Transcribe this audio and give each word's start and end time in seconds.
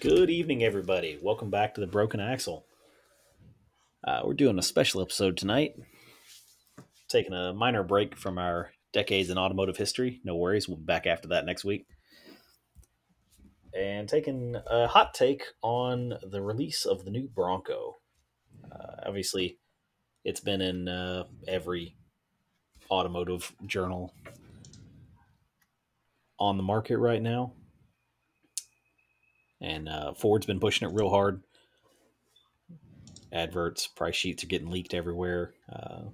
Good 0.00 0.30
evening, 0.30 0.62
everybody. 0.62 1.18
Welcome 1.20 1.50
back 1.50 1.74
to 1.74 1.80
the 1.80 1.86
Broken 1.88 2.20
Axle. 2.20 2.64
Uh, 4.04 4.20
we're 4.24 4.34
doing 4.34 4.56
a 4.56 4.62
special 4.62 5.02
episode 5.02 5.36
tonight. 5.36 5.74
Taking 7.08 7.32
a 7.32 7.52
minor 7.52 7.82
break 7.82 8.16
from 8.16 8.38
our 8.38 8.70
decades 8.92 9.28
in 9.28 9.38
automotive 9.38 9.76
history. 9.76 10.20
No 10.22 10.36
worries, 10.36 10.68
we'll 10.68 10.76
be 10.76 10.84
back 10.84 11.08
after 11.08 11.26
that 11.28 11.44
next 11.46 11.64
week. 11.64 11.86
And 13.76 14.08
taking 14.08 14.54
a 14.70 14.86
hot 14.86 15.14
take 15.14 15.42
on 15.62 16.14
the 16.22 16.42
release 16.42 16.86
of 16.86 17.04
the 17.04 17.10
new 17.10 17.26
Bronco. 17.26 17.96
Uh, 18.70 19.02
obviously, 19.04 19.58
it's 20.24 20.40
been 20.40 20.60
in 20.60 20.86
uh, 20.86 21.24
every 21.48 21.96
automotive 22.88 23.52
journal 23.66 24.14
on 26.38 26.56
the 26.56 26.62
market 26.62 26.98
right 26.98 27.20
now 27.20 27.54
and 29.60 29.88
uh, 29.88 30.14
Ford's 30.14 30.46
been 30.46 30.60
pushing 30.60 30.88
it 30.88 30.94
real 30.94 31.10
hard. 31.10 31.42
Adverts, 33.32 33.86
price 33.86 34.16
sheets 34.16 34.42
are 34.42 34.48
getting 34.48 34.70
leaked 34.70 34.94
everywhere. 34.94 35.52
Uh, 35.70 36.04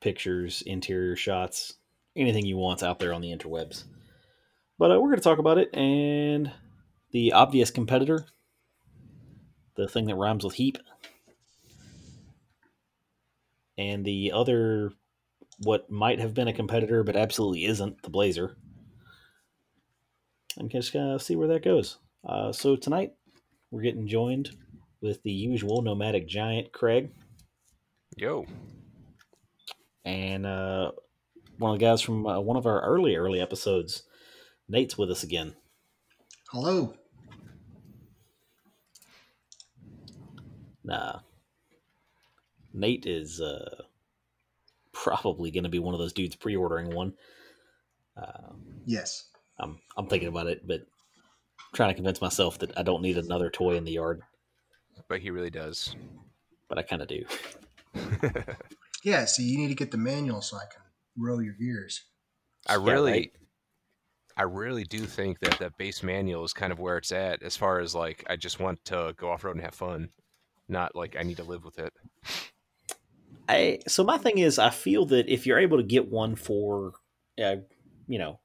pictures, 0.00 0.62
interior 0.62 1.16
shots, 1.16 1.74
anything 2.16 2.44
you 2.44 2.56
want's 2.56 2.82
out 2.82 2.98
there 2.98 3.12
on 3.12 3.20
the 3.20 3.34
interwebs. 3.34 3.84
But 4.78 4.90
uh, 4.90 5.00
we're 5.00 5.08
going 5.08 5.16
to 5.16 5.22
talk 5.22 5.38
about 5.38 5.58
it 5.58 5.74
and 5.74 6.50
the 7.10 7.32
obvious 7.32 7.70
competitor, 7.70 8.26
the 9.76 9.88
thing 9.88 10.06
that 10.06 10.16
rhymes 10.16 10.44
with 10.44 10.54
heap, 10.54 10.78
and 13.78 14.04
the 14.04 14.32
other, 14.32 14.92
what 15.58 15.90
might 15.90 16.20
have 16.20 16.34
been 16.34 16.48
a 16.48 16.52
competitor 16.52 17.02
but 17.02 17.16
absolutely 17.16 17.64
isn't, 17.64 18.02
the 18.02 18.10
Blazer 18.10 18.56
and 20.56 20.70
just 20.70 20.94
uh, 20.94 21.18
see 21.18 21.36
where 21.36 21.48
that 21.48 21.64
goes. 21.64 21.98
Uh, 22.26 22.52
so 22.52 22.76
tonight 22.76 23.12
we're 23.70 23.82
getting 23.82 24.06
joined 24.06 24.50
with 25.00 25.22
the 25.22 25.32
usual 25.32 25.82
nomadic 25.82 26.28
giant 26.28 26.72
Craig. 26.72 27.10
Yo. 28.16 28.46
And 30.04 30.46
uh, 30.46 30.92
one 31.58 31.72
of 31.72 31.78
the 31.78 31.84
guys 31.84 32.00
from 32.00 32.26
uh, 32.26 32.40
one 32.40 32.56
of 32.56 32.66
our 32.66 32.80
early 32.82 33.16
early 33.16 33.40
episodes, 33.40 34.04
Nate's 34.68 34.98
with 34.98 35.10
us 35.10 35.22
again. 35.22 35.54
Hello. 36.50 36.94
Nah. 40.84 41.20
Nate 42.74 43.06
is 43.06 43.40
uh, 43.40 43.82
probably 44.92 45.50
going 45.50 45.64
to 45.64 45.70
be 45.70 45.78
one 45.78 45.94
of 45.94 46.00
those 46.00 46.12
dudes 46.12 46.36
pre-ordering 46.36 46.94
one. 46.94 47.14
Uh, 48.16 48.52
yes. 48.86 49.31
I'm 49.62 49.78
I'm 49.96 50.06
thinking 50.06 50.28
about 50.28 50.48
it, 50.48 50.66
but 50.66 50.80
I'm 50.80 51.74
trying 51.74 51.90
to 51.90 51.94
convince 51.94 52.20
myself 52.20 52.58
that 52.58 52.76
I 52.76 52.82
don't 52.82 53.02
need 53.02 53.16
another 53.16 53.50
toy 53.50 53.76
in 53.76 53.84
the 53.84 53.92
yard. 53.92 54.22
But 55.08 55.20
he 55.20 55.30
really 55.30 55.50
does. 55.50 55.94
But 56.68 56.78
I 56.78 56.82
kind 56.82 57.02
of 57.02 57.08
do. 57.08 57.24
yeah, 59.04 59.24
see, 59.24 59.44
you 59.44 59.58
need 59.58 59.68
to 59.68 59.74
get 59.74 59.90
the 59.90 59.98
manual 59.98 60.40
so 60.40 60.56
I 60.56 60.64
can 60.72 60.82
row 61.16 61.38
your 61.38 61.54
gears. 61.54 62.04
I 62.66 62.74
really, 62.74 63.10
yeah, 63.10 63.16
right? 63.16 63.32
I 64.36 64.42
really 64.44 64.84
do 64.84 65.00
think 65.00 65.40
that 65.40 65.58
that 65.58 65.76
base 65.76 66.02
manual 66.02 66.44
is 66.44 66.52
kind 66.52 66.72
of 66.72 66.78
where 66.78 66.96
it's 66.96 67.12
at, 67.12 67.42
as 67.42 67.56
far 67.56 67.80
as 67.80 67.94
like 67.94 68.24
I 68.28 68.36
just 68.36 68.60
want 68.60 68.84
to 68.86 69.14
go 69.16 69.30
off 69.30 69.44
road 69.44 69.56
and 69.56 69.64
have 69.64 69.74
fun, 69.74 70.08
not 70.68 70.96
like 70.96 71.16
I 71.18 71.22
need 71.22 71.36
to 71.38 71.44
live 71.44 71.64
with 71.64 71.78
it. 71.78 71.92
I 73.48 73.80
so 73.88 74.04
my 74.04 74.18
thing 74.18 74.38
is, 74.38 74.58
I 74.58 74.70
feel 74.70 75.06
that 75.06 75.28
if 75.28 75.46
you're 75.46 75.58
able 75.58 75.78
to 75.78 75.82
get 75.82 76.10
one 76.10 76.36
for, 76.36 76.92
uh, 77.42 77.56
you 78.06 78.18
know, 78.18 78.40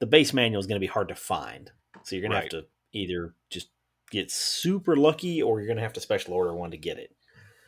the 0.00 0.06
base 0.06 0.32
manual 0.32 0.60
is 0.60 0.66
going 0.66 0.80
to 0.80 0.84
be 0.84 0.90
hard 0.90 1.08
to 1.08 1.14
find. 1.14 1.70
So 2.02 2.16
you're 2.16 2.22
going 2.22 2.32
right. 2.32 2.50
to 2.50 2.56
have 2.56 2.64
to 2.64 2.70
either 2.92 3.34
just 3.50 3.68
get 4.10 4.30
super 4.30 4.96
lucky 4.96 5.40
or 5.42 5.60
you're 5.60 5.66
going 5.66 5.76
to 5.76 5.82
have 5.82 5.92
to 5.92 6.00
special 6.00 6.34
order 6.34 6.52
one 6.52 6.72
to 6.72 6.76
get 6.76 6.98
it. 6.98 7.14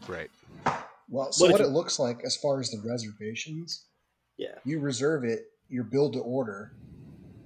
Right. 0.09 0.31
Well, 1.09 1.31
so 1.31 1.51
what 1.51 1.61
it 1.61 1.69
looks 1.69 1.99
like 1.99 2.23
as 2.25 2.37
far 2.37 2.59
as 2.59 2.71
the 2.71 2.83
reservations, 2.85 3.85
yeah, 4.39 4.55
you 4.65 4.81
reserve 4.81 5.25
it, 5.25 5.45
you're 5.69 5.85
build 5.85 6.15
to 6.15 6.21
order. 6.21 6.73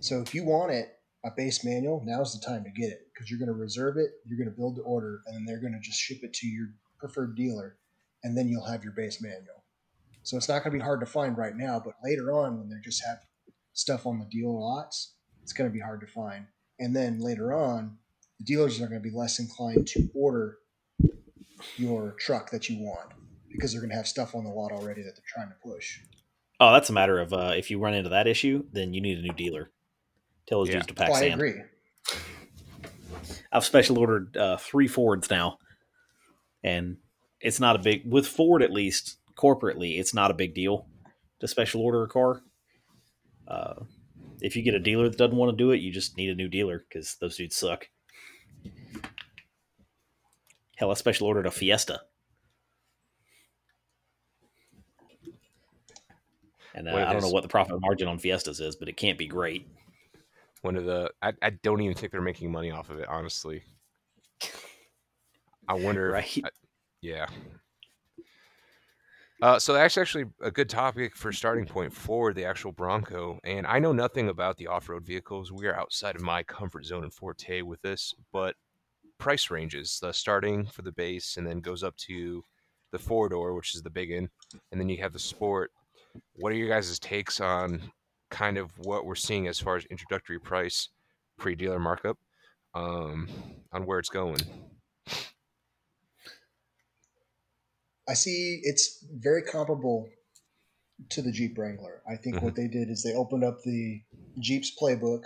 So 0.01 0.21
if 0.21 0.35
you 0.35 0.45
want 0.45 0.71
it, 0.71 0.89
a 1.25 1.31
base 1.37 1.65
manual, 1.65 2.03
now's 2.05 2.39
the 2.39 2.47
time 2.47 2.63
to 2.63 2.71
get 2.71 2.91
it 2.91 3.09
because 3.13 3.29
you're 3.29 3.41
going 3.41 3.49
to 3.49 3.61
reserve 3.61 3.97
it, 3.97 4.11
you're 4.25 4.39
going 4.39 4.49
to 4.49 4.57
build 4.57 4.77
to 4.77 4.83
order, 4.83 5.21
and 5.27 5.35
then 5.35 5.45
they're 5.45 5.61
going 5.61 5.73
to 5.73 5.81
just 5.81 5.99
ship 5.99 6.19
it 6.23 6.33
to 6.35 6.47
your 6.47 6.69
preferred 6.99 7.35
dealer, 7.35 7.77
and 8.23 8.39
then 8.39 8.49
you'll 8.49 8.65
have 8.65 8.85
your 8.85 8.93
base 8.93 9.21
manual. 9.21 9.65
So 10.23 10.37
it's 10.37 10.49
not 10.49 10.63
going 10.63 10.73
to 10.73 10.79
be 10.79 10.85
hard 10.85 11.01
to 11.01 11.07
find 11.07 11.37
right 11.37 11.57
now, 11.57 11.83
but 11.85 11.95
later 12.05 12.33
on 12.33 12.59
when 12.59 12.69
they 12.69 12.77
just 12.85 13.05
have 13.05 13.19
stuff 13.77 14.07
on 14.07 14.19
the 14.19 14.25
dealer 14.25 14.59
lots, 14.59 15.15
it's 15.43 15.53
going 15.53 15.71
to 15.71 15.73
be 15.73 15.81
hard 15.81 16.01
to 16.01 16.07
find. 16.07 16.47
And 16.81 16.97
then 16.97 17.21
later 17.21 17.53
on, 17.53 17.99
the 18.39 18.45
dealers 18.45 18.81
are 18.81 18.89
going 18.89 19.01
to 19.03 19.09
be 19.09 19.15
less 19.15 19.39
inclined 19.39 19.87
to 19.89 20.09
order 20.15 20.59
your 21.77 22.17
truck 22.19 22.51
that 22.51 22.69
you 22.69 22.79
want 22.83 23.13
because 23.51 23.73
they're 23.73 23.81
going 23.81 23.91
to 23.91 23.97
have 23.97 24.09
stuff 24.09 24.35
on 24.35 24.45
the 24.45 24.51
lot 24.51 24.73
already 24.73 25.03
that 25.03 25.13
they're 25.15 25.25
trying 25.27 25.49
to 25.49 25.55
push. 25.63 26.01
Oh, 26.59 26.73
that's 26.73 26.91
a 26.91 26.93
matter 26.93 27.19
of 27.19 27.33
uh, 27.33 27.53
if 27.57 27.71
you 27.71 27.79
run 27.79 27.95
into 27.95 28.11
that 28.11 28.27
issue, 28.27 28.65
then 28.73 28.93
you 28.95 29.01
need 29.01 29.19
a 29.19 29.23
new 29.23 29.33
dealer. 29.33 29.71
Tell 30.49 30.61
those 30.61 30.69
yeah. 30.69 30.75
dudes 30.75 30.87
to 30.87 30.95
pack 30.95 31.11
oh, 31.11 31.15
sand. 31.15 31.33
I 31.33 31.35
agree. 31.35 31.63
I've 33.53 33.65
special 33.65 33.99
ordered 33.99 34.37
uh, 34.37 34.57
three 34.57 34.89
Fords 34.89 35.31
now, 35.31 35.59
and 36.63 36.97
it's 37.41 37.61
not 37.61 37.77
a 37.77 37.79
big 37.79 38.11
with 38.11 38.27
Ford 38.27 38.63
at 38.63 38.73
least 38.73 39.19
corporately. 39.37 39.99
It's 39.99 40.15
not 40.15 40.31
a 40.31 40.35
big 40.35 40.55
deal 40.55 40.87
to 41.41 41.49
special 41.49 41.83
order 41.83 42.03
a 42.03 42.09
car 42.09 42.43
uh, 43.49 43.75
if 44.41 44.57
you 44.57 44.63
get 44.63 44.75
a 44.75 44.81
dealer 44.81 45.09
that 45.09 45.19
doesn't 45.19 45.37
want 45.37 45.51
to 45.51 45.57
do 45.57 45.71
it, 45.71 45.81
you 45.81 45.93
just 45.93 46.17
need 46.17 46.31
a 46.31 46.35
new 46.35 46.49
dealer 46.49 46.85
because 46.89 47.17
those 47.21 47.37
dudes 47.37 47.57
suck. 47.57 47.89
Hell, 50.77 50.91
I 50.91 50.95
special 50.95 51.27
ordered 51.27 51.47
a 51.47 51.51
Fiesta. 51.51 52.01
And 56.75 56.89
uh, 56.89 56.95
I 56.95 57.13
don't 57.13 57.23
know 57.23 57.31
what 57.31 57.43
the 57.43 57.49
profit 57.49 57.81
margin 57.81 58.07
on 58.07 58.19
Fiestas 58.19 58.61
is, 58.61 58.77
but 58.77 58.89
it 58.89 58.99
can't 58.99 59.17
be 59.17 59.27
great. 59.27 59.67
One 60.61 60.77
of 60.77 60.85
the, 60.85 61.11
I, 61.23 61.33
I 61.41 61.51
don't 61.51 61.81
even 61.81 61.97
think 61.97 62.13
they're 62.13 62.21
making 62.21 62.53
money 62.53 62.71
off 62.71 62.91
of 62.91 62.99
it, 62.99 63.09
honestly. 63.09 63.63
I 65.67 65.75
wonder. 65.75 66.11
right? 66.11 66.43
I, 66.45 66.49
yeah. 67.01 67.27
Uh, 69.43 69.59
so 69.59 69.75
that's 69.75 69.99
actually 69.99 70.25
a 70.41 70.51
good 70.51 70.69
topic 70.69 71.15
for 71.15 71.31
starting 71.31 71.67
point 71.67 71.93
for 71.93 72.33
the 72.33 72.45
actual 72.45 72.73
Bronco. 72.73 73.39
And 73.45 73.67
I 73.67 73.79
know 73.79 73.93
nothing 73.93 74.31
about 74.31 74.57
the 74.57 74.67
off-road 74.67 75.05
vehicles. 75.05 75.53
We 75.53 75.67
are 75.67 75.79
outside 75.79 76.17
of 76.17 76.23
my 76.23 76.43
comfort 76.43 76.87
zone 76.87 77.05
and 77.05 77.13
forte 77.13 77.61
with 77.61 77.81
this, 77.83 78.15
but 78.33 78.57
price 79.19 79.51
ranges, 79.51 79.99
the 80.01 80.13
starting 80.13 80.65
for 80.67 80.83
the 80.83 80.93
base, 80.93 81.37
and 81.37 81.47
then 81.47 81.61
goes 81.61 81.83
up 81.83 81.97
to 81.97 82.43
the 82.93 82.99
four 82.99 83.29
door, 83.29 83.55
which 83.55 83.75
is 83.75 83.83
the 83.83 83.91
big 83.91 84.11
one, 84.11 84.31
and 84.73 84.81
then 84.81 84.89
you 84.89 84.97
have 84.99 85.13
the 85.13 85.19
sport. 85.19 85.71
What 86.37 86.53
are 86.53 86.57
your 86.57 86.69
guys' 86.69 86.99
takes 86.99 87.41
on 87.41 87.91
kind 88.31 88.57
of 88.57 88.71
what 88.79 89.05
we're 89.05 89.15
seeing 89.15 89.49
as 89.49 89.61
far 89.61 89.77
as 89.77 89.85
introductory 89.87 90.39
price, 90.39 90.89
pre-dealer 91.37 91.79
markup, 91.79 92.17
um, 92.75 93.29
on 93.73 93.85
where 93.85 93.99
it's 93.99 94.09
going? 94.09 94.41
I 98.09 98.15
see 98.15 98.61
it's 98.63 99.05
very 99.13 99.43
comparable 99.43 100.09
to 101.11 101.23
the 101.23 101.33
Jeep 101.33 101.59
Wrangler. 101.59 102.03
I 102.09 102.17
think 102.17 102.37
mm-hmm. 102.37 102.45
what 102.45 102.55
they 102.55 102.69
did 102.69 102.89
is 102.89 103.03
they 103.03 103.15
opened 103.15 103.45
up 103.45 103.63
the 103.63 104.01
Jeep's 104.39 104.73
playbook 104.81 105.25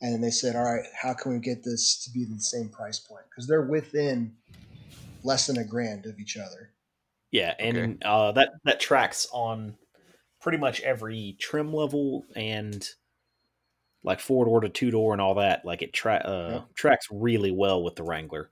and 0.00 0.12
then 0.12 0.20
they 0.20 0.30
said, 0.30 0.56
all 0.56 0.64
right, 0.64 0.84
how 1.00 1.14
can 1.14 1.32
we 1.32 1.38
get 1.38 1.62
this 1.62 2.02
to 2.04 2.10
be 2.10 2.24
the 2.24 2.40
same 2.40 2.68
price 2.68 2.98
point? 2.98 3.24
Because 3.30 3.46
they're 3.46 3.62
within 3.62 4.34
less 5.22 5.46
than 5.46 5.58
a 5.58 5.64
grand 5.64 6.06
of 6.06 6.18
each 6.18 6.36
other. 6.36 6.72
Yeah, 7.30 7.54
and 7.58 7.78
okay. 7.78 7.96
uh, 8.04 8.32
that 8.32 8.50
that 8.64 8.80
tracks 8.80 9.26
on 9.32 9.76
pretty 10.40 10.58
much 10.58 10.80
every 10.82 11.36
trim 11.40 11.72
level 11.72 12.26
and 12.34 12.86
like 14.02 14.20
four 14.20 14.44
door 14.44 14.60
to 14.60 14.68
two 14.68 14.90
door 14.90 15.12
and 15.12 15.22
all 15.22 15.36
that. 15.36 15.64
Like 15.64 15.82
it 15.82 15.92
tra- 15.92 16.16
uh, 16.16 16.52
yep. 16.52 16.74
tracks 16.74 17.06
really 17.10 17.52
well 17.52 17.82
with 17.82 17.94
the 17.94 18.02
Wrangler. 18.02 18.50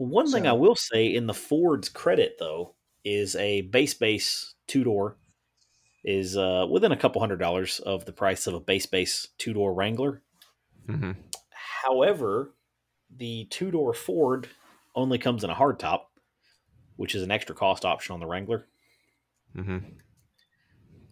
One 0.00 0.26
so, 0.26 0.32
thing 0.32 0.46
I 0.46 0.54
will 0.54 0.76
say 0.76 1.14
in 1.14 1.26
the 1.26 1.34
Ford's 1.34 1.90
credit 1.90 2.36
though 2.38 2.74
is 3.04 3.36
a 3.36 3.60
base 3.60 3.92
base 3.92 4.54
two 4.66 4.82
door 4.82 5.18
is 6.04 6.38
uh, 6.38 6.66
within 6.70 6.90
a 6.90 6.96
couple 6.96 7.20
hundred 7.20 7.36
dollars 7.36 7.80
of 7.80 8.06
the 8.06 8.12
price 8.12 8.46
of 8.46 8.54
a 8.54 8.60
base 8.60 8.86
base 8.86 9.28
two 9.36 9.52
door 9.52 9.74
Wrangler. 9.74 10.22
Mm-hmm. 10.88 11.10
However, 11.84 12.54
the 13.14 13.44
two 13.50 13.70
door 13.70 13.92
Ford 13.92 14.48
only 14.94 15.18
comes 15.18 15.44
in 15.44 15.50
a 15.50 15.54
hardtop, 15.54 16.04
which 16.96 17.14
is 17.14 17.22
an 17.22 17.30
extra 17.30 17.54
cost 17.54 17.84
option 17.84 18.14
on 18.14 18.20
the 18.20 18.26
Wrangler. 18.26 18.68
Mm-hmm. 19.54 19.80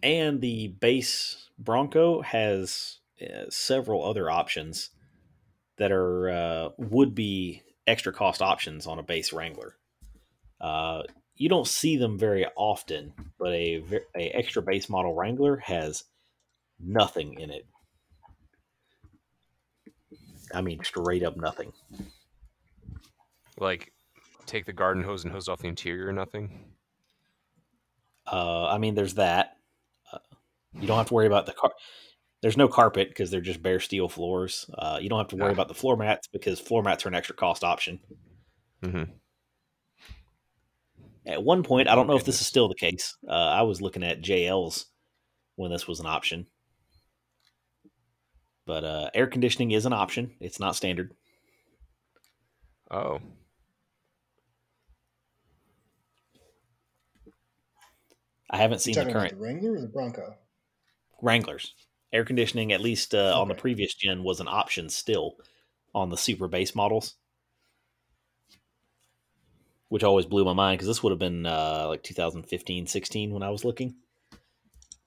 And 0.01 0.41
the 0.41 0.69
base 0.69 1.51
Bronco 1.59 2.23
has 2.23 2.97
uh, 3.21 3.51
several 3.51 4.03
other 4.03 4.31
options 4.31 4.89
that 5.77 5.91
are 5.91 6.29
uh, 6.31 6.69
would 6.79 7.13
be 7.13 7.61
extra 7.89 8.13
cost 8.13 8.41
options 8.41 8.87
on 8.87 8.99
a 8.99 9.03
base 9.03 9.33
Wrangler. 9.33 9.75
Uh, 10.61 11.03
you 11.35 11.49
don't 11.49 11.67
see 11.67 11.97
them 11.97 12.17
very 12.19 12.45
often, 12.55 13.13
but 13.37 13.53
a, 13.53 13.83
a 14.15 14.29
extra 14.29 14.61
base 14.61 14.89
model 14.89 15.15
Wrangler 15.15 15.57
has 15.57 16.03
nothing 16.79 17.39
in 17.39 17.49
it. 17.49 17.65
I 20.53 20.61
mean, 20.61 20.83
straight 20.83 21.23
up 21.23 21.37
nothing. 21.37 21.71
Like, 23.57 23.91
take 24.45 24.65
the 24.65 24.73
garden 24.73 25.03
hose 25.03 25.23
and 25.23 25.31
hose 25.31 25.47
off 25.47 25.59
the 25.59 25.67
interior 25.67 26.11
nothing. 26.11 26.73
Uh, 28.31 28.67
I 28.67 28.77
mean, 28.77 28.95
there's 28.95 29.15
that. 29.15 29.57
Uh, 30.11 30.19
you 30.73 30.87
don't 30.87 30.97
have 30.97 31.07
to 31.07 31.13
worry 31.13 31.27
about 31.27 31.45
the 31.45 31.53
car. 31.53 31.71
There's 32.41 32.57
no 32.57 32.67
carpet 32.69 33.09
because 33.09 33.31
they're 33.31 33.41
just 33.41 33.61
bare 33.61 33.79
steel 33.81 34.07
floors. 34.07 34.69
Uh, 34.77 34.97
you 35.01 35.09
don't 35.09 35.19
have 35.19 35.27
to 35.29 35.35
worry 35.35 35.49
Ah. 35.49 35.53
about 35.53 35.67
the 35.67 35.73
floor 35.73 35.97
mats 35.97 36.27
because 36.27 36.59
floor 36.59 36.81
mats 36.81 37.05
are 37.05 37.09
an 37.09 37.15
extra 37.15 37.35
cost 37.35 37.63
option. 37.63 37.99
Mm-hmm. 38.81 39.11
At 41.25 41.43
one 41.43 41.63
point, 41.63 41.89
I 41.89 41.95
don't 41.95 42.07
know 42.07 42.15
if 42.15 42.23
this 42.23 42.39
is 42.39 42.47
still 42.47 42.69
the 42.69 42.75
case. 42.75 43.17
Uh, 43.27 43.33
I 43.33 43.63
was 43.63 43.81
looking 43.81 44.03
at 44.03 44.21
JL's 44.21 44.85
when 45.57 45.69
this 45.69 45.85
was 45.87 45.99
an 45.99 46.05
option, 46.05 46.47
but 48.65 48.83
uh, 48.85 49.09
air 49.13 49.27
conditioning 49.27 49.71
is 49.71 49.85
an 49.85 49.91
option. 49.93 50.35
It's 50.39 50.59
not 50.61 50.75
standard. 50.77 51.13
Oh, 52.89 53.19
I 58.49 58.57
haven't 58.57 58.85
You 58.87 58.93
seen 58.93 59.05
the 59.05 59.11
current 59.11 59.33
the 59.33 59.37
Wrangler 59.43 59.73
or 59.75 59.81
the 59.81 59.87
Bronco? 59.87 60.35
Wranglers. 61.21 61.73
Air 62.11 62.25
conditioning, 62.25 62.71
at 62.71 62.81
least 62.81 63.13
uh, 63.13 63.39
on 63.39 63.47
the 63.47 63.55
previous 63.55 63.93
gen, 63.93 64.23
was 64.23 64.39
an 64.39 64.47
option 64.47 64.89
still 64.89 65.35
on 65.93 66.09
the 66.09 66.17
super 66.17 66.47
base 66.47 66.73
models, 66.73 67.15
which 69.89 70.03
always 70.03 70.25
blew 70.25 70.45
my 70.45 70.53
mind 70.53 70.77
because 70.77 70.87
this 70.87 71.03
would 71.03 71.11
have 71.11 71.19
been 71.19 71.45
uh, 71.45 71.85
like 71.87 72.03
2015, 72.03 72.87
16 72.87 73.31
when 73.31 73.43
I 73.43 73.49
was 73.49 73.63
looking. 73.63 73.95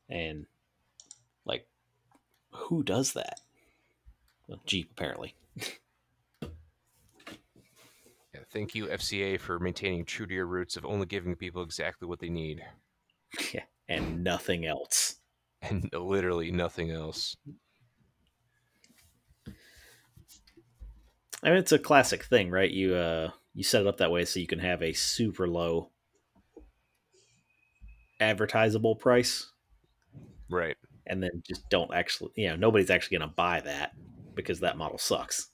And 0.09 0.47
like, 1.45 1.67
who 2.51 2.83
does 2.83 3.15
that? 3.15 3.41
Well, 4.47 4.61
Jeep, 4.67 4.91
apparently. 4.93 5.35
yeah. 5.57 5.65
Thank 8.53 8.75
you, 8.75 8.87
FCA, 8.87 9.41
for 9.41 9.59
maintaining 9.59 10.05
true 10.05 10.27
to 10.27 10.35
your 10.35 10.47
roots 10.47 10.77
of 10.77 10.85
only 10.85 11.07
giving 11.07 11.35
people 11.35 11.63
exactly 11.63 12.07
what 12.07 12.21
they 12.21 12.29
need 12.29 12.63
yeah. 13.53 13.63
And 13.89 14.23
nothing 14.23 14.67
else. 14.67 15.17
And 15.63 15.89
literally 15.95 16.51
nothing 16.51 16.91
else. 16.91 17.37
I 21.43 21.51
mean, 21.51 21.59
it's 21.59 21.73
a 21.73 21.79
classic 21.79 22.25
thing, 22.25 22.51
right? 22.51 22.71
You 22.71 22.95
uh, 22.95 23.31
you 23.55 23.65
set 23.65 23.83
it 23.83 23.87
up 23.87 23.99
that 23.99 24.11
way 24.13 24.25
so 24.25 24.41
you 24.41 24.47
can 24.47 24.61
have 24.61 24.83
a 24.83 24.93
super 24.93 25.49
low 25.49 25.91
advertisable 28.21 28.99
price 28.99 29.51
Right. 30.49 30.77
and 31.07 31.23
then 31.23 31.43
just 31.47 31.69
don't 31.71 31.93
actually, 31.93 32.31
you 32.37 32.49
know, 32.49 32.57
nobody's 32.57 32.91
actually 32.91 33.19
going 33.19 33.29
to 33.29 33.35
buy 33.35 33.61
that 33.63 33.93
because 34.35 34.61
that 34.61 34.77
model 34.79 34.99
sucks. 34.99 35.49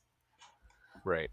Right. 1.04 1.30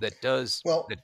That 0.00 0.20
does 0.22 0.62
Well, 0.64 0.86
that 0.88 0.98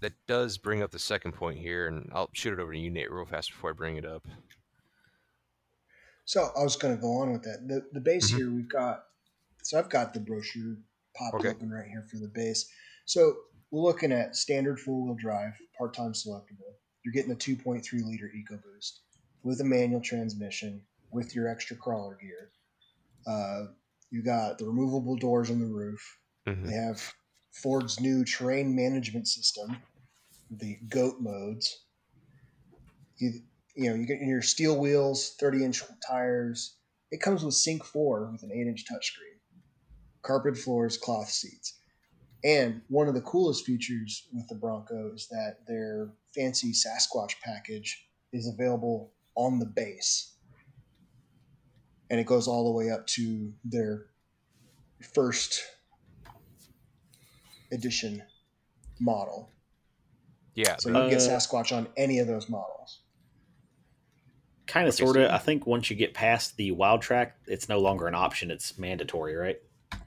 that 0.00 0.12
does 0.26 0.58
bring 0.58 0.82
up 0.82 0.90
the 0.90 0.98
second 0.98 1.32
point 1.32 1.58
here, 1.58 1.86
and 1.88 2.10
I'll 2.12 2.30
shoot 2.32 2.52
it 2.52 2.58
over 2.60 2.72
to 2.72 2.78
you, 2.78 2.90
Nate, 2.90 3.10
real 3.10 3.24
fast 3.26 3.50
before 3.50 3.70
I 3.70 3.72
bring 3.74 3.96
it 3.96 4.04
up. 4.04 4.26
so 6.24 6.50
I 6.56 6.62
was 6.62 6.76
going 6.76 6.94
to 6.94 7.00
go 7.00 7.12
on 7.20 7.32
with 7.32 7.42
that. 7.42 7.66
The 7.66 7.88
the 7.92 8.00
base 8.00 8.30
Mhm. 8.30 8.36
here 8.36 8.50
we've 8.52 8.68
got. 8.68 9.04
So 9.62 9.78
I've 9.78 9.88
got 9.90 10.14
the 10.14 10.20
brochure 10.20 10.76
popped 11.14 11.34
Okay. 11.36 11.48
open 11.48 11.70
right 11.70 11.88
here 11.88 12.06
for 12.10 12.18
the 12.18 12.28
base. 12.28 12.70
So 13.04 13.36
we're 13.70 13.82
looking 13.82 14.12
at 14.12 14.36
standard 14.36 14.78
four 14.80 15.02
wheel 15.04 15.16
drive, 15.16 15.54
part 15.76 15.92
time 15.94 16.12
selectable. 16.12 16.76
You're 17.04 17.12
getting 17.12 17.32
a 17.32 17.36
2.3 17.36 18.02
liter 18.02 18.30
EcoBoost 18.34 19.00
with 19.42 19.60
a 19.60 19.64
manual 19.64 20.00
transmission 20.00 20.86
with 21.10 21.34
your 21.34 21.48
extra 21.48 21.76
crawler 21.76 22.14
gear. 22.16 22.52
Uh, 23.26 23.66
you 24.10 24.22
got 24.22 24.58
the 24.58 24.66
removable 24.66 25.16
doors 25.16 25.50
on 25.50 25.58
the 25.60 25.66
roof. 25.66 26.18
Mhm. 26.46 26.66
They 26.66 26.72
have 26.74 27.12
Ford's 27.52 27.98
new 28.00 28.24
terrain 28.24 28.74
management 28.76 29.26
system, 29.28 29.82
the 30.50 30.78
GOAT 30.88 31.20
modes. 31.20 31.84
You, 33.18 33.32
you 33.74 33.90
know, 33.90 33.96
you 33.96 34.06
get 34.06 34.20
your 34.20 34.42
steel 34.42 34.78
wheels, 34.78 35.36
30 35.38 35.64
inch 35.64 35.82
tires. 36.06 36.76
It 37.10 37.20
comes 37.20 37.44
with 37.44 37.54
Sync 37.54 37.84
4 37.84 38.30
with 38.32 38.42
an 38.42 38.50
8 38.52 38.66
inch 38.66 38.84
touchscreen, 38.90 39.38
carpet 40.22 40.56
floors, 40.56 40.96
cloth 40.96 41.28
seats. 41.28 41.78
And 42.42 42.80
one 42.88 43.06
of 43.06 43.14
the 43.14 43.20
coolest 43.20 43.66
features 43.66 44.26
with 44.32 44.48
the 44.48 44.54
Bronco 44.54 45.12
is 45.14 45.28
that 45.28 45.58
their 45.66 46.10
fancy 46.34 46.72
Sasquatch 46.72 47.34
package 47.44 48.06
is 48.32 48.48
available 48.48 49.12
on 49.34 49.58
the 49.58 49.66
base. 49.66 50.34
And 52.08 52.18
it 52.18 52.26
goes 52.26 52.48
all 52.48 52.64
the 52.64 52.76
way 52.76 52.90
up 52.90 53.06
to 53.08 53.52
their 53.64 54.06
first 55.14 55.62
edition 57.70 58.22
model. 58.98 59.52
Yeah, 60.54 60.76
So 60.78 60.88
you 60.90 60.94
can 60.94 61.08
get 61.10 61.18
Uh, 61.22 61.30
Sasquatch 61.30 61.76
on 61.76 61.88
any 61.96 62.18
of 62.18 62.26
those 62.26 62.48
models. 62.48 63.00
Kind 64.66 64.86
of, 64.88 64.94
Okay, 64.94 65.04
sort 65.04 65.14
so- 65.16 65.24
of. 65.24 65.30
I 65.30 65.38
think 65.38 65.66
once 65.66 65.90
you 65.90 65.96
get 65.96 66.14
past 66.14 66.56
the 66.56 66.70
Wildtrak, 66.72 67.32
it's 67.46 67.68
no 67.68 67.78
longer 67.80 68.06
an 68.06 68.14
option; 68.14 68.50
it's 68.50 68.78
mandatory, 68.78 69.34
right? 69.34 69.60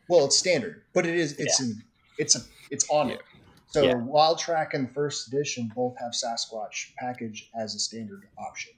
Well, 0.07 0.25
it's 0.25 0.37
standard, 0.37 0.83
but 0.93 1.05
it 1.05 1.15
is 1.15 1.33
it's 1.33 1.59
in 1.61 1.83
it's 2.17 2.35
a 2.35 2.41
it's 2.69 2.89
on 2.89 3.09
it. 3.09 3.19
So 3.67 3.83
Yeah. 3.83 3.93
Wildtrak 3.95 4.73
and 4.73 4.93
First 4.93 5.27
Edition 5.29 5.71
both 5.75 5.97
have 5.97 6.11
Sasquatch 6.11 6.93
package 6.97 7.49
as 7.59 7.75
a 7.75 7.79
standard 7.79 8.27
option. 8.37 8.73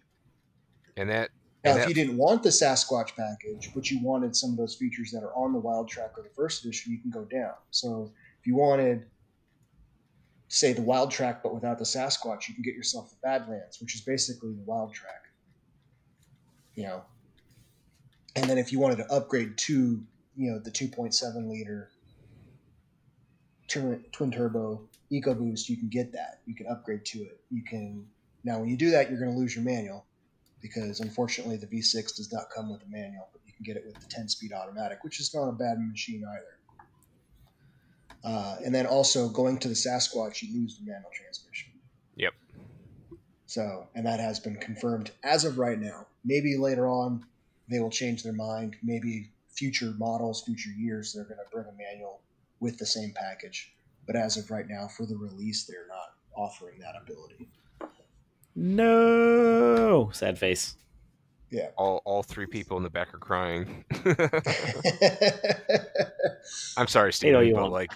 and 0.97 1.09
that 1.09 1.29
Now, 1.65 1.71
and 1.71 1.79
if 1.79 1.83
that- 1.83 1.89
you 1.89 1.94
didn't 1.95 2.15
want 2.17 2.41
the 2.41 2.50
Sasquatch 2.50 3.17
package, 3.17 3.73
but 3.75 3.91
you 3.91 4.01
wanted 4.01 4.33
some 4.33 4.51
of 4.51 4.56
those 4.57 4.75
features 4.75 5.12
that 5.12 5.23
are 5.23 5.35
on 5.35 5.51
the 5.51 5.59
Wildtrak 5.59 6.17
or 6.17 6.23
the 6.23 6.29
First 6.29 6.63
Edition, 6.63 6.94
you 6.94 7.00
can 7.00 7.12
go 7.12 7.25
down. 7.25 7.53
So 7.71 8.13
if 8.39 8.47
you 8.47 8.56
wanted, 8.56 9.06
say, 10.47 10.74
the 10.74 10.81
Wildtrak 10.81 11.42
but 11.44 11.53
without 11.53 11.77
the 11.77 11.86
Sasquatch, 11.86 12.47
you 12.47 12.53
can 12.53 12.63
get 12.63 12.75
yourself 12.75 13.09
the 13.09 13.18
Badlands, 13.24 13.80
which 13.81 13.95
is 13.95 14.01
basically 14.01 14.53
the 14.53 14.63
Wildtrak. 14.63 15.24
You 16.75 16.83
know, 16.83 17.03
and 18.36 18.50
then 18.50 18.57
if 18.57 18.71
you 18.71 18.80
wanted 18.80 18.97
to 18.97 19.12
upgrade 19.12 19.57
to, 19.59 20.03
you 20.36 20.51
know, 20.51 20.59
the 20.59 20.71
2.7 20.71 21.50
liter 21.50 21.89
twin, 23.68 24.03
twin 24.12 24.31
turbo 24.31 24.81
EcoBoost, 25.12 25.69
you 25.69 25.77
can 25.77 25.89
get 25.89 26.12
that. 26.13 26.42
You 26.45 26.56
can 26.56 26.68
upgrade 26.68 27.06
to 27.06 27.19
it. 27.19 27.39
You 27.50 27.63
can 27.63 28.06
now 28.44 28.59
when 28.59 28.69
you 28.69 28.77
do 28.77 28.91
that, 28.91 29.09
you're 29.09 29.19
going 29.19 29.31
to 29.31 29.38
lose 29.38 29.56
your 29.56 29.63
manual 29.63 30.06
because 30.62 31.00
unfortunately 31.00 31.57
the 31.57 31.68
V6 31.68 32.15
does 32.15 32.31
not 32.31 32.46
come 32.55 32.72
with 32.72 32.81
a 32.84 32.89
manual, 32.89 33.29
but 33.31 33.41
you 33.46 33.53
can 33.53 33.63
get 33.63 33.77
it 33.77 33.84
with 33.86 34.00
the 34.00 34.08
10 34.08 34.27
speed 34.29 34.51
automatic, 34.51 35.03
which 35.03 35.19
is 35.19 35.34
not 35.34 35.48
a 35.48 35.51
bad 35.51 35.77
machine 35.79 36.24
either. 36.27 36.54
Uh, 38.25 38.55
and 38.65 38.74
then 38.74 38.88
also 38.88 39.29
going 39.29 39.60
to 39.60 39.67
the 39.67 39.75
Sasquatch, 39.75 40.41
you 40.41 40.60
lose 40.60 40.77
the 40.77 40.86
manual 40.86 41.12
transmission. 41.13 41.70
Yep. 42.15 42.34
So, 43.46 43.88
and 43.94 44.05
that 44.08 44.20
has 44.20 44.39
been 44.39 44.55
confirmed 44.55 45.12
as 45.24 45.46
of 45.46 45.60
right 45.60 45.79
now. 45.79 46.08
Maybe 46.24 46.58
later 46.58 46.88
on 46.88 47.24
they 47.70 47.79
will 47.79 47.91
change 47.91 48.24
their 48.24 48.34
mind. 48.34 48.77
Maybe 48.84 49.29
future 49.50 49.94
models, 49.98 50.41
future 50.41 50.72
years, 50.72 51.13
they're 51.13 51.24
going 51.24 51.38
to 51.38 51.51
bring 51.51 51.67
a 51.67 51.77
manual 51.77 52.22
with 52.60 52.79
the 52.79 52.86
same 52.86 53.13
package. 53.15 53.72
But 54.08 54.15
as 54.15 54.38
of 54.38 54.50
right 54.50 54.67
now, 54.67 54.88
for 54.88 55.05
the 55.05 55.17
release, 55.17 55.65
they're 55.65 55.88
not 55.88 56.15
offering 56.36 56.79
that 56.79 56.96
ability. 57.01 57.48
No, 58.55 60.10
sad 60.13 60.39
face. 60.39 60.77
All 61.77 62.01
all 62.05 62.23
three 62.23 62.47
people 62.47 62.77
in 62.77 62.83
the 62.83 62.89
back 62.89 63.13
are 63.13 63.19
crying. 63.19 63.85
I'm 66.77 66.87
sorry, 66.87 67.11
Hate 67.11 67.35
all 67.35 67.41
Steve, 67.41 67.47
you 67.47 67.53
but 67.53 67.71
like 67.71 67.91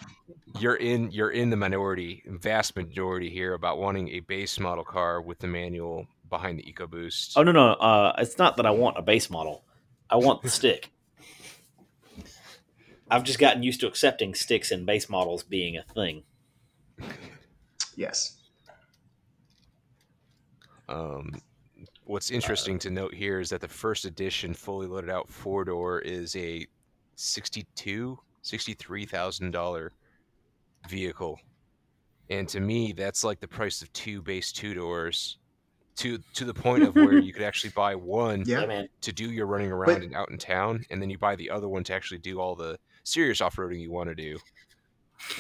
you're 0.60 0.76
in 0.76 1.12
you're 1.12 1.32
in 1.32 1.50
the 1.50 1.56
minority, 1.56 2.24
vast 2.26 2.76
majority 2.76 3.30
here 3.30 3.54
about 3.54 3.78
wanting 3.80 4.10
a 4.10 4.20
base 4.22 4.60
model 4.60 4.84
car 4.84 5.22
with 5.22 5.40
the 5.40 5.48
manual 5.48 6.08
behind 6.30 6.60
the 6.60 6.64
EcoBoost. 6.64 7.34
Oh 7.36 7.44
no, 7.44 7.52
no, 7.52 7.74
uh, 7.74 8.14
it's 8.18 8.38
not 8.38 8.58
that 8.58 8.66
I 8.66 8.72
want 8.72 8.98
a 8.98 9.02
base 9.02 9.30
model. 9.30 9.64
I 10.10 10.16
want 10.16 10.42
the 10.42 10.50
stick. 10.50 10.92
I've 13.12 13.24
just 13.24 13.40
gotten 13.40 13.64
used 13.64 13.80
to 13.82 13.88
accepting 13.88 14.36
sticks 14.36 14.72
and 14.72 14.86
base 14.86 15.10
models 15.10 15.44
being 15.44 15.78
a 15.78 15.84
thing. 15.84 16.24
yes. 17.96 18.36
Um, 20.88 21.34
what's 22.10 22.32
uh, 22.32 22.36
interesting 22.36 22.80
to 22.80 22.90
note 22.90 23.14
here 23.14 23.40
is 23.40 23.50
that 23.50 23.62
the 23.62 23.68
first 23.68 24.06
edition 24.06 24.54
fully 24.54 24.88
loaded 24.88 25.10
out 25.10 25.30
four 25.30 25.64
door 25.64 26.00
is 26.00 26.36
a 26.36 26.66
sixty-two, 27.16 28.20
sixty-three 28.42 29.06
thousand 29.06 29.52
dollar 29.52 29.94
vehicle, 30.90 31.40
and 32.30 32.48
to 32.50 32.60
me, 32.60 32.92
that's 32.94 33.24
like 33.24 33.40
the 33.40 33.48
price 33.48 33.82
of 33.82 33.92
two 33.94 34.22
base 34.22 34.52
two 34.52 34.74
doors. 34.74 35.38
To, 35.98 36.18
to 36.36 36.46
the 36.46 36.54
point 36.54 36.84
of 36.84 36.96
where 36.96 37.18
you 37.20 37.34
could 37.34 37.42
actually 37.50 37.72
buy 37.72 37.94
one 37.94 38.44
Yeah. 38.46 38.62
Yeah, 38.62 38.68
man. 38.68 38.90
to 39.02 39.12
do 39.12 39.30
your 39.32 39.48
running 39.48 39.70
around 39.70 39.96
But- 39.96 40.04
and 40.04 40.16
out 40.16 40.30
in 40.32 40.38
town, 40.38 40.86
and 40.90 41.02
then 41.02 41.10
you 41.10 41.18
buy 41.18 41.36
the 41.36 41.50
other 41.50 41.68
one 41.68 41.84
to 41.84 41.94
actually 41.94 42.20
do 42.20 42.40
all 42.40 42.56
the 42.56 42.80
serious 43.04 43.42
off 43.42 43.58
roading 43.58 43.82
you 43.82 43.92
want 43.92 44.08
to 44.08 44.16
do. 44.16 44.38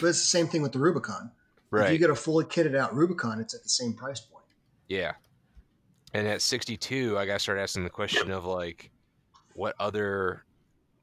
But 0.01 0.07
it's 0.09 0.19
the 0.19 0.27
same 0.27 0.47
thing 0.47 0.61
with 0.61 0.73
the 0.73 0.79
Rubicon. 0.79 1.31
If 1.71 1.91
you 1.93 1.97
get 1.97 2.09
a 2.09 2.15
fully 2.15 2.43
kitted 2.43 2.75
out 2.75 2.93
Rubicon, 2.93 3.39
it's 3.39 3.53
at 3.53 3.63
the 3.63 3.69
same 3.69 3.93
price 3.93 4.19
point. 4.19 4.43
Yeah. 4.89 5.13
And 6.13 6.27
at 6.27 6.41
62, 6.41 7.17
I 7.17 7.25
got 7.25 7.33
to 7.33 7.39
start 7.39 7.59
asking 7.59 7.83
the 7.83 7.89
question 7.89 8.31
of 8.31 8.45
like, 8.45 8.91
what 9.53 9.75
other 9.79 10.45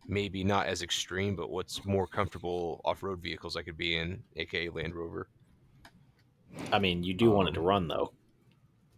maybe 0.08 0.44
not 0.44 0.66
as 0.66 0.82
extreme, 0.82 1.36
but 1.36 1.50
what's 1.50 1.84
more 1.84 2.06
comfortable 2.06 2.80
off-road 2.84 3.20
vehicles 3.20 3.56
I 3.56 3.62
could 3.62 3.76
be 3.76 3.96
in, 3.96 4.22
aka 4.36 4.68
Land 4.68 4.94
Rover. 4.94 5.28
I 6.72 6.78
mean, 6.78 7.02
you 7.02 7.12
do 7.12 7.30
want 7.30 7.48
it 7.48 7.52
to 7.52 7.60
Um, 7.60 7.66
run 7.66 7.88
though. 7.88 8.12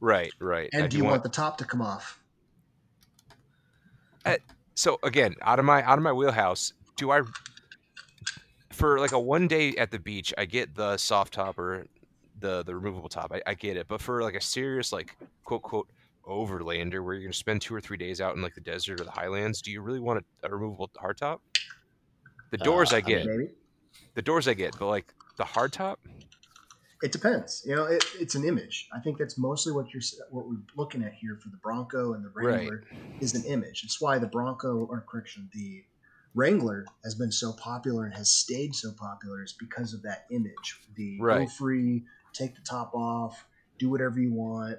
Right, 0.01 0.33
right. 0.39 0.69
And 0.73 0.85
I 0.85 0.87
do 0.87 0.97
you 0.97 1.05
want 1.05 1.23
the 1.23 1.29
top 1.29 1.59
to 1.59 1.65
come 1.65 1.83
off? 1.83 2.21
so 4.79 4.97
again 5.03 5.35
out 5.43 5.59
of 5.59 5.65
my 5.65 5.83
out 5.83 5.99
of 5.99 6.05
my 6.05 6.13
wheelhouse 6.13 6.73
do 6.97 7.11
i 7.11 7.21
for 8.71 9.01
like 9.01 9.11
a 9.11 9.19
one 9.19 9.49
day 9.49 9.75
at 9.75 9.91
the 9.91 9.99
beach 9.99 10.33
i 10.39 10.45
get 10.45 10.73
the 10.77 10.97
soft 10.97 11.35
top 11.35 11.59
or 11.59 11.85
the 12.39 12.63
the 12.63 12.73
removable 12.73 13.09
top 13.09 13.33
I, 13.35 13.43
I 13.45 13.55
get 13.55 13.77
it 13.77 13.89
but 13.89 14.01
for 14.01 14.23
like 14.23 14.37
a 14.37 14.41
serious 14.41 14.93
like 14.93 15.17
quote 15.45 15.63
quote 15.63 15.89
overlander 16.29 17.03
where 17.05 17.15
you're 17.15 17.23
going 17.23 17.33
to 17.33 17.37
spend 17.39 17.63
two 17.63 17.75
or 17.75 17.81
three 17.81 17.97
days 17.97 18.21
out 18.21 18.37
in 18.37 18.43
like 18.43 18.55
the 18.55 18.61
desert 18.61 19.01
or 19.01 19.05
the 19.05 19.11
highlands 19.11 19.63
do 19.63 19.71
you 19.71 19.81
really 19.83 20.01
want 20.01 20.25
a, 20.43 20.47
a 20.49 20.51
removable 20.51 20.91
hardtop 21.03 21.39
the 22.51 22.59
doors 22.59 22.93
Uh, 22.93 22.97
i 22.97 22.99
I 22.99 23.01
get 23.01 23.27
the 24.15 24.23
doors 24.23 24.49
i 24.49 24.55
get 24.55 24.79
but 24.79 24.89
like 24.89 25.15
the 25.37 25.45
hardtop 25.45 25.97
It 27.01 27.13
depends. 27.13 27.63
You 27.65 27.77
know, 27.77 27.85
it, 27.85 28.03
it's 28.19 28.35
an 28.35 28.45
image. 28.45 28.89
I 28.93 29.01
think 29.01 29.19
that's 29.19 29.39
mostly 29.39 29.73
what 29.73 29.93
you're 29.95 30.03
what 30.31 30.49
we're 30.49 30.63
looking 30.77 31.03
at 31.05 31.15
here 31.15 31.39
for 31.41 31.49
the 31.49 31.57
Bronco 31.59 32.13
and 32.15 32.25
the 32.25 32.33
Right. 32.37 32.59
Wrangler 32.59 32.83
is 33.21 33.35
an 33.35 33.45
image. 33.45 33.83
It's 33.85 34.01
why 34.01 34.19
the 34.19 34.27
Bronco, 34.27 34.85
or 34.87 35.05
correction, 35.09 35.49
the 35.53 35.85
Wrangler 36.35 36.85
has 37.05 37.15
been 37.15 37.31
so 37.31 37.53
popular 37.53 38.05
and 38.05 38.15
has 38.15 38.33
stayed 38.33 38.75
so 38.75 38.93
popular 38.99 39.43
is 39.45 39.55
because 39.59 39.95
of 39.95 40.03
that 40.03 40.27
image. 40.33 40.81
The 40.97 41.19
Right. 41.21 41.47
go 41.47 41.47
free, 41.47 42.05
take 42.35 42.57
the 42.57 42.63
top 42.69 42.95
off, 42.95 43.47
do 43.79 43.91
whatever 43.91 44.19
you 44.19 44.33
want, 44.35 44.79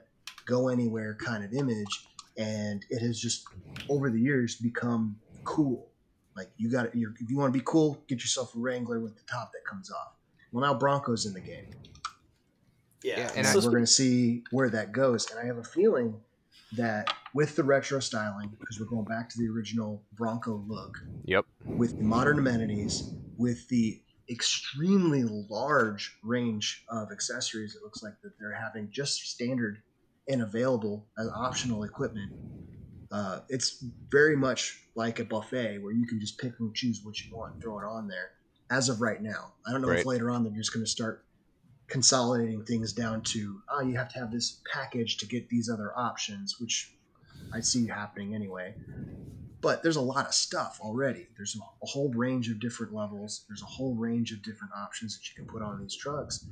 go 0.49 0.67
anywhere 0.67 1.15
kind 1.23 1.43
of 1.43 1.53
image, 1.53 2.07
and 2.37 2.83
it 2.89 3.01
has 3.01 3.19
just 3.19 3.43
over 3.89 4.09
the 4.09 4.19
years 4.19 4.55
become 4.55 5.17
cool. 5.43 5.87
Like 6.35 6.49
you 6.57 6.71
got 6.71 6.83
to, 6.83 6.89
if 6.89 7.29
you 7.29 7.37
want 7.37 7.53
to 7.53 7.57
be 7.59 7.63
cool, 7.65 8.03
get 8.07 8.19
yourself 8.21 8.55
a 8.55 8.59
Wrangler 8.59 8.99
with 8.99 9.15
the 9.15 9.23
top 9.29 9.51
that 9.53 9.63
comes 9.69 9.91
off. 9.91 10.13
Well, 10.51 10.65
now 10.65 10.73
Bronco's 10.77 11.25
in 11.25 11.33
the 11.33 11.41
game. 11.41 11.69
Yeah, 13.03 13.19
Yeah, 13.19 13.31
And 13.35 13.47
I- 13.47 13.51
so 13.53 13.59
we're 13.59 13.71
going 13.71 13.83
to 13.83 13.87
see 13.87 14.43
where 14.51 14.69
that 14.69 14.91
goes. 14.91 15.29
And 15.31 15.39
I 15.39 15.45
have 15.45 15.57
a 15.57 15.63
feeling 15.63 16.19
that 16.75 17.13
with 17.33 17.55
the 17.55 17.63
retro 17.63 17.99
styling, 17.99 18.49
because 18.59 18.79
we're 18.79 18.85
going 18.87 19.05
back 19.05 19.29
to 19.29 19.35
the 19.39 19.47
original 19.49 20.03
Bronco 20.13 20.63
look, 20.67 20.97
yep 21.23 21.45
with 21.65 21.97
the 21.97 22.03
modern 22.03 22.39
amenities, 22.39 23.13
with 23.37 23.67
the 23.69 24.01
extremely 24.29 25.23
large 25.23 26.17
range 26.23 26.83
of 26.89 27.11
accessories, 27.11 27.75
it 27.75 27.81
looks 27.83 28.01
like 28.03 28.13
that 28.23 28.33
they're 28.39 28.53
having 28.53 28.89
just 28.91 29.21
standard 29.21 29.81
and 30.29 30.41
available 30.41 31.09
as 31.17 31.29
optional 31.35 31.83
equipment. 31.83 32.31
Uh, 33.11 33.41
it's 33.49 33.83
very 34.11 34.37
much 34.37 34.79
like 34.95 35.19
a 35.19 35.25
buffet 35.25 35.79
where 35.79 35.93
you 35.93 36.05
can 36.07 36.19
just 36.19 36.39
pick 36.39 36.53
and 36.59 36.75
choose 36.75 37.01
what 37.03 37.15
you 37.25 37.35
want 37.35 37.53
and 37.53 37.61
throw 37.61 37.79
it 37.79 37.85
on 37.85 38.07
there. 38.07 38.31
As 38.71 38.87
of 38.89 39.01
right 39.01 39.21
now, 39.21 39.55
I 39.67 39.71
don't 39.71 39.81
know 39.81 39.89
Right. 39.89 39.99
if 39.99 40.05
later 40.05 40.29
on 40.29 40.43
they're 40.43 40.53
just 40.53 40.73
going 40.73 40.85
to 40.85 40.91
start 40.91 41.25
consolidating 41.89 42.63
things 42.65 42.93
down 42.93 43.21
to 43.23 43.61
oh 43.71 43.81
you 43.81 43.97
have 43.97 44.09
to 44.13 44.19
have 44.19 44.31
this 44.31 44.61
package 44.71 45.17
to 45.17 45.25
get 45.27 45.49
these 45.49 45.69
other 45.69 45.91
options 45.97 46.55
which 46.59 46.95
i 47.53 47.59
see 47.59 47.87
happening 47.87 48.35
anyway 48.35 48.75
but 49.61 49.83
there's 49.83 49.97
a 49.97 50.01
lot 50.01 50.25
of 50.25 50.33
stuff 50.33 50.79
already. 50.81 51.27
There's 51.35 51.55
a, 51.55 51.59
a 51.59 51.87
whole 51.87 52.13
range 52.13 52.49
of 52.49 52.59
different 52.59 52.93
levels. 52.93 53.45
There's 53.47 53.61
a 53.61 53.65
whole 53.65 53.95
range 53.95 54.31
of 54.31 54.41
different 54.41 54.73
options 54.77 55.17
that 55.17 55.29
you 55.29 55.35
can 55.35 55.51
put 55.51 55.61
on 55.61 55.79
these 55.81 55.95
trucks 55.95 56.45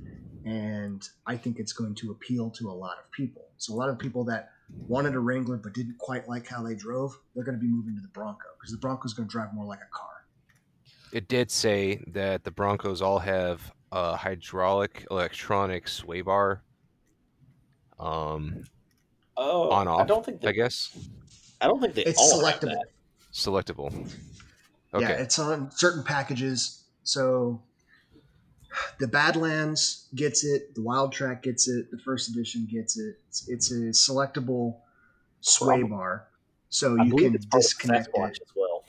and 0.45 1.09
i 1.25 1.35
think 1.35 1.59
it's 1.59 1.73
going 1.73 1.93
to 1.93 2.11
appeal 2.11 2.49
to 2.49 2.69
a 2.69 2.71
lot 2.71 2.97
of 3.03 3.11
people. 3.11 3.49
So 3.57 3.73
a 3.73 3.75
lot 3.75 3.89
of 3.89 3.99
people 3.99 4.23
that 4.25 4.51
wanted 4.87 5.15
a 5.15 5.19
wrangler 5.19 5.57
but 5.57 5.73
didn't 5.73 5.97
quite 5.97 6.27
like 6.27 6.47
how 6.47 6.61
they 6.61 6.75
drove 6.75 7.17
they're 7.33 7.43
going 7.43 7.57
to 7.57 7.61
be 7.61 7.67
moving 7.67 7.95
to 7.95 8.01
the 8.01 8.07
bronco 8.09 8.45
because 8.59 8.71
the 8.71 8.77
bronco's 8.77 9.13
going 9.13 9.27
to 9.27 9.31
drive 9.31 9.53
more 9.53 9.65
like 9.65 9.79
a 9.79 9.91
car. 9.95 10.09
It 11.11 11.27
did 11.27 11.49
say 11.51 12.01
that 12.07 12.43
the 12.43 12.51
broncos 12.51 13.01
all 13.01 13.19
have 13.19 13.73
a 13.91 14.15
hydraulic 14.15 15.05
electronic 15.09 15.87
sway 15.87 16.21
bar 16.21 16.63
um 17.99 18.63
oh, 19.37 19.69
on 19.69 19.87
off 19.87 20.01
I 20.01 20.05
don't 20.05 20.25
think 20.25 20.45
i 20.45 20.51
guess. 20.51 21.09
I 21.59 21.67
don't 21.67 21.81
think 21.81 21.95
they 21.95 22.03
it's 22.03 22.19
all 22.19 22.45
have 22.45 22.59
selectable. 22.59 22.73
that. 22.73 22.85
Selectable 23.37 23.93
Yeah, 24.93 24.99
okay 24.99 25.13
it's 25.21 25.37
on 25.37 25.69
certain 25.71 26.03
packages. 26.03 26.83
So 27.03 27.61
the 28.99 29.07
Badlands 29.07 30.07
gets 30.15 30.43
it, 30.43 30.73
the 30.75 30.81
Wildtrak 30.81 31.43
gets 31.43 31.67
it, 31.67 31.91
the 31.91 31.99
first 31.99 32.29
edition 32.29 32.67
gets 32.69 32.97
it. 32.97 33.15
It's, 33.29 33.47
it's 33.47 33.71
a 33.71 33.75
selectable 33.91 34.77
sway 35.41 35.79
Probably. 35.79 35.89
bar, 35.89 36.27
so 36.69 36.99
I 36.99 37.03
you 37.03 37.15
can 37.15 37.35
it's 37.35 37.45
part 37.45 37.45
of 37.45 37.51
the 37.51 37.57
disconnect 37.57 38.09
Sasquatch 38.09 38.31
it. 38.31 38.41
as 38.41 38.51
well. 38.55 38.83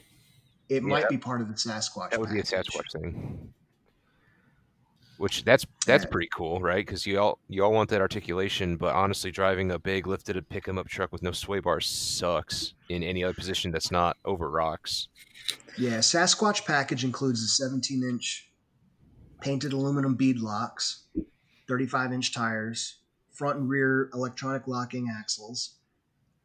It 0.68 0.82
might 0.82 1.08
be 1.08 1.18
part 1.18 1.40
of 1.40 1.48
the 1.48 1.54
Sasquatch. 1.54 2.10
That 2.10 2.20
would 2.20 2.30
be 2.30 2.40
a. 2.40 2.42
Sasquatch 2.42 2.90
thing. 2.92 3.52
Which 5.18 5.44
that's 5.44 5.66
that's 5.84 6.06
pretty 6.06 6.28
cool, 6.32 6.60
right? 6.60 6.86
Because 6.86 7.04
you 7.04 7.18
all 7.18 7.40
you 7.48 7.64
all 7.64 7.72
want 7.72 7.90
that 7.90 8.00
articulation, 8.00 8.76
but 8.76 8.94
honestly, 8.94 9.30
driving 9.32 9.72
a 9.72 9.78
big 9.78 10.06
lifted 10.06 10.48
pick 10.48 10.68
'em 10.68 10.78
up 10.78 10.86
truck 10.88 11.12
with 11.12 11.22
no 11.22 11.32
sway 11.32 11.58
bar 11.58 11.80
sucks 11.80 12.74
in 12.88 13.02
any 13.02 13.24
other 13.24 13.34
position 13.34 13.72
that's 13.72 13.90
not 13.90 14.16
over 14.24 14.48
rocks. 14.48 15.08
Yeah, 15.76 15.98
Sasquatch 15.98 16.64
package 16.64 17.04
includes 17.04 17.42
the 17.42 17.48
17 17.48 18.02
inch 18.02 18.52
painted 19.40 19.72
aluminum 19.72 20.14
bead 20.14 20.38
locks, 20.38 21.08
35 21.66 22.12
inch 22.12 22.32
tires, 22.32 23.00
front 23.32 23.58
and 23.58 23.68
rear 23.68 24.10
electronic 24.14 24.66
locking 24.66 25.08
axles, 25.10 25.78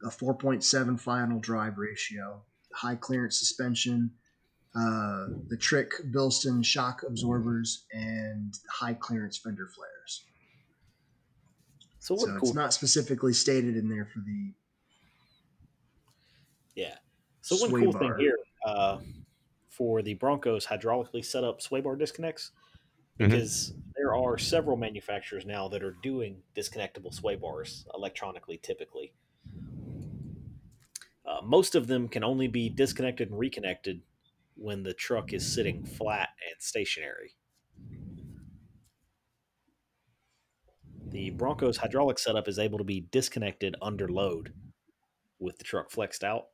a 0.03 0.09
4.7 0.09 0.99
final 0.99 1.39
drive 1.39 1.77
ratio, 1.77 2.43
high 2.73 2.95
clearance 2.95 3.37
suspension, 3.37 4.11
uh, 4.75 5.27
the 5.47 5.57
Trick 5.57 5.91
Bilstein 6.11 6.65
shock 6.65 7.03
absorbers, 7.03 7.85
and 7.91 8.53
high 8.69 8.93
clearance 8.95 9.37
fender 9.37 9.67
flares. 9.67 10.25
So 11.99 12.13
So 12.15 12.31
what 12.31 12.35
it's 12.37 12.53
not 12.53 12.73
specifically 12.73 13.33
stated 13.33 13.75
in 13.77 13.87
there 13.89 14.05
for 14.05 14.19
the 14.19 14.53
yeah. 16.75 16.97
So 17.41 17.55
one 17.57 17.73
cool 17.73 17.93
bar. 17.93 17.99
thing 17.99 18.15
here 18.15 18.37
uh, 18.65 18.99
for 19.69 20.01
the 20.01 20.15
Broncos 20.15 20.67
hydraulically 20.67 21.23
set 21.25 21.43
up 21.43 21.61
sway 21.61 21.81
bar 21.81 21.95
disconnects 21.95 22.51
Mhm. 23.19 23.43
because 23.43 23.75
there 23.95 24.15
are 24.15 24.37
several 24.37 24.77
manufacturers 24.77 25.45
now 25.45 25.67
that 25.69 25.83
are 25.83 25.97
doing 26.03 26.43
disconnectable 26.55 27.13
sway 27.13 27.35
bars 27.35 27.87
electronically 27.95 28.57
typically. 28.57 29.13
Uh, 31.25 31.41
most 31.41 31.75
of 31.75 31.87
them 31.87 32.07
can 32.09 32.23
only 32.23 32.47
be 32.47 32.69
disconnected 32.69 33.29
and 33.29 33.39
reconnected 33.39 34.01
when 34.55 34.83
the 34.83 34.93
truck 34.93 35.33
is 35.33 35.53
sitting 35.53 35.85
flat 35.85 36.29
and 36.49 36.55
stationary. 36.59 37.35
The 41.09 41.29
Broncos 41.31 41.77
hydraulic 41.77 42.17
setup 42.17 42.47
is 42.47 42.57
able 42.57 42.79
to 42.79 42.83
be 42.83 43.07
disconnected 43.11 43.75
under 43.81 44.07
load 44.07 44.53
with 45.39 45.57
the 45.57 45.63
truck 45.63 45.91
flexed 45.91 46.23
out. 46.23 46.45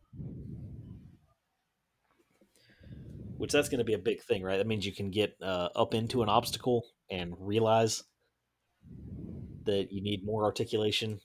Which 3.37 3.53
that's 3.53 3.69
going 3.69 3.79
to 3.79 3.85
be 3.85 3.93
a 3.93 3.99
big 3.99 4.21
thing, 4.21 4.43
right? 4.43 4.57
That 4.57 4.67
means 4.67 4.85
you 4.85 4.93
can 4.93 5.11
get 5.11 5.35
uh, 5.41 5.69
up 5.75 5.93
into 5.93 6.23
an 6.23 6.29
obstacle 6.29 6.85
and 7.09 7.33
realize 7.39 8.03
that 9.63 9.91
you 9.91 10.01
need 10.01 10.25
more 10.25 10.43
articulation, 10.43 11.21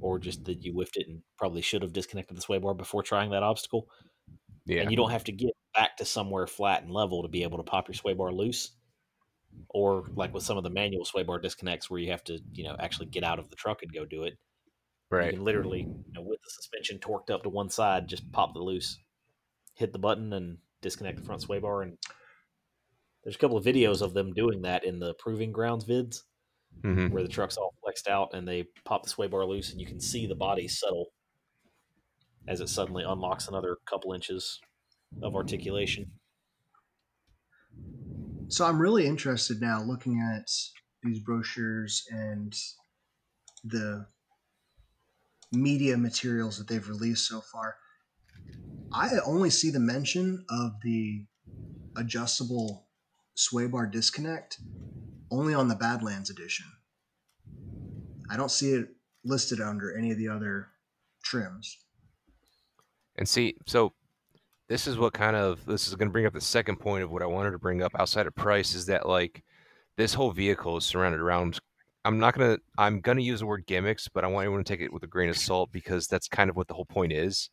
or 0.00 0.18
just 0.18 0.44
that 0.44 0.62
you 0.62 0.72
whiffed 0.72 0.96
it 0.96 1.06
and 1.06 1.20
probably 1.36 1.60
should 1.60 1.82
have 1.82 1.92
disconnected 1.92 2.36
the 2.36 2.40
sway 2.40 2.58
bar 2.58 2.72
before 2.72 3.02
trying 3.02 3.30
that 3.30 3.42
obstacle. 3.42 3.88
Yeah, 4.64 4.82
And 4.82 4.90
you 4.90 4.96
don't 4.96 5.10
have 5.10 5.24
to 5.24 5.32
get 5.32 5.53
back 5.84 5.98
to 5.98 6.04
somewhere 6.04 6.46
flat 6.46 6.82
and 6.82 6.90
level 6.90 7.22
to 7.22 7.28
be 7.28 7.42
able 7.42 7.58
to 7.58 7.62
pop 7.64 7.88
your 7.88 7.94
sway 7.94 8.14
bar 8.14 8.32
loose. 8.32 8.70
Or 9.68 10.04
like 10.14 10.32
with 10.32 10.42
some 10.42 10.56
of 10.56 10.64
the 10.64 10.70
manual 10.70 11.04
sway 11.04 11.24
bar 11.24 11.38
disconnects 11.38 11.90
where 11.90 12.00
you 12.00 12.10
have 12.10 12.24
to, 12.24 12.38
you 12.52 12.64
know, 12.64 12.74
actually 12.78 13.06
get 13.06 13.22
out 13.22 13.38
of 13.38 13.50
the 13.50 13.56
truck 13.56 13.82
and 13.82 13.92
go 13.92 14.04
do 14.06 14.22
it. 14.22 14.34
You 15.12 15.18
right. 15.18 15.30
can 15.30 15.44
literally, 15.44 15.80
you 15.80 16.12
know, 16.14 16.22
with 16.22 16.40
the 16.42 16.50
suspension 16.50 16.98
torqued 16.98 17.30
up 17.30 17.42
to 17.42 17.50
one 17.50 17.68
side, 17.68 18.08
just 18.08 18.32
pop 18.32 18.54
the 18.54 18.60
loose, 18.60 18.98
hit 19.74 19.92
the 19.92 19.98
button, 19.98 20.32
and 20.32 20.58
disconnect 20.80 21.18
the 21.18 21.24
front 21.24 21.42
sway 21.42 21.58
bar. 21.58 21.82
And 21.82 21.98
there's 23.22 23.36
a 23.36 23.38
couple 23.38 23.58
of 23.58 23.64
videos 23.64 24.00
of 24.00 24.14
them 24.14 24.32
doing 24.32 24.62
that 24.62 24.84
in 24.84 24.98
the 24.98 25.14
proving 25.14 25.52
grounds 25.52 25.84
vids, 25.84 26.22
hmm 26.82 27.08
where 27.08 27.22
the 27.22 27.28
truck's 27.28 27.58
all 27.58 27.74
flexed 27.82 28.08
out 28.08 28.30
and 28.32 28.48
they 28.48 28.64
pop 28.84 29.02
the 29.02 29.10
sway 29.10 29.26
bar 29.26 29.44
loose, 29.44 29.70
and 29.70 29.80
you 29.80 29.86
can 29.86 30.00
see 30.00 30.26
the 30.26 30.34
body 30.34 30.66
settle 30.66 31.08
as 32.48 32.60
it 32.60 32.68
suddenly 32.68 33.04
unlocks 33.06 33.48
another 33.48 33.76
couple 33.86 34.12
inches 34.14 34.60
of 35.22 35.34
articulation. 35.34 36.10
So 38.48 38.64
I'm 38.64 38.80
really 38.80 39.06
interested 39.06 39.60
now 39.60 39.82
looking 39.82 40.20
at 40.20 40.50
these 41.02 41.18
brochures 41.18 42.06
and 42.10 42.54
the 43.64 44.06
media 45.52 45.96
materials 45.96 46.58
that 46.58 46.68
they've 46.68 46.88
released 46.88 47.26
so 47.26 47.40
far. 47.40 47.76
I 48.92 49.10
only 49.26 49.50
see 49.50 49.70
the 49.70 49.80
mention 49.80 50.44
of 50.48 50.72
the 50.82 51.26
adjustable 51.96 52.86
sway 53.34 53.66
bar 53.66 53.86
disconnect 53.86 54.58
only 55.30 55.54
on 55.54 55.68
the 55.68 55.74
Badlands 55.74 56.30
edition. 56.30 56.66
I 58.30 58.36
don't 58.36 58.50
see 58.50 58.72
it 58.72 58.88
listed 59.24 59.60
under 59.60 59.96
any 59.96 60.12
of 60.12 60.18
the 60.18 60.28
other 60.28 60.68
trims. 61.22 61.78
And 63.16 63.28
see, 63.28 63.56
so 63.66 63.92
this 64.68 64.86
is 64.86 64.98
what 64.98 65.12
kind 65.12 65.36
of 65.36 65.64
this 65.66 65.88
is 65.88 65.94
going 65.94 66.08
to 66.08 66.12
bring 66.12 66.26
up 66.26 66.32
the 66.32 66.40
second 66.40 66.76
point 66.76 67.04
of 67.04 67.10
what 67.10 67.22
I 67.22 67.26
wanted 67.26 67.50
to 67.50 67.58
bring 67.58 67.82
up 67.82 67.92
outside 67.98 68.26
of 68.26 68.34
price 68.34 68.74
is 68.74 68.86
that 68.86 69.08
like 69.08 69.42
this 69.96 70.14
whole 70.14 70.32
vehicle 70.32 70.76
is 70.76 70.84
surrounded 70.84 71.20
around 71.20 71.60
I'm 72.04 72.18
not 72.18 72.34
gonna 72.36 72.58
I'm 72.76 73.00
gonna 73.00 73.22
use 73.22 73.40
the 73.40 73.46
word 73.46 73.66
gimmicks, 73.66 74.08
but 74.08 74.24
I 74.24 74.26
want 74.26 74.44
everyone 74.44 74.64
to 74.64 74.68
take 74.72 74.82
it 74.82 74.92
with 74.92 75.02
a 75.04 75.08
grain 75.08 75.30
of 75.30 75.38
salt 75.38 75.72
because 75.72 76.06
that's 76.06 76.28
kind 76.28 76.50
of 76.50 76.56
what 76.56 76.68
the 76.68 76.74
whole 76.74 76.84
point 76.84 77.12
is. 77.12 77.50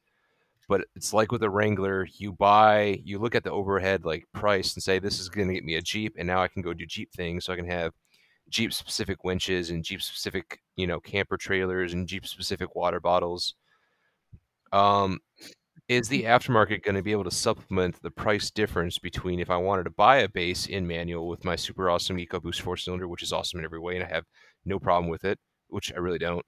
But 0.67 0.85
it's 0.95 1.13
like 1.13 1.31
with 1.31 1.43
a 1.43 1.49
Wrangler, 1.49 2.07
you 2.17 2.33
buy, 2.33 3.01
you 3.03 3.19
look 3.19 3.35
at 3.35 3.43
the 3.43 3.51
overhead 3.51 4.05
like 4.05 4.25
price 4.33 4.73
and 4.73 4.83
say 4.83 4.99
this 4.99 5.19
is 5.19 5.29
gonna 5.29 5.53
get 5.53 5.63
me 5.63 5.75
a 5.75 5.81
Jeep, 5.81 6.15
and 6.17 6.27
now 6.27 6.41
I 6.41 6.49
can 6.49 6.61
go 6.61 6.73
do 6.73 6.85
Jeep 6.85 7.13
things, 7.13 7.45
so 7.45 7.53
I 7.53 7.55
can 7.55 7.69
have 7.69 7.93
Jeep 8.49 8.73
specific 8.73 9.23
winches 9.23 9.69
and 9.69 9.83
Jeep 9.83 10.01
specific, 10.01 10.59
you 10.75 10.87
know, 10.87 10.99
camper 10.99 11.37
trailers 11.37 11.93
and 11.93 12.07
Jeep 12.07 12.25
specific 12.27 12.75
water 12.75 12.99
bottles. 12.99 13.55
Um, 14.73 15.19
is 15.87 16.07
the 16.07 16.23
mm-hmm. 16.23 16.31
aftermarket 16.31 16.83
going 16.83 16.95
to 16.95 17.03
be 17.03 17.11
able 17.11 17.23
to 17.23 17.31
supplement 17.31 18.01
the 18.01 18.11
price 18.11 18.49
difference 18.51 18.97
between 18.97 19.39
if 19.39 19.49
I 19.49 19.57
wanted 19.57 19.83
to 19.83 19.91
buy 19.91 20.17
a 20.17 20.29
base 20.29 20.67
in 20.67 20.87
manual 20.87 21.27
with 21.27 21.43
my 21.43 21.55
super 21.55 21.89
awesome 21.89 22.17
EcoBoost 22.17 22.61
four 22.61 22.77
cylinder, 22.77 23.07
which 23.07 23.23
is 23.23 23.33
awesome 23.33 23.59
in 23.59 23.65
every 23.65 23.79
way, 23.79 23.95
and 23.95 24.03
I 24.03 24.07
have 24.07 24.25
no 24.65 24.79
problem 24.79 25.09
with 25.09 25.25
it, 25.25 25.39
which 25.67 25.91
I 25.93 25.99
really 25.99 26.19
don't. 26.19 26.45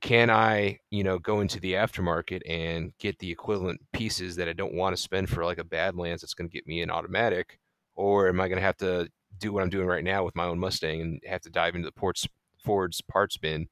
Can 0.00 0.30
I, 0.30 0.78
you 0.90 1.04
know, 1.04 1.18
go 1.18 1.40
into 1.40 1.60
the 1.60 1.74
aftermarket 1.74 2.40
and 2.48 2.92
get 2.98 3.18
the 3.20 3.30
equivalent 3.30 3.80
pieces 3.92 4.34
that 4.36 4.48
I 4.48 4.52
don't 4.52 4.74
want 4.74 4.96
to 4.96 5.00
spend 5.00 5.30
for 5.30 5.44
like 5.44 5.58
a 5.58 5.64
Badlands 5.64 6.22
that's 6.22 6.34
going 6.34 6.50
to 6.50 6.54
get 6.54 6.66
me 6.66 6.82
an 6.82 6.90
automatic, 6.90 7.60
or 7.94 8.28
am 8.28 8.40
I 8.40 8.48
going 8.48 8.58
to 8.58 8.66
have 8.66 8.78
to 8.78 9.08
do 9.38 9.52
what 9.52 9.62
I'm 9.62 9.70
doing 9.70 9.86
right 9.86 10.04
now 10.04 10.24
with 10.24 10.34
my 10.34 10.44
own 10.44 10.58
Mustang 10.58 11.00
and 11.00 11.20
have 11.26 11.42
to 11.42 11.50
dive 11.50 11.74
into 11.76 11.86
the 11.86 11.92
ports 11.92 12.26
Ford's 12.64 13.00
parts 13.00 13.36
bin, 13.36 13.68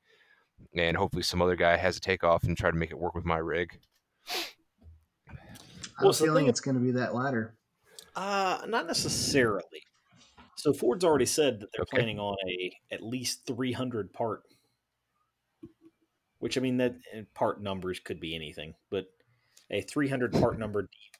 and 0.75 0.97
hopefully 0.97 1.23
some 1.23 1.43
other 1.43 1.57
guy 1.57 1.77
has 1.77 1.97
a 1.97 2.00
takeoff 2.00 2.45
and 2.45 2.57
try 2.57 2.71
to 2.71 2.77
make 2.77 2.91
it 2.91 2.99
work 2.99 3.15
with 3.15 3.25
my 3.25 3.39
rig? 3.39 3.79
I 6.00 6.04
have 6.04 6.14
a 6.14 6.19
feeling 6.19 6.47
it's 6.47 6.61
going 6.61 6.76
to 6.76 6.80
be 6.83 6.92
that 6.92 7.14
latter. 7.14 7.57
Uh, 8.16 8.64
not 8.66 8.87
necessarily. 8.87 9.62
So 10.57 10.73
Ford's 10.73 11.04
already 11.04 11.26
said 11.26 11.61
that 11.61 11.69
they're 11.73 11.83
Okay. 11.83 11.99
planning 11.99 12.19
on 12.19 12.37
a 12.49 12.73
at 12.90 13.02
least 13.02 13.47
300 13.47 14.12
part, 14.12 14.42
which 16.38 16.59
I 16.59 16.61
mean 16.61 16.76
that 16.78 16.97
part 17.35 17.62
numbers 17.62 18.00
could 18.00 18.21
be 18.21 18.35
anything, 18.35 18.75
but 18.90 19.07
a 19.71 19.80
300 19.83 20.33
part 20.33 20.59
number 20.59 20.83
deep 20.83 21.16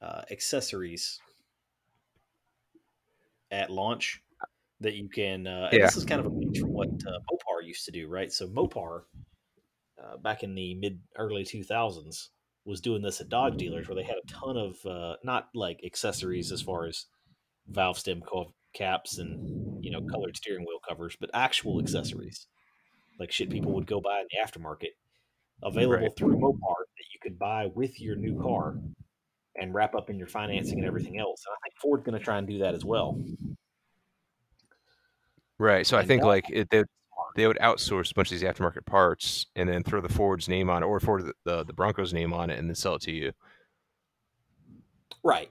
uh, 0.00 0.22
accessories 0.30 1.20
at 3.50 3.70
launch 3.70 4.22
that 4.80 4.94
you 4.94 5.08
can. 5.08 5.46
Uh, 5.46 5.68
Yeah. 5.72 5.80
This 5.82 5.96
is 5.96 6.04
kind 6.04 6.20
of 6.20 6.26
a 6.26 6.30
change 6.30 6.58
from 6.60 6.72
what 6.72 6.88
uh, 7.06 7.18
Mopar 7.30 7.66
used 7.66 7.84
to 7.86 7.90
do, 7.92 8.08
right? 8.08 8.32
So 8.32 8.48
Mopar, 8.48 9.04
uh, 10.02 10.16
back 10.18 10.42
in 10.42 10.54
the 10.54 10.74
mid 10.74 11.00
early 11.16 11.44
2000s, 11.44 12.30
was 12.64 12.80
doing 12.80 13.02
this 13.02 13.20
at 13.20 13.28
Dodge 13.28 13.56
dealers 13.56 13.88
where 13.88 13.94
they 13.96 14.02
had 14.02 14.16
a 14.16 14.26
ton 14.26 14.56
of 14.56 14.76
uh, 14.86 15.16
not 15.22 15.48
like 15.54 15.80
accessories 15.84 16.50
as 16.52 16.62
far 16.62 16.86
as 16.86 17.06
valve 17.68 17.98
stem 17.98 18.20
co- 18.22 18.54
caps 18.74 19.18
and 19.18 19.84
you 19.84 19.90
know 19.90 20.00
colored 20.10 20.36
steering 20.36 20.64
wheel 20.66 20.78
covers, 20.88 21.16
but 21.20 21.30
actual 21.34 21.80
accessories 21.80 22.46
like 23.20 23.30
shit 23.30 23.48
people 23.50 23.72
would 23.72 23.86
go 23.86 24.00
buy 24.00 24.20
in 24.20 24.26
the 24.30 24.38
aftermarket, 24.44 24.90
available 25.62 26.02
Right. 26.06 26.16
through 26.16 26.36
Mopar 26.36 26.58
that 26.96 27.04
you 27.12 27.20
could 27.22 27.38
buy 27.38 27.66
with 27.74 28.00
your 28.00 28.16
new 28.16 28.40
car 28.42 28.76
and 29.56 29.72
wrap 29.72 29.94
up 29.94 30.10
in 30.10 30.18
your 30.18 30.26
financing 30.26 30.78
and 30.78 30.86
everything 30.86 31.18
else. 31.20 31.44
And 31.46 31.54
I 31.54 31.58
think 31.62 31.74
Ford's 31.80 32.02
going 32.04 32.18
to 32.18 32.24
try 32.24 32.38
and 32.38 32.46
do 32.48 32.58
that 32.58 32.74
as 32.74 32.84
well. 32.84 33.22
Right. 35.58 35.86
So 35.86 35.96
I 35.96 36.04
think 36.04 36.22
that- 36.22 36.26
like 36.28 36.50
it, 36.50 36.68
they 37.34 37.46
would 37.46 37.58
outsource 37.58 38.10
a 38.10 38.14
bunch 38.14 38.30
of 38.32 38.38
these 38.38 38.48
aftermarket 38.48 38.86
parts 38.86 39.46
and 39.56 39.68
then 39.68 39.82
throw 39.82 40.00
the 40.00 40.08
Ford's 40.08 40.48
name 40.48 40.70
on 40.70 40.82
it 40.82 40.86
or 40.86 41.00
Ford 41.00 41.26
the, 41.26 41.34
the, 41.44 41.64
the 41.64 41.72
Broncos 41.72 42.12
name 42.12 42.32
on 42.32 42.50
it 42.50 42.58
and 42.58 42.68
then 42.68 42.74
sell 42.74 42.94
it 42.94 43.02
to 43.02 43.12
you. 43.12 43.32
Right. 45.22 45.50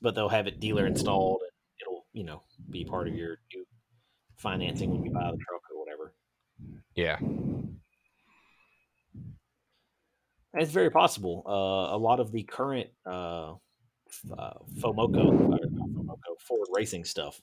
But 0.00 0.14
they'll 0.14 0.28
have 0.28 0.46
it 0.46 0.60
dealer 0.60 0.86
installed 0.86 1.40
and 1.42 1.50
it'll, 1.80 2.06
you 2.12 2.24
know, 2.24 2.42
be 2.70 2.84
part 2.84 3.08
of 3.08 3.14
your 3.14 3.38
new 3.54 3.64
financing 4.36 4.90
when 4.90 5.04
you 5.04 5.10
buy 5.10 5.30
the 5.30 5.38
truck 5.38 5.62
or 5.72 5.80
whatever. 5.80 6.14
Yeah. 6.94 7.18
It's 10.56 10.70
very 10.70 10.90
possible. 10.90 11.42
Uh, 11.46 11.96
a 11.96 11.98
lot 11.98 12.20
of 12.20 12.30
the 12.30 12.44
current 12.44 12.88
uh, 13.04 13.52
uh, 13.52 13.54
FOMOCO, 14.78 15.58
FOMOCO, 15.58 16.40
Ford 16.46 16.68
Racing 16.72 17.04
stuff, 17.04 17.40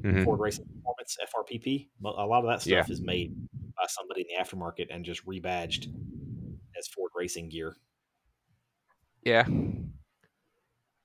Mhm. 0.00 0.24
Ford 0.24 0.40
Racing 0.40 0.66
Performance 0.66 1.16
(FRPP), 1.22 1.90
a 2.04 2.26
lot 2.26 2.40
of 2.40 2.46
that 2.50 2.60
stuff 2.62 2.88
Yeah. 2.88 2.92
is 2.92 3.00
made 3.00 3.34
by 3.76 3.86
somebody 3.88 4.22
in 4.22 4.26
the 4.28 4.42
aftermarket 4.42 4.88
and 4.90 5.04
just 5.04 5.24
rebadged 5.26 5.86
as 6.78 6.88
Ford 6.88 7.12
Racing 7.14 7.48
gear. 7.48 7.76
Yeah. 9.24 9.46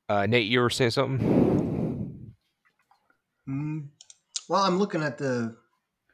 Uh, 0.10 0.26
Nate, 0.26 0.48
you 0.48 0.60
were 0.62 0.70
saying 0.70 0.92
something? 0.92 2.34
Mm, 3.48 3.90
well, 4.50 4.64
I'm 4.64 4.78
looking 4.80 5.02
at 5.04 5.18
the 5.18 5.56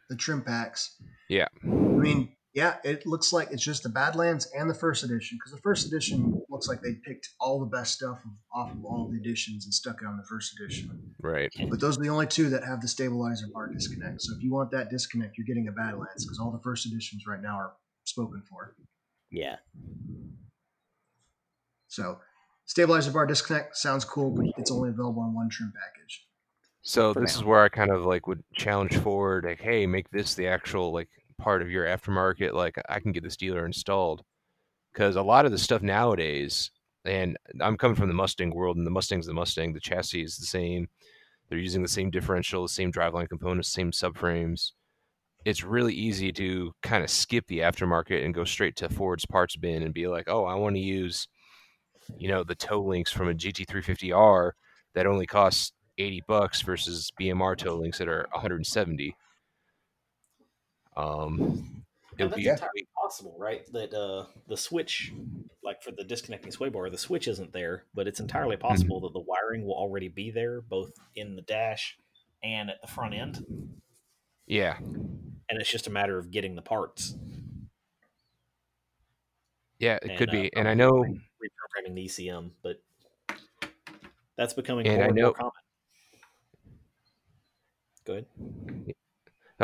the 0.10 0.16
trim 0.18 0.42
packs. 0.44 1.02
Yeah. 1.30 1.48
I 1.64 1.68
mean, 1.68 2.36
yeah, 2.54 2.78
it 2.84 3.08
looks 3.08 3.32
like 3.34 3.50
it's 3.52 3.64
just 3.64 3.84
the 3.84 3.90
Badlands 3.90 4.52
and 4.56 4.70
the 4.70 4.76
first 4.76 5.04
edition 5.04 5.38
because 5.40 5.54
the 5.54 5.62
first 5.62 5.88
edition 5.88 6.43
looks 6.64 6.70
like 6.70 6.82
they 6.82 7.00
picked 7.06 7.30
all 7.40 7.60
the 7.60 7.66
best 7.66 7.94
stuff 7.94 8.20
off 8.54 8.72
of 8.72 8.86
all 8.86 9.10
the 9.12 9.18
editions 9.18 9.66
and 9.66 9.74
stuck 9.74 10.02
it 10.02 10.06
on 10.06 10.18
the 10.18 10.24
first 10.24 10.54
edition. 10.60 11.14
Right. 11.22 11.52
But 11.70 11.80
those 11.80 11.98
are 11.98 12.02
the 12.02 12.10
only 12.10 12.28
two 12.28 12.50
that 12.50 12.64
have 12.64 12.82
the 12.82 12.88
stabilizer 12.88 13.48
bar 13.54 13.68
disconnect. 13.68 14.22
So 14.22 14.34
if 14.36 14.44
you 14.44 14.52
want 14.54 14.72
that 14.72 14.90
disconnect, 14.90 15.38
you're 15.38 15.46
getting 15.46 15.68
a 15.68 15.72
Badlands 15.72 16.26
because 16.26 16.40
all 16.40 16.52
the 16.52 16.62
first 16.64 16.86
editions 16.86 17.24
right 17.28 17.42
now 17.42 17.58
are 17.58 17.74
spoken 18.06 18.44
for. 18.50 18.76
Yeah. 19.30 19.58
So 21.88 22.20
stabilizer 22.66 23.12
bar 23.12 23.26
disconnect 23.26 23.76
sounds 23.78 24.06
cool, 24.06 24.32
but 24.32 24.46
it's 24.58 24.72
only 24.72 24.90
available 24.90 25.22
on 25.22 25.34
one 25.34 25.50
trim 25.50 25.74
package. 25.74 26.26
So 26.82 27.14
For 27.14 27.22
this 27.22 27.36
now. 27.36 27.42
is 27.42 27.46
where 27.46 27.64
I 27.64 27.70
kind 27.70 27.92
of 27.92 28.06
like 28.06 28.28
would 28.28 28.44
challenge 28.54 28.98
Ford, 28.98 29.46
like, 29.46 29.62
hey, 29.62 29.86
make 29.86 30.10
this 30.12 30.36
the 30.36 30.48
actual 30.48 30.92
like 30.92 31.10
part 31.38 31.62
of 31.62 31.70
your 31.70 31.86
aftermarket. 31.86 32.54
Like, 32.54 32.78
I 32.90 33.00
can 33.00 33.12
get 33.12 33.24
this 33.24 33.38
dealer 33.38 33.66
installed 33.66 34.24
because 34.94 35.16
a 35.16 35.22
lot 35.22 35.46
of 35.46 35.52
the 35.52 35.58
stuff 35.58 35.82
nowadays, 35.82 36.72
and 37.06 37.38
I'm 37.60 37.78
coming 37.78 37.96
from 37.96 38.08
the 38.08 38.14
Mustang 38.14 38.52
world, 38.52 38.78
and 38.78 38.86
the 38.86 38.92
Mustang's 38.92 39.26
the 39.26 39.34
Mustang. 39.34 39.74
The 39.74 39.80
chassis 39.80 40.24
is 40.24 40.38
the 40.38 40.46
same. 40.46 40.88
They're 41.50 41.58
using 41.58 41.82
the 41.82 41.88
same 41.88 42.10
differential, 42.10 42.64
the 42.64 42.70
same 42.70 42.92
driveline 42.92 43.28
components, 43.28 43.70
same 43.70 43.92
subframes. 43.92 44.72
It's 45.46 45.64
really 45.64 45.94
easy 45.94 46.32
to 46.34 46.74
kind 46.82 47.04
of 47.04 47.10
skip 47.10 47.46
the 47.48 47.60
aftermarket 47.60 48.24
and 48.24 48.34
go 48.34 48.46
straight 48.46 48.78
to 48.78 48.90
Ford's 48.90 49.26
parts 49.26 49.58
bin 49.58 49.84
and 49.84 49.94
be 49.94 50.08
like, 50.08 50.30
oh, 50.30 50.46
I 50.46 50.56
want 50.56 50.76
to 50.76 50.82
use, 50.82 51.28
you 52.18 52.30
know, 52.30 52.44
the 52.44 52.56
toe 52.56 52.82
links 52.82 53.12
from 53.12 53.30
a 53.30 53.34
GT350R 53.34 54.52
that 54.96 55.06
only 55.06 55.26
costs 55.26 55.74
80 55.98 56.24
bucks 56.28 56.62
versus 56.62 57.12
BMR 57.20 57.58
toe 57.58 57.76
links 57.76 57.98
that 57.98 58.08
are 58.08 58.28
170. 58.32 59.16
Um, 60.96 61.83
it 62.20 62.30
that's 62.30 62.36
be 62.36 62.48
entirely 62.48 62.88
possible, 63.02 63.36
right? 63.38 63.66
That 63.74 63.94
uh, 63.94 64.26
the 64.48 64.58
switch, 64.58 65.14
like 65.64 65.82
for 65.82 65.92
the 65.92 66.04
disconnecting 66.04 66.52
sway 66.52 66.70
bar, 66.70 66.90
the 66.90 66.98
switch 66.98 67.28
isn't 67.28 67.54
there, 67.54 67.86
but 67.94 68.08
it's 68.08 68.20
entirely 68.20 68.58
possible 68.58 69.00
that 69.02 69.14
the 69.14 69.20
wiring 69.20 69.66
will 69.66 69.76
already 69.76 70.08
be 70.08 70.32
there, 70.32 70.62
both 70.62 70.92
in 71.16 71.36
the 71.36 71.42
dash 71.42 71.98
and 72.44 72.70
at 72.70 72.82
the 72.82 72.88
front 72.88 73.14
end, 73.14 73.46
yeah, 74.48 74.78
and 74.80 75.60
it's 75.60 75.72
just 75.72 75.88
a 75.88 75.92
matter 75.92 76.18
of 76.18 76.30
getting 76.32 76.56
the 76.56 76.62
parts. 76.62 77.16
yeah, 79.80 79.96
it 80.02 80.10
And, 80.10 80.18
could 80.18 80.30
uh, 80.30 80.34
be. 80.34 80.54
And 80.56 80.68
I 80.68 80.74
know, 80.74 80.92
reprogramming 81.04 81.96
the 81.96 82.06
ECM, 82.06 82.52
but 82.62 82.82
that's 84.36 84.54
becoming 84.54 84.88
And 84.88 84.96
more 84.98 85.04
I 85.04 85.08
and 85.08 85.16
know- 85.16 85.22
more 85.24 85.34
common. 85.34 85.52
Go 88.06 88.14
ahead. 88.14 88.96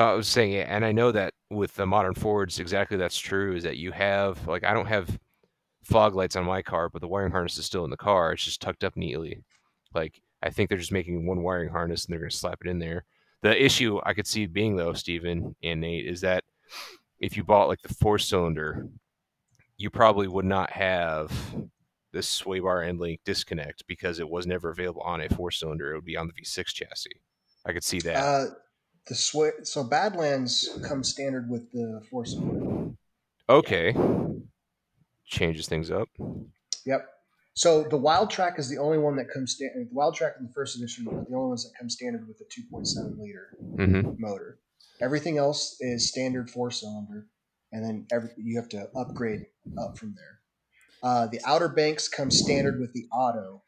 I 0.04 0.14
was 0.14 0.28
saying, 0.28 0.56
and 0.56 0.86
I 0.86 0.92
know 0.92 1.12
that 1.12 1.34
with 1.50 1.74
the 1.76 1.86
modern 1.86 2.14
Fords, 2.14 2.60
exactly 2.60 2.98
that's 2.98 3.18
true. 3.18 3.56
Is 3.56 3.64
that 3.64 3.78
you 3.78 3.92
have 3.92 4.48
like 4.48 4.64
I 4.64 4.74
don't 4.74 4.88
have 4.88 5.20
fog 5.84 6.16
lights 6.16 6.36
on 6.36 6.46
my 6.46 6.62
car, 6.62 6.90
but 6.90 7.02
the 7.02 7.08
wiring 7.08 7.32
harness 7.32 7.58
is 7.58 7.66
still 7.66 7.86
in 7.86 7.92
the 7.92 7.98
car. 7.98 8.34
It's 8.34 8.44
just 8.44 8.62
tucked 8.62 8.84
up 8.84 8.96
neatly. 8.96 9.44
Like 9.94 10.22
I 10.44 10.50
think 10.50 10.70
they're 10.70 10.78
just 10.78 10.92
making 10.92 11.26
one 11.26 11.42
wiring 11.42 11.70
harness 11.70 12.06
and 12.06 12.14
they're 12.14 12.20
going 12.20 12.30
to 12.30 12.36
slap 12.36 12.60
it 12.64 12.70
in 12.70 12.80
there. 12.80 13.06
The 13.42 13.64
issue 13.64 14.00
I 14.06 14.14
could 14.14 14.28
see 14.28 14.46
being 14.46 14.76
though, 14.76 14.94
Stephen 14.94 15.56
and 15.64 15.82
Nate, 15.82 16.06
is 16.06 16.22
that 16.22 16.44
if 17.20 17.36
you 17.36 17.44
bought 17.44 17.68
like 17.68 17.82
the 17.82 17.94
four 17.94 18.20
cylinder, 18.20 18.88
you 19.78 19.90
probably 19.90 20.28
would 20.28 20.46
not 20.46 20.72
have 20.72 21.32
this 22.12 22.28
sway 22.28 22.60
bar 22.60 22.84
end 22.84 23.00
link 23.00 23.22
disconnect 23.26 23.84
because 23.88 24.20
it 24.20 24.30
was 24.30 24.46
never 24.46 24.70
available 24.70 25.02
on 25.02 25.22
a 25.22 25.30
four 25.30 25.52
cylinder. 25.52 25.92
It 25.92 25.96
would 25.96 26.06
be 26.06 26.18
on 26.18 26.28
the 26.28 26.34
V6 26.34 26.66
chassis. 26.68 27.22
I 27.66 27.74
could 27.74 27.84
see 27.84 28.00
that. 28.00 28.18
Uh, 28.18 28.46
the 29.10 29.16
switch. 29.16 29.56
so 29.64 29.84
Badlands 29.84 30.70
comes 30.88 31.10
standard 31.10 31.50
with 31.50 31.72
the 31.72 32.02
four 32.10 32.26
cylinder. 32.26 32.94
Okay. 33.50 33.96
Changes 35.26 35.68
things 35.68 35.92
up. 35.92 36.08
Yep. 36.86 37.10
So 37.56 37.84
the 37.84 37.98
Wildtrak 37.98 38.58
is 38.58 38.70
the 38.70 38.78
only 38.78 39.00
one 39.00 39.18
that 39.18 39.30
comes 39.34 39.56
standard. 39.56 39.90
The 39.92 39.96
Wildtrak 39.96 40.40
in 40.40 40.46
the 40.46 40.54
first 40.54 40.78
edition 40.78 41.08
are 41.08 41.26
the 41.28 41.36
only 41.36 41.50
ones 41.50 41.66
that 41.66 41.78
come 41.78 41.90
standard 41.90 42.28
with 42.28 42.40
a 42.40 42.46
2.7 42.46 43.20
liter 43.20 43.50
hmm 43.76 44.12
motor. 44.18 44.60
Everything 45.02 45.38
else 45.38 45.78
is 45.80 46.10
standard 46.10 46.50
four 46.50 46.72
cylinder, 46.72 47.28
and 47.72 47.84
then 47.84 48.06
every, 48.12 48.30
you 48.38 48.58
have 48.60 48.70
to 48.70 48.90
upgrade 48.96 49.46
up 49.78 49.98
from 49.98 50.16
there. 50.16 50.40
Uh, 51.02 51.28
the 51.28 51.40
Outer 51.46 51.70
Banks 51.70 52.08
come 52.08 52.30
standard 52.30 52.80
with 52.80 52.94
the 52.94 53.08
auto, 53.12 53.64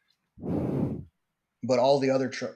but 1.64 1.78
all 1.78 1.98
the 1.98 2.10
other 2.10 2.28
tr- 2.28 2.46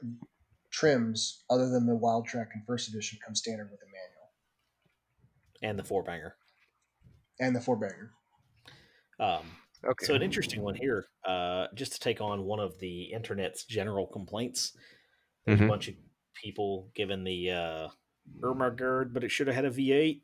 trims, 0.76 1.44
other 1.50 1.68
than 1.70 1.86
the 1.86 1.96
Wildtrak 1.98 2.48
and 2.54 2.64
First 2.66 2.88
Edition, 2.88 3.18
come 3.24 3.34
standard 3.34 3.70
with 3.70 3.80
a 3.80 3.86
manual 3.86 4.32
and 5.62 5.78
the 5.78 5.84
four 5.84 6.02
banger. 6.02 6.36
and 7.40 7.56
the 7.56 7.60
four 7.60 7.76
banger. 7.76 8.10
Um, 9.18 9.46
Okay. 9.84 10.06
So 10.06 10.14
an 10.14 10.22
interesting 10.22 10.62
one 10.62 10.74
here, 10.74 11.06
uh, 11.28 11.66
just 11.74 11.92
to 11.92 12.00
take 12.00 12.20
on 12.20 12.42
one 12.44 12.58
of 12.60 12.78
the 12.80 13.04
internet's 13.12 13.64
general 13.64 14.06
complaints. 14.06 14.76
There's 15.44 15.60
Mhm. 15.60 15.64
a 15.66 15.68
bunch 15.68 15.88
of 15.88 15.94
people 16.42 16.90
giving 16.94 17.22
the 17.24 17.50
uh, 17.52 17.88
Irma 18.42 18.70
Gerd, 18.72 19.12
but 19.14 19.22
it 19.22 19.28
should 19.30 19.46
have 19.46 19.54
had 19.54 19.64
a 19.66 19.70
V8 19.70 20.22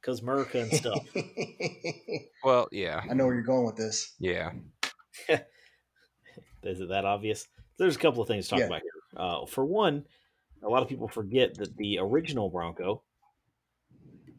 because 0.00 0.22
America 0.22 0.60
and 0.60 0.72
stuff. 0.72 1.04
well, 2.44 2.68
yeah, 2.72 3.02
I 3.10 3.12
know 3.14 3.26
where 3.26 3.34
you're 3.34 3.42
going 3.42 3.66
with 3.66 3.76
this. 3.76 4.14
yeah. 4.18 4.52
Is 5.28 6.80
it 6.80 6.88
that 6.88 7.04
obvious? 7.04 7.46
There's 7.78 7.96
a 7.96 7.98
couple 7.98 8.20
of 8.22 8.28
things 8.28 8.46
to 8.46 8.50
talk 8.50 8.60
Yeah. 8.60 8.66
about 8.66 8.82
here. 8.82 8.92
Uh, 9.16 9.46
for 9.46 9.64
one, 9.64 10.06
a 10.62 10.68
lot 10.68 10.82
of 10.82 10.88
people 10.88 11.08
forget 11.08 11.54
that 11.58 11.76
the 11.76 11.98
original 11.98 12.50
Bronco 12.50 13.02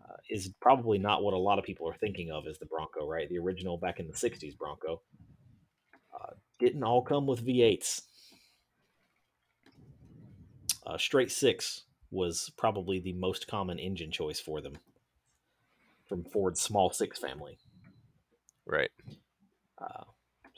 uh, 0.07 0.15
is 0.29 0.49
probably 0.59 0.97
not 0.97 1.23
what 1.23 1.33
a 1.33 1.37
lot 1.37 1.57
of 1.59 1.65
people 1.65 1.87
are 1.87 1.95
thinking 1.95 2.31
of 2.31 2.47
as 2.47 2.59
the 2.59 2.65
Bronco, 2.65 3.07
right? 3.07 3.29
The 3.29 3.39
original 3.39 3.77
back 3.77 3.99
in 3.99 4.07
the 4.07 4.13
60s 4.13 4.57
Bronco 4.57 5.01
uh, 6.13 6.33
didn't 6.59 6.83
all 6.83 7.01
come 7.01 7.25
with 7.25 7.45
V8s. 7.45 8.01
Uh, 10.85 10.97
straight 10.97 11.31
six 11.31 11.83
was 12.11 12.51
probably 12.57 12.99
the 12.99 13.13
most 13.13 13.47
common 13.47 13.79
engine 13.79 14.11
choice 14.11 14.39
for 14.39 14.59
them 14.61 14.77
from 16.07 16.23
Ford's 16.23 16.59
small 16.59 16.89
six 16.89 17.19
family. 17.19 17.59
Right. 18.65 18.89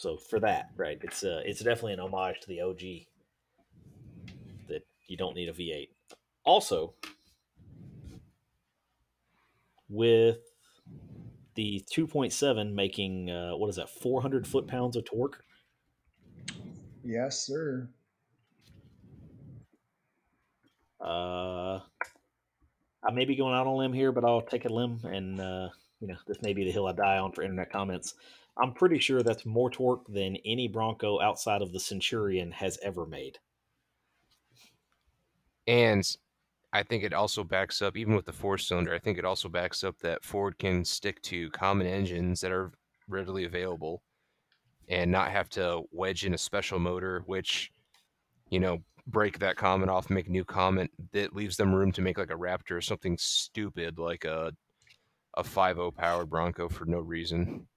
So 0.02 0.18
for 0.18 0.40
that, 0.40 0.72
right, 0.78 0.98
it's 1.04 1.24
uh, 1.24 1.42
it's 1.46 1.60
definitely 1.60 1.94
an 1.94 2.00
homage 2.00 2.40
to 2.40 2.48
the 2.48 2.60
OG 2.62 2.80
that 4.68 4.82
you 5.06 5.16
don't 5.16 5.36
need 5.36 5.48
a 5.48 5.54
V8. 5.54 5.90
Also, 6.44 6.96
with 9.88 10.40
the 11.54 11.86
2.7 11.96 12.74
making 12.74 13.30
uh, 13.30 13.52
what 13.52 13.70
is 13.70 13.76
that 13.76 13.92
400 13.92 14.48
foot 14.48 14.66
pounds 14.68 14.96
of 14.96 15.06
torque 15.06 15.44
Yes, 17.04 17.46
sir. 17.46 17.88
uh 21.00 21.80
i 23.04 23.12
may 23.12 23.26
be 23.26 23.36
going 23.36 23.54
out 23.56 23.66
on 23.66 23.74
a 23.74 23.76
limb 23.76 23.92
here 23.92 24.12
but 24.12 24.24
i'll 24.24 24.42
take 24.44 24.66
a 24.66 24.70
limb 24.70 25.00
and 25.04 25.40
uh 25.42 25.68
you 26.00 26.08
know 26.08 26.16
this 26.28 26.42
may 26.44 26.54
be 26.54 26.64
the 26.64 26.72
hill 26.72 26.86
i 26.88 26.92
die 26.92 27.18
on 27.18 27.32
for 27.32 27.42
internet 27.42 27.72
comments 27.72 28.14
i'm 28.62 28.74
pretty 28.74 29.00
sure 29.00 29.24
that's 29.24 29.46
more 29.46 29.70
torque 29.70 30.06
than 30.08 30.38
any 30.46 30.68
bronco 30.68 31.20
outside 31.22 31.62
of 31.62 31.72
the 31.74 31.80
centurion 31.80 32.52
has 32.52 32.78
ever 32.84 33.06
made 33.06 33.40
And 35.68 36.06
I 36.74 36.84
think 36.84 37.04
it 37.04 37.14
also 37.14 37.44
backs 37.44 37.82
up, 37.82 37.98
even 37.98 38.16
with 38.16 38.26
the 38.26 38.34
four 38.34 38.58
cylinder, 38.58 38.94
I 38.94 39.00
think 39.00 39.18
it 39.18 39.26
also 39.26 39.50
backs 39.50 39.84
up 39.84 39.98
that 40.00 40.24
Ford 40.24 40.58
can 40.58 40.86
stick 40.86 41.22
to 41.24 41.50
common 41.52 41.88
engines 41.88 42.42
that 42.42 42.52
are 42.52 42.72
readily 43.08 43.46
available 43.46 44.04
and 44.90 45.12
not 45.12 45.32
have 45.32 45.50
to 45.52 45.84
wedge 45.92 46.26
in 46.26 46.34
a 46.34 46.38
special 46.38 46.80
motor, 46.80 47.24
which, 47.26 47.72
you 48.50 48.60
know, 48.60 48.80
break 49.08 49.40
that 49.40 49.58
comment 49.58 49.90
off, 49.90 50.10
make 50.10 50.28
a 50.28 50.32
new 50.32 50.46
comment 50.46 50.92
that 51.14 51.36
leaves 51.36 51.58
them 51.58 51.74
room 51.74 51.92
to 51.94 52.02
make 52.02 52.18
like 52.18 52.32
a 52.32 52.36
Raptor 52.36 52.72
or 52.78 52.82
something 52.82 53.18
stupid 53.18 54.00
like 54.00 54.26
a 54.26 54.54
a 55.36 55.44
5.0 55.44 55.96
powered 55.96 56.30
Bronco 56.30 56.68
for 56.70 56.86
no 56.86 57.00
reason. 57.00 57.68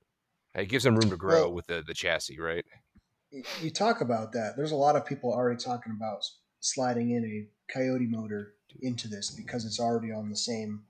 It 0.54 0.68
gives 0.68 0.84
them 0.84 0.96
room 0.96 1.10
to 1.10 1.16
grow 1.16 1.42
Well- 1.42 1.54
with 1.54 1.66
the, 1.66 1.82
the 1.86 1.94
chassis, 1.94 2.38
right? 2.38 2.64
You 3.60 3.70
talk 3.70 4.00
about 4.00 4.32
that. 4.32 4.56
There's 4.56 4.70
a 4.70 4.76
lot 4.76 4.94
of 4.94 5.04
people 5.04 5.32
already 5.32 5.60
talking 5.60 5.92
about 5.96 6.24
sliding 6.60 7.10
in 7.10 7.24
a 7.24 7.72
Coyote 7.72 8.06
motor 8.06 8.54
into 8.80 9.08
this 9.08 9.30
because 9.32 9.64
it's 9.64 9.80
already 9.80 10.12
on 10.12 10.30
the 10.30 10.36
same 10.36 10.84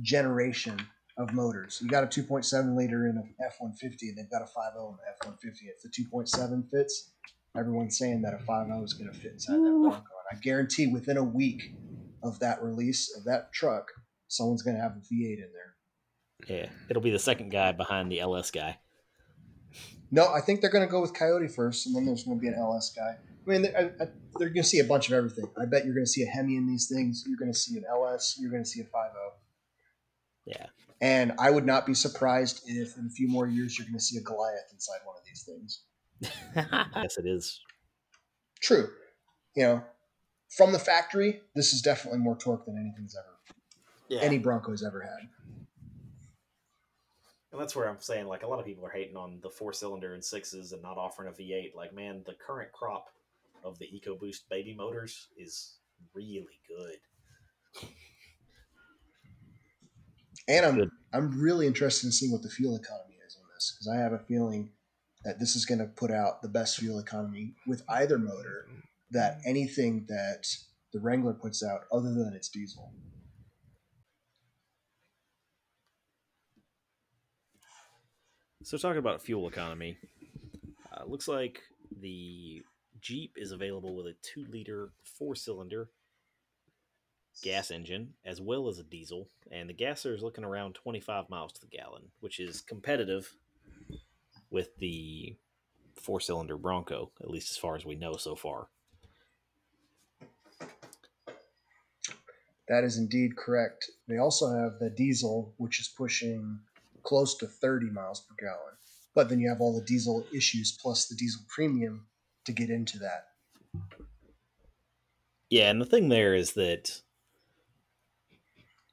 generation 0.00 0.78
of 1.16 1.32
motors. 1.32 1.78
You 1.82 1.88
got 1.88 2.04
a 2.04 2.06
2.7 2.06 2.76
liter 2.76 3.06
in 3.06 3.18
a 3.18 3.44
F-150, 3.44 4.08
and 4.08 4.18
they've 4.18 4.30
got 4.30 4.42
a 4.42 4.46
5.0 4.46 4.90
in 4.90 4.96
the 4.96 5.28
F-150. 5.28 5.58
If 5.76 5.82
the 5.82 5.88
2.7 5.90 6.70
fits, 6.70 7.10
everyone's 7.56 7.98
saying 7.98 8.22
that 8.22 8.34
a 8.34 8.38
5.0 8.38 8.84
is 8.84 8.94
going 8.94 9.12
to 9.12 9.16
fit 9.16 9.32
inside 9.32 9.56
that 9.56 9.78
Bronco. 9.80 9.96
And 9.96 10.38
I 10.38 10.40
guarantee 10.40 10.86
within 10.86 11.16
a 11.16 11.24
week 11.24 11.74
of 12.22 12.38
that 12.40 12.62
release 12.62 13.14
of 13.16 13.24
that 13.24 13.52
truck, 13.52 13.88
someone's 14.28 14.62
going 14.62 14.76
to 14.76 14.82
have 14.82 14.92
a 14.92 15.00
V8 15.00 15.36
in 15.36 15.50
there. 15.52 15.73
Yeah 16.48 16.66
it'll 16.88 17.02
be 17.02 17.10
the 17.10 17.18
second 17.18 17.50
guy 17.50 17.72
behind 17.72 18.10
the 18.10 18.20
ls 18.20 18.50
guy 18.50 18.78
No, 20.10 20.32
I 20.32 20.40
think 20.40 20.60
they're 20.60 20.70
going 20.70 20.86
to 20.86 20.90
go 20.90 21.00
with 21.00 21.12
Coyote 21.12 21.48
first, 21.48 21.86
and 21.86 21.96
then 21.96 22.06
there's 22.06 22.22
going 22.22 22.38
to 22.38 22.40
be 22.40 22.46
an 22.46 22.54
LS 22.54 22.92
guy. 22.94 23.16
I 23.18 23.50
mean, 23.50 23.66
I, 23.76 23.80
I, 24.00 24.08
they're 24.38 24.48
going 24.50 24.62
to 24.62 24.68
see 24.68 24.78
a 24.78 24.84
bunch 24.84 25.08
of 25.08 25.14
everything. 25.14 25.46
I 25.60 25.64
bet 25.64 25.84
you're 25.84 25.94
going 25.94 26.06
to 26.06 26.10
see 26.10 26.22
a 26.22 26.26
Hemi 26.26 26.56
in 26.56 26.68
these 26.68 26.88
things. 26.88 27.24
You're 27.26 27.36
going 27.36 27.52
to 27.52 27.58
see 27.58 27.76
an 27.76 27.84
LS. 27.90 28.36
You're 28.38 28.50
going 28.50 28.62
to 28.62 28.68
see 28.68 28.80
a 28.80 28.84
5.0. 28.84 29.10
yeah 30.46 30.66
And 31.00 31.32
I 31.38 31.50
would 31.50 31.66
not 31.66 31.84
be 31.84 31.94
surprised 31.94 32.62
if 32.66 32.96
in 32.96 33.06
a 33.06 33.10
few 33.10 33.28
more 33.28 33.48
years 33.48 33.76
you're 33.76 33.86
going 33.86 33.98
to 33.98 34.04
see 34.04 34.16
a 34.16 34.22
Goliath 34.22 34.70
inside 34.72 34.98
one 35.04 35.16
of 35.16 35.24
these 35.26 35.42
things. 35.42 35.82
yes 36.94 37.18
it 37.18 37.26
is 37.26 37.60
True. 38.60 38.88
You 39.56 39.62
know, 39.64 39.82
from 40.48 40.72
the 40.72 40.78
factory, 40.78 41.40
this 41.56 41.72
is 41.72 41.82
definitely 41.82 42.20
more 42.20 42.36
torque 42.36 42.66
than 42.66 42.78
anything's 42.78 43.16
ever, 43.16 43.36
yeah 44.08 44.20
any 44.20 44.38
Bronco's 44.38 44.84
ever 44.84 45.00
had. 45.00 45.28
And 47.54 47.62
that's 47.62 47.76
where 47.76 47.88
I'm 47.88 48.00
saying, 48.00 48.26
like, 48.26 48.42
a 48.42 48.48
lot 48.48 48.58
of 48.58 48.66
people 48.66 48.84
are 48.84 48.90
hating 48.90 49.16
on 49.16 49.38
the 49.40 49.48
four 49.48 49.72
cylinder 49.72 50.14
and 50.14 50.24
sixes 50.24 50.72
and 50.72 50.82
not 50.82 50.98
offering 50.98 51.28
a 51.28 51.30
V8. 51.30 51.76
Like, 51.76 51.94
man, 51.94 52.24
the 52.26 52.34
current 52.34 52.72
crop 52.72 53.10
of 53.62 53.78
the 53.78 53.86
EcoBoost 53.86 54.48
baby 54.50 54.74
motors 54.74 55.28
is 55.38 55.76
really 56.14 56.58
good. 56.66 57.86
And 60.48 60.66
I'm 60.66 60.90
I'm 61.12 61.40
really 61.40 61.68
interested 61.68 62.06
in 62.06 62.12
seeing 62.12 62.32
what 62.32 62.42
the 62.42 62.50
fuel 62.50 62.74
economy 62.74 63.18
is 63.24 63.36
on 63.40 63.46
this 63.54 63.72
because 63.72 63.86
I 63.86 64.02
have 64.02 64.12
a 64.12 64.18
feeling 64.18 64.70
that 65.22 65.38
this 65.38 65.54
is 65.54 65.64
going 65.64 65.78
to 65.78 65.86
put 65.86 66.10
out 66.10 66.42
the 66.42 66.48
best 66.48 66.80
fuel 66.80 66.98
economy 66.98 67.54
with 67.68 67.84
either 67.88 68.18
motor 68.18 68.66
that 69.12 69.38
anything 69.46 70.06
that 70.08 70.48
the 70.92 70.98
Wrangler 70.98 71.34
puts 71.34 71.62
out 71.62 71.82
other 71.92 72.12
than 72.12 72.32
its 72.34 72.48
diesel. 72.48 72.92
So, 78.64 78.78
talking 78.78 78.98
about 78.98 79.20
fuel 79.20 79.46
economy, 79.46 79.98
uh, 80.90 81.04
looks 81.04 81.28
like 81.28 81.60
the 82.00 82.62
Jeep 83.02 83.34
is 83.36 83.52
available 83.52 83.94
with 83.94 84.06
a 84.06 84.14
two 84.22 84.46
liter 84.50 84.88
four 85.18 85.34
cylinder 85.34 85.90
gas 87.42 87.70
engine 87.70 88.14
as 88.24 88.40
well 88.40 88.68
as 88.68 88.78
a 88.78 88.82
diesel, 88.82 89.28
and 89.52 89.68
the 89.68 89.74
gasser 89.74 90.14
is 90.14 90.22
looking 90.22 90.44
around 90.44 90.76
25 90.76 91.28
miles 91.28 91.52
to 91.52 91.60
the 91.60 91.66
gallon, 91.66 92.04
which 92.20 92.40
is 92.40 92.62
competitive 92.62 93.36
with 94.48 94.74
the 94.78 95.36
four 95.94 96.18
cylinder 96.18 96.56
Bronco, 96.56 97.10
at 97.20 97.28
least 97.28 97.50
as 97.50 97.58
far 97.58 97.76
as 97.76 97.84
we 97.84 97.96
know 97.96 98.14
so 98.14 98.34
far. 98.34 98.68
That 102.68 102.82
is 102.82 102.96
indeed 102.96 103.36
correct. 103.36 103.90
They 104.08 104.16
also 104.16 104.48
have 104.48 104.78
the 104.78 104.88
diesel, 104.88 105.52
which 105.58 105.80
is 105.80 105.88
pushing 105.88 106.60
close 107.04 107.36
to 107.38 107.46
30 107.46 107.90
miles 107.90 108.20
per 108.20 108.34
gallon. 108.38 108.74
But 109.14 109.28
then 109.28 109.38
you 109.38 109.48
have 109.48 109.60
all 109.60 109.74
the 109.74 109.84
diesel 109.84 110.26
issues 110.34 110.76
plus 110.80 111.06
the 111.06 111.14
diesel 111.14 111.42
premium 111.48 112.06
to 112.46 112.52
get 112.52 112.70
into 112.70 112.98
that. 112.98 113.26
Yeah, 115.50 115.70
and 115.70 115.80
the 115.80 115.86
thing 115.86 116.08
there 116.08 116.34
is 116.34 116.52
that 116.54 117.00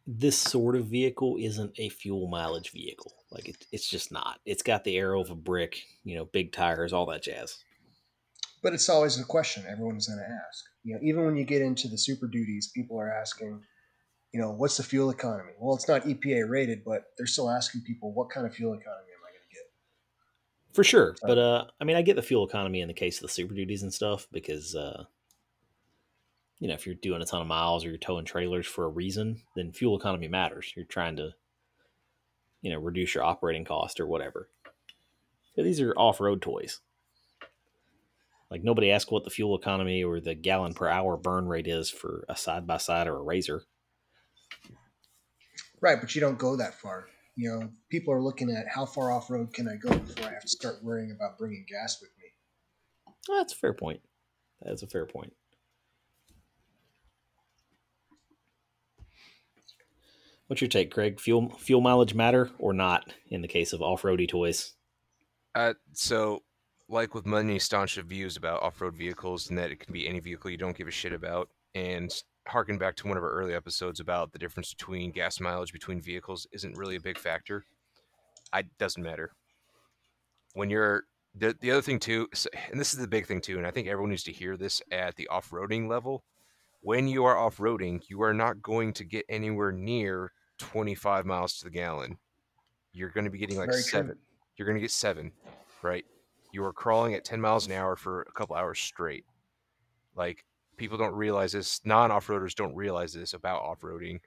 this 0.06 0.38
sort 0.38 0.76
of 0.76 0.86
vehicle 0.86 1.38
isn't 1.40 1.80
a 1.80 1.90
fuel 1.90 2.28
mileage 2.28 2.72
vehicle. 2.72 3.14
Like 3.32 3.48
it, 3.48 3.66
it's 3.72 3.90
just 3.90 4.12
not. 4.12 4.40
It's 4.46 4.64
got 4.64 4.84
the 4.84 4.98
aero 4.98 5.22
of 5.22 5.30
a 5.30 5.36
brick, 5.36 5.82
you 6.04 6.16
know, 6.16 6.26
big 6.26 6.52
tires, 6.52 6.94
all 6.94 7.06
that 7.08 7.24
jazz. 7.24 7.58
But 8.62 8.74
it's 8.74 8.90
always 8.90 9.20
a 9.20 9.24
question 9.24 9.64
everyone's 9.68 10.08
going 10.08 10.20
to 10.20 10.26
ask. 10.26 10.66
You 10.84 10.96
know, 10.96 11.00
even 11.02 11.26
when 11.26 11.36
you 11.36 11.46
get 11.46 11.62
into 11.62 11.88
the 11.88 11.98
super 11.98 12.28
duties, 12.28 12.72
people 12.76 13.00
are 13.00 13.12
asking, 13.12 13.64
you 14.34 14.40
know, 14.40 14.52
what's 14.52 14.78
the 14.78 14.84
fuel 14.84 15.10
economy? 15.10 15.52
Well, 15.60 15.76
it's 15.76 15.88
not 15.88 16.04
EPA 16.04 16.50
rated, 16.50 16.84
but 16.86 17.12
they're 17.18 17.28
still 17.28 17.50
asking 17.50 17.82
people, 17.82 18.14
what 18.14 18.30
kind 18.30 18.46
of 18.46 18.54
fuel 18.54 18.74
economy 18.74 19.12
am 19.14 19.24
I 19.26 19.32
going 19.32 19.44
to 19.50 19.56
get? 19.56 20.76
For 20.76 20.84
sure. 20.84 21.16
But 21.22 21.38
uh 21.38 21.66
I 21.80 21.84
mean 21.84 21.98
I 21.98 22.02
get 22.02 22.16
the 22.16 22.22
fuel 22.22 22.48
economy 22.48 22.82
in 22.82 22.88
the 22.88 22.94
case 22.94 23.18
of 23.18 23.24
the 23.24 23.34
super 23.34 23.54
duties 23.54 23.84
and 23.84 23.94
stuff 23.94 24.28
because 24.32 24.76
uh 24.76 25.06
you 26.60 26.68
know, 26.68 26.76
if 26.76 26.86
you're 26.86 26.96
doing 26.96 27.22
a 27.24 27.26
ton 27.26 27.42
of 27.42 27.48
miles 27.48 27.84
or 27.84 27.90
you're 27.90 27.98
towing 27.98 28.24
trailers 28.24 28.68
for 28.68 28.86
a 28.86 28.90
reason, 28.90 29.42
then 29.56 29.72
fuel 29.72 29.98
economy 29.98 30.28
matters. 30.28 30.72
You're 30.76 30.86
trying 30.86 31.16
to 31.16 31.32
you 32.62 32.72
know, 32.72 32.80
reduce 32.80 33.16
your 33.16 33.24
operating 33.24 33.66
cost 33.66 34.00
or 34.00 34.06
whatever. 34.06 34.50
So 35.56 35.64
these 35.64 35.82
are 35.82 35.94
off-road 35.94 36.42
toys. 36.42 36.80
Like 38.50 38.64
nobody 38.64 38.92
asks 38.92 39.12
what 39.12 39.24
the 39.24 39.30
fuel 39.30 39.58
economy 39.58 40.04
or 40.04 40.20
the 40.20 40.36
gallon 40.36 40.74
per 40.74 40.88
hour 40.88 41.18
burn 41.18 41.48
rate 41.48 41.68
is 41.68 41.90
for 41.90 42.26
a 42.30 42.36
side 42.36 42.68
by 42.68 42.78
side 42.78 43.08
or 43.08 43.18
a 43.18 43.24
razor. 43.24 43.64
Right, 45.82 46.00
but 46.00 46.14
you 46.14 46.22
don't 46.22 46.38
go 46.38 46.56
that 46.58 46.76
far. 46.76 47.08
you 47.36 47.50
know, 47.50 47.70
people 47.90 48.14
are 48.14 48.22
looking 48.22 48.50
at 48.52 48.68
how 48.68 48.86
far 48.86 49.12
off 49.12 49.30
road 49.30 49.54
can 49.54 49.68
I 49.68 49.76
go 49.76 49.98
before 49.98 50.30
I 50.30 50.34
have 50.34 50.44
to 50.44 50.50
start 50.50 50.84
worrying 50.84 51.12
about 51.12 51.38
bringing 51.38 51.66
gas 51.68 52.00
with 52.02 52.12
me. 52.20 52.30
Well, 53.28 53.40
that's 53.40 53.54
a 53.54 53.58
fair 53.58 53.74
point. 53.74 54.02
That's 54.62 54.84
a 54.84 54.88
fair 54.88 55.06
point. 55.06 55.34
What's 60.48 60.62
your 60.62 60.68
take, 60.68 60.92
Craig? 60.92 61.20
Fuel 61.22 61.50
fuel 61.58 61.80
mileage 61.80 62.14
matter 62.14 62.52
or 62.60 62.74
not 62.74 63.14
in 63.30 63.42
the 63.42 63.48
case 63.48 63.72
of 63.72 63.82
off-roady 63.82 64.28
toys? 64.28 64.74
Uh, 65.56 65.74
so, 65.94 66.44
like 66.90 67.16
with 67.16 67.26
many 67.26 67.58
staunch 67.58 67.96
views 67.96 68.36
about 68.36 68.62
off-road 68.62 68.98
vehicles, 68.98 69.50
and 69.50 69.58
that 69.58 69.72
it 69.72 69.80
can 69.80 69.94
be 69.94 70.08
any 70.08 70.20
vehicle 70.20 70.52
you 70.52 70.58
don't 70.58 70.78
give 70.78 70.90
a 70.90 70.92
shit 70.92 71.14
about, 71.14 71.50
and 71.74 72.14
harken 72.48 72.78
back 72.78 72.96
to 72.96 73.08
one 73.08 73.18
of 73.18 73.24
our 73.24 73.32
early 73.32 73.54
episodes 73.54 74.00
about 74.00 74.32
the 74.32 74.40
difference 74.40 74.74
between 74.74 75.12
gas 75.12 75.40
mileage 75.40 75.74
between 75.74 76.02
vehicles 76.02 76.48
isn't 76.52 76.78
really 76.78 76.96
a 76.96 77.02
big 77.02 77.18
factor. 77.18 77.64
I 78.52 78.64
doesn't 78.80 79.02
matter. 79.02 79.32
When 80.54 80.70
you're 80.70 81.06
the 81.36 81.56
the 81.60 81.72
other 81.72 81.82
thing 81.82 82.00
too, 82.00 82.28
and 82.70 82.80
this 82.80 82.94
is 82.94 83.00
the 83.00 83.08
big 83.08 83.26
thing 83.26 83.42
too, 83.42 83.58
and 83.58 83.66
I 83.66 83.72
think 83.72 83.88
everyone 83.88 84.10
needs 84.10 84.24
to 84.24 84.32
hear 84.32 84.58
this 84.58 84.82
at 84.92 85.16
the 85.16 85.28
off-roading 85.28 85.88
level. 85.88 86.24
When 86.82 87.08
you 87.08 87.26
are 87.26 87.38
off-roading, 87.38 88.02
you 88.10 88.22
are 88.24 88.34
not 88.34 88.62
going 88.62 88.94
to 88.94 89.04
get 89.04 89.26
anywhere 89.30 89.72
near 89.72 90.32
25 90.58 91.26
miles 91.26 91.58
to 91.60 91.66
the 91.66 91.70
gallon. 91.70 92.18
You're 92.92 93.10
going 93.10 93.26
to 93.26 93.30
be 93.30 93.38
getting 93.38 93.58
like 93.58 93.70
Very 93.70 93.82
seven. 93.84 94.08
true. 94.08 94.18
You're 94.58 94.66
going 94.66 94.76
to 94.78 94.82
get 94.82 94.92
seven, 94.92 95.32
right? 95.82 96.06
You 96.52 96.64
are 96.66 96.74
crawling 96.74 97.14
at 97.14 97.24
10 97.24 97.40
miles 97.40 97.66
an 97.66 97.72
hour 97.72 97.96
for 97.96 98.22
a 98.24 98.32
couple 98.34 98.56
hours 98.56 98.80
straight. 98.80 99.26
Like 100.16 100.44
people 100.82 100.98
don't 100.98 101.14
realize 101.14 101.52
this. 101.52 101.80
Non 101.86 102.10
off-roaders 102.12 102.56
don't 102.56 102.76
realize 102.76 103.14
this 103.14 103.34
about 103.34 103.62
off-roading. 103.62 104.20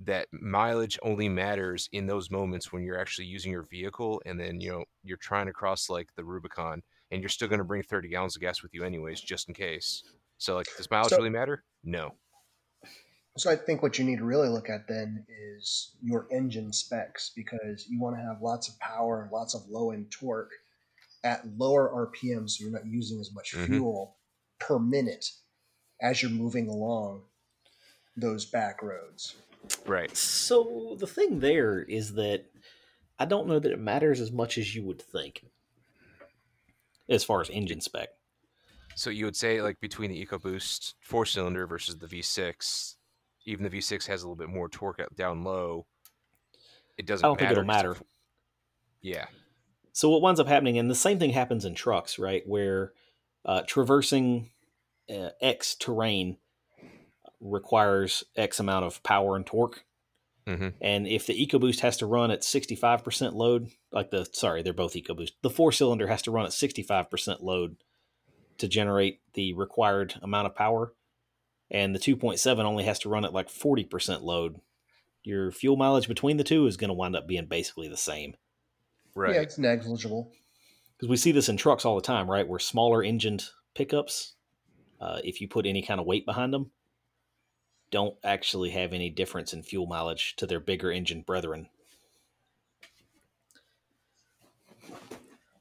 That 0.00 0.26
mileage 0.32 0.98
only 1.02 1.28
matters 1.28 1.88
in 1.92 2.06
those 2.06 2.30
moments 2.30 2.72
when 2.72 2.82
you're 2.82 2.98
actually 2.98 3.26
using 3.26 3.52
your 3.52 3.64
vehicle, 3.70 4.22
and 4.24 4.40
then 4.40 4.58
you 4.60 4.70
know 4.72 4.84
you're 5.04 5.18
trying 5.18 5.46
to 5.46 5.52
cross 5.52 5.90
like 5.90 6.08
the 6.16 6.24
Rubicon, 6.24 6.82
and 7.10 7.20
you're 7.20 7.28
still 7.28 7.46
going 7.46 7.58
to 7.58 7.64
bring 7.64 7.82
30 7.82 8.08
gallons 8.08 8.34
of 8.34 8.40
gas 8.40 8.62
with 8.62 8.72
you 8.74 8.84
anyways, 8.84 9.20
just 9.20 9.48
in 9.48 9.54
case. 9.54 10.02
So, 10.38 10.56
like, 10.56 10.66
does 10.78 10.90
mileage 10.90 11.10
So- 11.10 11.18
really 11.18 11.30
matter? 11.30 11.62
No. 11.84 12.14
So 13.38 13.50
I 13.50 13.56
think 13.56 13.82
what 13.82 13.98
you 13.98 14.04
need 14.04 14.18
to 14.18 14.24
really 14.24 14.48
look 14.48 14.68
at 14.68 14.88
then 14.88 15.24
is 15.28 15.94
your 16.02 16.26
engine 16.30 16.70
specs 16.72 17.30
because 17.34 17.86
you 17.88 17.98
want 18.00 18.16
to 18.16 18.22
have 18.22 18.42
lots 18.42 18.68
of 18.68 18.78
power 18.78 19.22
and 19.22 19.30
lots 19.32 19.54
of 19.54 19.62
low 19.70 19.90
end 19.90 20.10
torque 20.10 20.50
at 21.24 21.46
lower 21.56 21.88
RPM, 21.94 22.48
so 22.50 22.62
you're 22.64 22.72
not 22.72 22.84
using 22.86 23.20
as 23.20 23.32
much 23.32 23.52
Mhm. 23.54 23.66
fuel 23.66 24.16
per 24.58 24.78
minute 24.78 25.24
as 26.02 26.20
you're 26.20 26.30
moving 26.30 26.68
along 26.68 27.22
those 28.16 28.44
back 28.44 28.82
roads. 28.82 29.36
Right. 29.86 30.14
So 30.16 30.96
the 30.98 31.06
thing 31.06 31.40
there 31.40 31.80
is 31.80 32.14
that 32.14 32.44
I 33.18 33.24
don't 33.24 33.46
know 33.46 33.58
that 33.58 33.72
it 33.72 33.78
matters 33.78 34.20
as 34.20 34.32
much 34.32 34.58
as 34.58 34.74
you 34.74 34.82
would 34.82 35.00
think, 35.00 35.44
as 37.08 37.24
far 37.24 37.40
as 37.40 37.48
engine 37.48 37.80
spec. 37.80 38.08
So 38.94 39.08
you 39.08 39.24
would 39.24 39.36
say 39.36 39.62
like 39.62 39.80
between 39.80 40.10
the 40.10 40.26
EcoBoost 40.26 40.94
four 41.00 41.24
cylinder 41.24 41.66
versus 41.66 41.96
the 41.96 42.06
V6, 42.06 42.96
even 43.46 43.64
the 43.64 43.70
V6 43.70 44.06
has 44.06 44.22
a 44.22 44.26
little 44.26 44.36
bit 44.36 44.48
more 44.48 44.68
torque 44.68 45.00
down 45.14 45.44
low. 45.44 45.86
It 46.98 47.06
doesn't. 47.06 47.24
I 47.24 47.28
don't 47.28 47.38
think 47.38 47.50
it'll 47.52 47.64
matter. 47.64 47.96
Yeah. 49.00 49.26
So 49.92 50.10
what 50.10 50.22
winds 50.22 50.40
up 50.40 50.48
happening, 50.48 50.78
and 50.78 50.90
the 50.90 50.94
same 50.94 51.18
thing 51.18 51.30
happens 51.30 51.64
in 51.64 51.74
trucks, 51.74 52.18
right? 52.18 52.42
Where 52.46 52.92
uh, 53.44 53.62
traversing 53.66 54.50
uh, 55.10 55.30
X 55.40 55.74
terrain 55.74 56.36
requires 57.40 58.24
X 58.36 58.60
amount 58.60 58.84
of 58.84 59.02
power 59.02 59.36
and 59.36 59.46
torque. 59.46 59.84
hmm 60.46 60.68
And 60.80 61.06
if 61.06 61.26
the 61.26 61.46
EcoBoost 61.46 61.80
has 61.80 61.96
to 61.98 62.06
run 62.06 62.30
at 62.30 62.42
65% 62.42 63.34
load, 63.34 63.70
like 63.90 64.10
the, 64.10 64.26
sorry, 64.32 64.62
they're 64.62 64.72
both 64.72 64.94
EcoBoost, 64.94 65.32
the 65.42 65.50
four 65.50 65.72
cylinder 65.72 66.06
has 66.06 66.22
to 66.22 66.30
run 66.30 66.44
at 66.46 66.52
65% 66.52 67.42
load 67.42 67.76
to 68.58 68.68
generate 68.68 69.20
the 69.34 69.54
required 69.54 70.14
amount 70.22 70.46
of 70.46 70.54
power. 70.54 70.92
And 71.70 71.94
the 71.94 71.98
2.7 71.98 72.58
only 72.64 72.84
has 72.84 72.98
to 73.00 73.08
run 73.08 73.24
at 73.24 73.32
like 73.32 73.48
40% 73.48 74.22
load. 74.22 74.60
Your 75.24 75.50
fuel 75.50 75.76
mileage 75.76 76.08
between 76.08 76.36
the 76.36 76.44
two 76.44 76.66
is 76.66 76.76
going 76.76 76.88
to 76.88 76.94
wind 76.94 77.16
up 77.16 77.26
being 77.26 77.46
basically 77.46 77.88
the 77.88 77.96
same. 77.96 78.34
Right. 79.14 79.34
Yeah, 79.34 79.40
it's 79.42 79.58
negligible. 79.58 80.32
because 80.96 81.08
we 81.08 81.16
see 81.16 81.32
this 81.32 81.48
in 81.48 81.56
trucks 81.56 81.84
all 81.84 81.94
the 81.96 82.02
time, 82.02 82.30
right? 82.30 82.46
Where 82.46 82.58
smaller 82.58 83.02
engined 83.02 83.44
pickups, 83.74 84.34
uh, 85.02 85.18
if 85.24 85.40
you 85.40 85.48
put 85.48 85.66
any 85.66 85.82
kind 85.82 85.98
of 85.98 86.06
weight 86.06 86.24
behind 86.24 86.52
them, 86.54 86.70
don't 87.90 88.14
actually 88.22 88.70
have 88.70 88.92
any 88.92 89.10
difference 89.10 89.52
in 89.52 89.62
fuel 89.62 89.86
mileage 89.86 90.36
to 90.36 90.46
their 90.46 90.60
bigger 90.60 90.92
engine 90.92 91.22
brethren. 91.22 91.68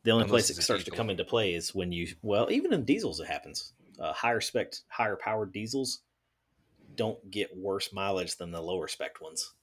The 0.04 0.12
only 0.12 0.26
Unless 0.26 0.48
place 0.48 0.50
it 0.58 0.62
starts 0.62 0.84
to 0.84 0.92
come 0.92 1.10
into 1.10 1.26
play 1.26 1.54
is 1.54 1.74
when 1.74 1.92
you, 1.92 2.08
well, 2.22 2.52
even 2.52 2.72
in 2.72 2.86
diesels, 2.86 3.20
it 3.20 3.28
happens. 3.28 3.74
Uh, 4.00 4.14
higher 4.14 4.42
spec, 4.42 4.74
higher 4.88 5.16
powered 5.16 5.52
diesels 5.52 6.02
don't 6.96 7.32
get 7.32 7.56
worse 7.58 7.92
mileage 7.92 8.38
than 8.38 8.52
the 8.52 8.62
lower 8.62 8.88
spec 8.88 9.22
ones. 9.22 9.54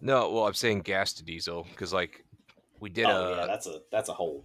No, 0.00 0.30
well, 0.30 0.46
I'm 0.46 0.54
saying 0.54 0.82
gas 0.82 1.14
to 1.14 1.24
diesel 1.24 1.66
because 1.70 1.92
like 1.92 2.24
we 2.80 2.90
did 2.90 3.06
oh 3.06 3.32
a 3.32 3.36
yeah, 3.36 3.46
that's 3.46 3.66
a 3.66 3.80
that's 3.92 4.08
a 4.08 4.14
whole 4.14 4.44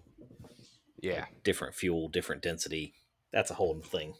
yeah 1.01 1.25
different 1.43 1.75
fuel, 1.75 2.07
different 2.07 2.41
density. 2.41 2.93
That's 3.31 3.51
a 3.51 3.55
whole 3.55 3.79
thing. 3.81 4.13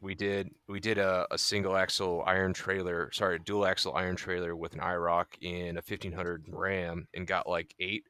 We 0.00 0.14
did 0.14 0.50
we 0.68 0.78
did 0.80 0.98
a, 0.98 1.26
a 1.30 1.38
single 1.38 1.76
axle 1.76 2.22
iron 2.26 2.52
trailer 2.52 3.10
sorry 3.12 3.38
dual 3.38 3.66
axle 3.66 3.94
iron 3.94 4.16
trailer 4.16 4.54
with 4.54 4.74
an 4.74 4.80
IROC 4.80 5.26
in 5.40 5.76
a 5.76 5.82
1500 5.86 6.44
Ram 6.48 7.08
and 7.14 7.26
got 7.26 7.48
like 7.48 7.74
eight 7.80 8.04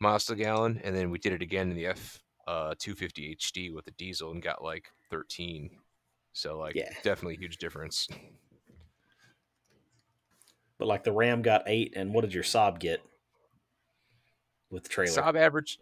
miles 0.00 0.24
to 0.26 0.34
gallon, 0.34 0.80
and 0.82 0.96
then 0.96 1.10
we 1.10 1.18
did 1.18 1.32
it 1.32 1.42
again 1.42 1.70
in 1.70 1.76
the 1.76 1.86
F 1.86 2.20
uh, 2.46 2.74
250 2.78 3.36
HD 3.36 3.72
with 3.72 3.86
a 3.86 3.92
diesel 3.92 4.32
and 4.32 4.42
got 4.42 4.64
like 4.64 4.86
13. 5.10 5.70
So 6.32 6.58
like 6.58 6.74
Yeah. 6.74 6.90
definitely 7.02 7.36
huge 7.36 7.58
difference. 7.58 8.08
But 10.78 10.88
like 10.88 11.04
the 11.04 11.12
Ram 11.12 11.42
got 11.42 11.64
eight, 11.66 11.92
and 11.94 12.14
what 12.14 12.22
did 12.22 12.32
your 12.32 12.42
Saab 12.42 12.80
get 12.80 13.02
with 14.70 14.84
the 14.84 14.88
trailer? 14.88 15.22
Saab 15.22 15.36
average. 15.36 15.78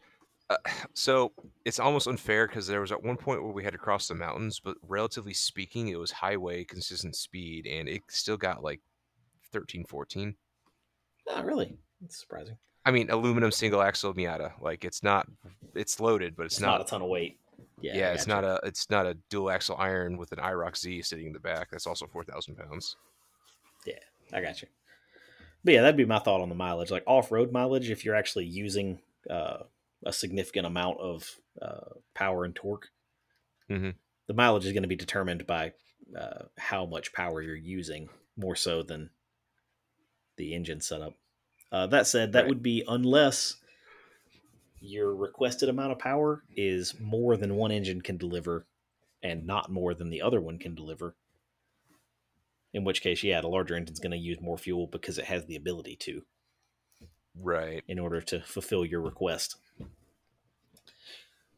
Uh, 0.50 0.56
so 0.94 1.32
it's 1.64 1.78
almost 1.78 2.06
unfair 2.06 2.46
because 2.46 2.66
there 2.66 2.80
was 2.80 2.92
at 2.92 3.02
one 3.02 3.16
point 3.16 3.42
where 3.42 3.52
we 3.52 3.64
had 3.64 3.72
to 3.72 3.78
cross 3.78 4.08
the 4.08 4.14
mountains, 4.14 4.60
but 4.60 4.76
relatively 4.86 5.34
speaking, 5.34 5.88
it 5.88 5.98
was 5.98 6.10
highway 6.10 6.64
consistent 6.64 7.16
speed, 7.16 7.66
and 7.66 7.88
it 7.88 8.02
still 8.08 8.36
got 8.36 8.62
like 8.62 8.80
13, 9.52 9.84
14. 9.84 10.34
Not 11.26 11.44
really. 11.44 11.76
It's 12.04 12.18
surprising. 12.18 12.56
I 12.84 12.90
mean, 12.90 13.10
aluminum 13.10 13.50
single 13.50 13.82
axle 13.82 14.14
Miata. 14.14 14.52
Like 14.60 14.84
it's 14.84 15.02
not, 15.02 15.28
it's 15.74 16.00
loaded, 16.00 16.36
but 16.36 16.46
it's, 16.46 16.54
It's, 16.54 16.62
not. 16.62 16.78
not, 16.78 16.80
a 16.82 16.90
ton 16.90 17.02
of 17.02 17.08
weight. 17.08 17.38
Yeah, 17.80 17.96
yeah, 17.96 18.12
it's 18.12 18.26
not 18.26 18.44
a, 18.44 18.60
it's 18.64 18.90
not 18.90 19.06
a 19.06 19.14
dual 19.30 19.50
axle 19.50 19.76
iron 19.78 20.16
with 20.16 20.32
an 20.32 20.38
IROC 20.38 20.76
Z 20.76 21.02
sitting 21.02 21.26
in 21.26 21.32
the 21.32 21.38
back. 21.40 21.70
That's 21.70 21.86
also 21.86 22.06
four 22.06 22.24
thousand 22.24 22.56
pounds. 22.56 22.96
Yeah, 23.86 23.98
I 24.32 24.40
got 24.40 24.60
you. 24.62 24.68
But 25.64 25.74
yeah, 25.74 25.82
that'd 25.82 25.96
be 25.96 26.04
my 26.04 26.18
thought 26.18 26.40
on 26.40 26.48
the 26.48 26.54
mileage. 26.54 26.90
Like 26.90 27.04
off 27.06 27.30
road 27.30 27.52
mileage, 27.52 27.90
if 27.90 28.04
you're 28.04 28.14
actually 28.16 28.46
using 28.46 29.00
uh, 29.30 29.58
a 30.04 30.12
significant 30.12 30.66
amount 30.66 30.98
of 31.00 31.40
uh, 31.60 31.94
power 32.14 32.44
and 32.44 32.54
torque, 32.54 32.88
Mhm. 33.68 33.94
the 34.26 34.34
mileage 34.34 34.64
is 34.66 34.72
going 34.72 34.82
to 34.82 34.88
be 34.88 34.96
determined 34.96 35.46
by 35.46 35.72
uh, 36.16 36.44
how 36.56 36.86
much 36.86 37.12
power 37.12 37.42
you're 37.42 37.54
using, 37.56 38.08
more 38.36 38.56
so 38.56 38.82
than 38.82 39.10
the 40.36 40.54
engine 40.54 40.80
setup. 40.80 41.12
Uh, 41.70 41.86
that 41.88 42.06
said, 42.06 42.32
that 42.32 42.42
Right. 42.42 42.48
would 42.48 42.62
be 42.62 42.82
unless 42.88 43.56
your 44.80 45.14
requested 45.14 45.68
amount 45.68 45.92
of 45.92 45.98
power 45.98 46.44
is 46.56 46.98
more 46.98 47.36
than 47.36 47.56
one 47.56 47.70
engine 47.72 48.00
can 48.00 48.16
deliver 48.16 48.66
and 49.22 49.44
not 49.46 49.70
more 49.70 49.92
than 49.92 50.08
the 50.08 50.22
other 50.22 50.40
one 50.40 50.58
can 50.58 50.74
deliver. 50.74 51.14
In 52.72 52.84
which 52.84 53.00
case, 53.02 53.22
yeah, 53.24 53.40
the 53.40 53.48
larger 53.48 53.74
engine's 53.74 53.98
going 54.00 54.12
to 54.12 54.16
use 54.16 54.40
more 54.40 54.56
fuel 54.56 54.86
because 54.86 55.18
it 55.18 55.24
has 55.26 55.44
the 55.46 55.56
ability 55.56 55.96
to 55.96 56.24
Right. 57.34 57.82
in 57.88 57.98
order 57.98 58.20
to 58.22 58.40
fulfill 58.42 58.84
your 58.84 59.00
request. 59.02 59.56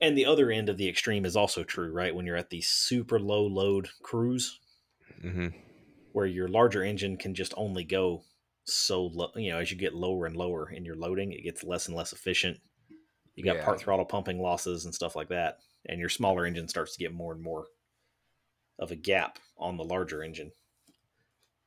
And 0.00 0.16
the 0.16 0.26
other 0.26 0.50
end 0.50 0.68
of 0.68 0.78
the 0.78 0.88
extreme 0.88 1.24
is 1.24 1.36
also 1.36 1.62
true, 1.62 1.92
right? 1.92 2.14
When 2.14 2.24
you're 2.24 2.36
at 2.36 2.50
the 2.50 2.62
super 2.62 3.20
low 3.20 3.46
load 3.46 3.90
cruise, 4.02 4.58
hmm 5.20 5.48
where 6.12 6.26
your 6.26 6.48
larger 6.48 6.82
engine 6.82 7.16
can 7.16 7.34
just 7.34 7.54
only 7.56 7.84
go 7.84 8.24
so 8.64 9.06
low, 9.06 9.30
you 9.36 9.52
know, 9.52 9.58
as 9.58 9.70
you 9.70 9.76
get 9.76 9.94
lower 9.94 10.26
and 10.26 10.36
lower 10.36 10.68
in 10.68 10.84
your 10.84 10.96
loading, 10.96 11.32
it 11.32 11.44
gets 11.44 11.62
less 11.62 11.86
and 11.86 11.96
less 11.96 12.12
efficient. 12.12 12.58
You 13.36 13.44
got 13.44 13.56
Yeah. 13.56 13.64
part 13.64 13.80
throttle 13.80 14.04
pumping 14.04 14.40
losses 14.40 14.84
and 14.84 14.94
stuff 14.94 15.14
like 15.14 15.28
that. 15.28 15.58
And 15.86 16.00
your 16.00 16.08
smaller 16.08 16.44
engine 16.46 16.66
starts 16.66 16.94
to 16.96 16.98
get 16.98 17.12
more 17.12 17.32
and 17.32 17.40
more 17.40 17.68
of 18.78 18.90
a 18.90 18.96
gap 18.96 19.38
on 19.56 19.76
the 19.76 19.84
larger 19.84 20.22
engine. 20.22 20.52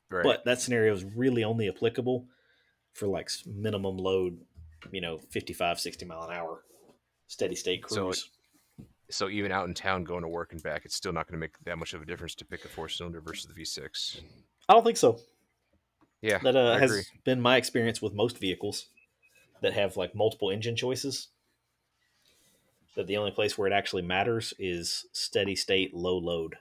Right. 0.10 0.24
But 0.24 0.44
that 0.46 0.60
scenario 0.60 0.94
is 0.94 1.04
really 1.06 1.44
only 1.44 1.70
applicable 1.70 2.28
for 2.92 3.08
like 3.08 3.30
minimum 3.46 3.98
load, 3.98 4.46
you 4.92 5.02
know, 5.02 5.20
55, 5.32 5.80
60 5.80 6.06
mile 6.06 6.24
an 6.24 6.36
hour 6.36 6.64
steady 7.28 7.56
state 7.56 7.88
So, 7.88 8.06
cruise. 8.06 8.30
so 9.10 9.30
even 9.30 9.52
out 9.52 9.68
in 9.68 9.74
town 9.74 10.04
going 10.04 10.24
to 10.24 10.28
work 10.28 10.54
and 10.54 10.62
back, 10.62 10.86
it's 10.86 10.96
still 10.96 11.14
not 11.14 11.28
going 11.28 11.34
to 11.34 11.40
make 11.40 11.58
that 11.66 11.78
much 11.78 11.94
of 11.94 12.02
a 12.02 12.06
difference 12.06 12.36
to 12.36 12.46
pick 12.46 12.66
a 12.66 12.68
four 12.68 12.90
cylinder 12.90 13.22
versus 13.22 13.46
the 13.46 13.54
V6. 13.54 14.22
I 14.70 14.74
don't 14.74 14.84
think 14.84 14.98
so. 14.98 15.20
Yeah, 16.22 16.40
that 16.42 16.56
uh, 16.56 16.78
has 16.78 16.90
agree. 16.90 17.04
been 17.26 17.42
my 17.42 17.58
experience 17.58 18.02
with 18.02 18.14
most 18.14 18.38
vehicles 18.38 18.88
that 19.62 19.74
have 19.74 19.98
like 19.98 20.16
multiple 20.16 20.50
engine 20.50 20.76
choices. 20.76 21.28
That 22.96 23.08
the 23.08 23.18
only 23.18 23.32
place 23.32 23.58
where 23.58 23.68
it 23.68 23.74
actually 23.74 24.04
matters 24.04 24.54
is 24.60 25.08
steady 25.12 25.56
state, 25.56 25.94
low 25.94 26.18
load. 26.18 26.56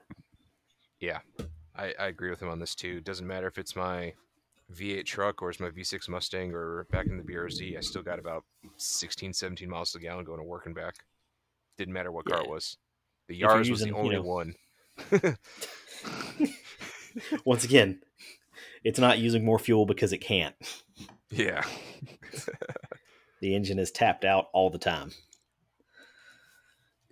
Yeah, 0.98 1.18
I, 1.76 1.94
I 1.98 2.06
agree 2.06 2.30
with 2.30 2.40
him 2.40 2.48
on 2.48 2.58
this 2.58 2.74
too. 2.74 3.00
Doesn't 3.00 3.26
matter 3.26 3.46
if 3.46 3.58
it's 3.58 3.76
my 3.76 4.14
V8 4.72 5.04
truck 5.04 5.42
or 5.42 5.50
it's 5.50 5.60
my 5.60 5.70
V6 5.70 6.08
Mustang 6.08 6.52
or 6.52 6.86
back 6.90 7.06
in 7.06 7.16
the 7.16 7.22
BRZ, 7.22 7.76
I 7.76 7.80
still 7.80 8.02
got 8.02 8.18
about 8.18 8.44
16, 8.76 9.32
17 9.32 9.68
miles 9.68 9.92
to 9.92 9.98
the 9.98 10.04
gallon 10.04 10.24
going 10.24 10.38
to 10.38 10.44
work 10.44 10.66
and 10.66 10.74
back. 10.74 10.94
Didn't 11.78 11.94
matter 11.94 12.10
what 12.12 12.26
car 12.26 12.42
it 12.42 12.48
was. 12.48 12.76
The 13.28 13.40
Yaris 13.40 13.70
was 13.70 13.80
the 13.80 13.88
you 13.88 13.96
only 13.96 14.16
know- 14.16 14.22
one. 14.22 14.54
Once 17.44 17.64
again, 17.64 18.00
it's 18.84 18.98
not 18.98 19.18
using 19.18 19.44
more 19.44 19.58
fuel 19.58 19.86
because 19.86 20.12
it 20.12 20.18
can't. 20.18 20.54
Yeah. 21.34 21.62
The 23.40 23.56
engine 23.56 23.80
is 23.80 23.90
tapped 23.90 24.24
out 24.24 24.46
all 24.52 24.70
the 24.70 24.78
time. 24.78 25.10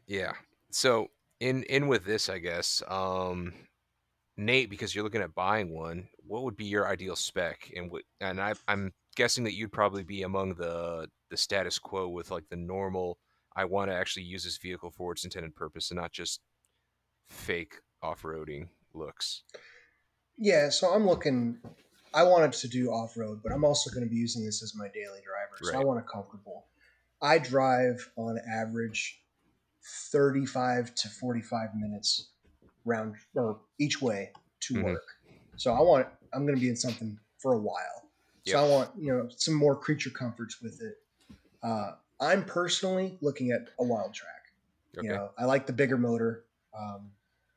Yeah. 0.07 0.35
So 0.71 1.09
in 1.41 1.65
in 1.65 1.89
with 1.89 2.05
this, 2.05 2.29
I 2.29 2.39
guess, 2.39 2.85
um, 2.87 3.53
Nate, 4.41 4.71
because 4.71 4.95
you're 4.95 5.05
looking 5.05 5.21
at 5.21 5.35
buying 5.35 5.71
one, 5.71 6.09
what 6.27 6.43
would 6.45 6.57
be 6.57 6.65
your 6.65 6.89
ideal 6.89 7.15
spec? 7.15 7.71
And 7.77 7.91
what? 7.91 8.03
And 8.21 8.41
I, 8.41 8.55
I'm 8.67 8.93
guessing 9.15 9.45
that 9.45 9.55
you'd 9.55 9.73
probably 9.73 10.03
be 10.03 10.23
among 10.23 10.55
the 10.55 11.09
the 11.29 11.37
status 11.37 11.79
quo 11.79 12.09
with 12.09 12.31
like 12.31 12.49
the 12.49 12.57
normal. 12.57 13.19
I 13.55 13.67
want 13.67 13.91
to 13.91 13.97
actually 13.97 14.23
use 14.23 14.45
this 14.45 14.57
vehicle 14.57 14.91
for 14.91 15.13
its 15.13 15.25
intended 15.25 15.55
purpose 15.55 15.91
and 15.91 16.01
not 16.01 16.13
just 16.13 16.41
fake 17.29 17.75
off 18.03 18.23
roading 18.23 18.69
looks. 18.95 19.43
Yeah, 20.39 20.71
so 20.71 20.89
I'm 20.89 21.07
looking. 21.07 21.59
I 22.15 22.23
wanted 22.23 22.53
to 22.53 22.69
do 22.69 22.89
off 22.89 23.17
road, 23.17 23.41
but 23.43 23.53
I'm 23.53 23.65
also 23.65 23.91
going 23.91 24.05
to 24.05 24.11
be 24.11 24.17
using 24.17 24.45
this 24.45 24.63
as 24.63 24.75
my 24.75 24.89
daily 24.89 25.21
driver. 25.23 25.59
So 25.63 25.79
I 25.79 25.85
want 25.85 26.01
it 26.01 26.07
comfortable. 26.11 26.67
I 27.21 27.39
drive 27.39 28.11
on 28.17 28.39
average 28.51 29.21
35 30.11 30.95
to 30.95 31.09
45 31.09 31.69
minutes 31.77 32.31
round 32.85 33.17
or 33.35 33.61
each 33.79 34.01
way 34.01 34.33
to 34.61 34.75
Mhm. 34.75 34.85
work. 34.85 35.05
So 35.57 35.73
I 35.75 35.81
want. 35.81 36.07
I'm 36.33 36.45
going 36.47 36.55
to 36.55 36.61
be 36.61 36.69
in 36.69 36.77
something 36.77 37.19
for 37.39 37.55
a 37.55 37.59
while. 37.59 38.09
So 38.47 38.59
I 38.65 38.69
want 38.69 38.91
you 38.97 39.13
know 39.13 39.29
some 39.37 39.55
more 39.55 39.77
creature 39.77 40.11
comforts 40.11 40.61
with 40.61 40.81
it. 40.81 40.99
Uh, 41.63 41.93
I'm 42.21 42.45
personally 42.45 43.19
looking 43.21 43.51
at 43.53 43.69
a 43.79 43.83
Wildtrak. 43.83 44.25
Okay. 44.99 45.07
You 45.07 45.13
know, 45.15 45.31
I 45.39 45.45
like 45.45 45.67
the 45.67 45.73
bigger 45.73 45.97
motor. 45.99 46.45
Um, 46.77 47.13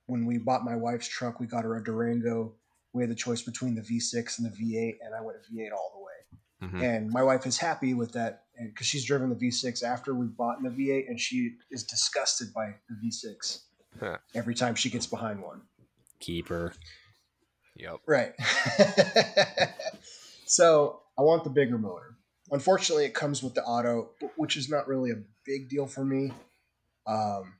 when 0.08 0.26
we 0.26 0.38
bought 0.38 0.64
my 0.66 0.76
wife's 0.76 1.08
truck, 1.08 1.40
we 1.40 1.48
got 1.48 1.64
her 1.64 1.76
a 1.78 1.84
Durango. 1.84 2.54
We 2.94 3.02
had 3.02 3.10
the 3.10 3.16
choice 3.16 3.42
between 3.42 3.74
the 3.76 3.82
V6 3.82 4.38
and 4.40 4.52
the 4.52 4.56
V8, 4.56 5.00
and 5.04 5.16
I 5.16 5.22
went 5.22 5.38
V8 5.52 5.72
all 5.72 5.92
the 5.96 6.04
way. 6.04 6.70
Mhm. 6.72 6.84
And 6.84 7.10
my 7.10 7.24
wife 7.24 7.46
is 7.48 7.58
happy 7.58 7.94
with 7.94 8.12
that 8.12 8.46
because 8.60 8.86
she's 8.86 9.04
driven 9.06 9.30
the 9.30 9.36
V6 9.36 9.82
after 9.84 10.14
we 10.14 10.28
bought 10.28 10.62
the 10.62 10.70
V8, 10.70 11.08
and 11.10 11.20
she 11.20 11.58
is 11.72 11.84
disgusted 11.84 12.54
by 12.54 12.76
the 12.90 12.96
V6 12.96 13.64
Huh. 14.00 14.18
every 14.36 14.56
time 14.56 14.76
she 14.76 14.90
gets 14.90 15.08
behind 15.08 15.42
one. 15.42 15.62
Keeper. 16.20 16.74
Yep. 17.76 17.98
Right. 18.06 18.34
so 20.46 21.02
I 21.18 21.22
want 21.22 21.44
the 21.44 21.50
bigger 21.50 21.78
motor. 21.78 22.16
Unfortunately, 22.52 23.06
it 23.06 23.14
comes 23.14 23.42
with 23.42 23.56
the 23.56 23.64
auto, 23.64 24.12
which 24.36 24.58
is 24.58 24.70
not 24.70 24.88
really 24.88 25.12
a 25.12 25.24
big 25.46 25.70
deal 25.70 25.88
for 25.88 26.06
me. 26.06 26.32
Um, 27.08 27.56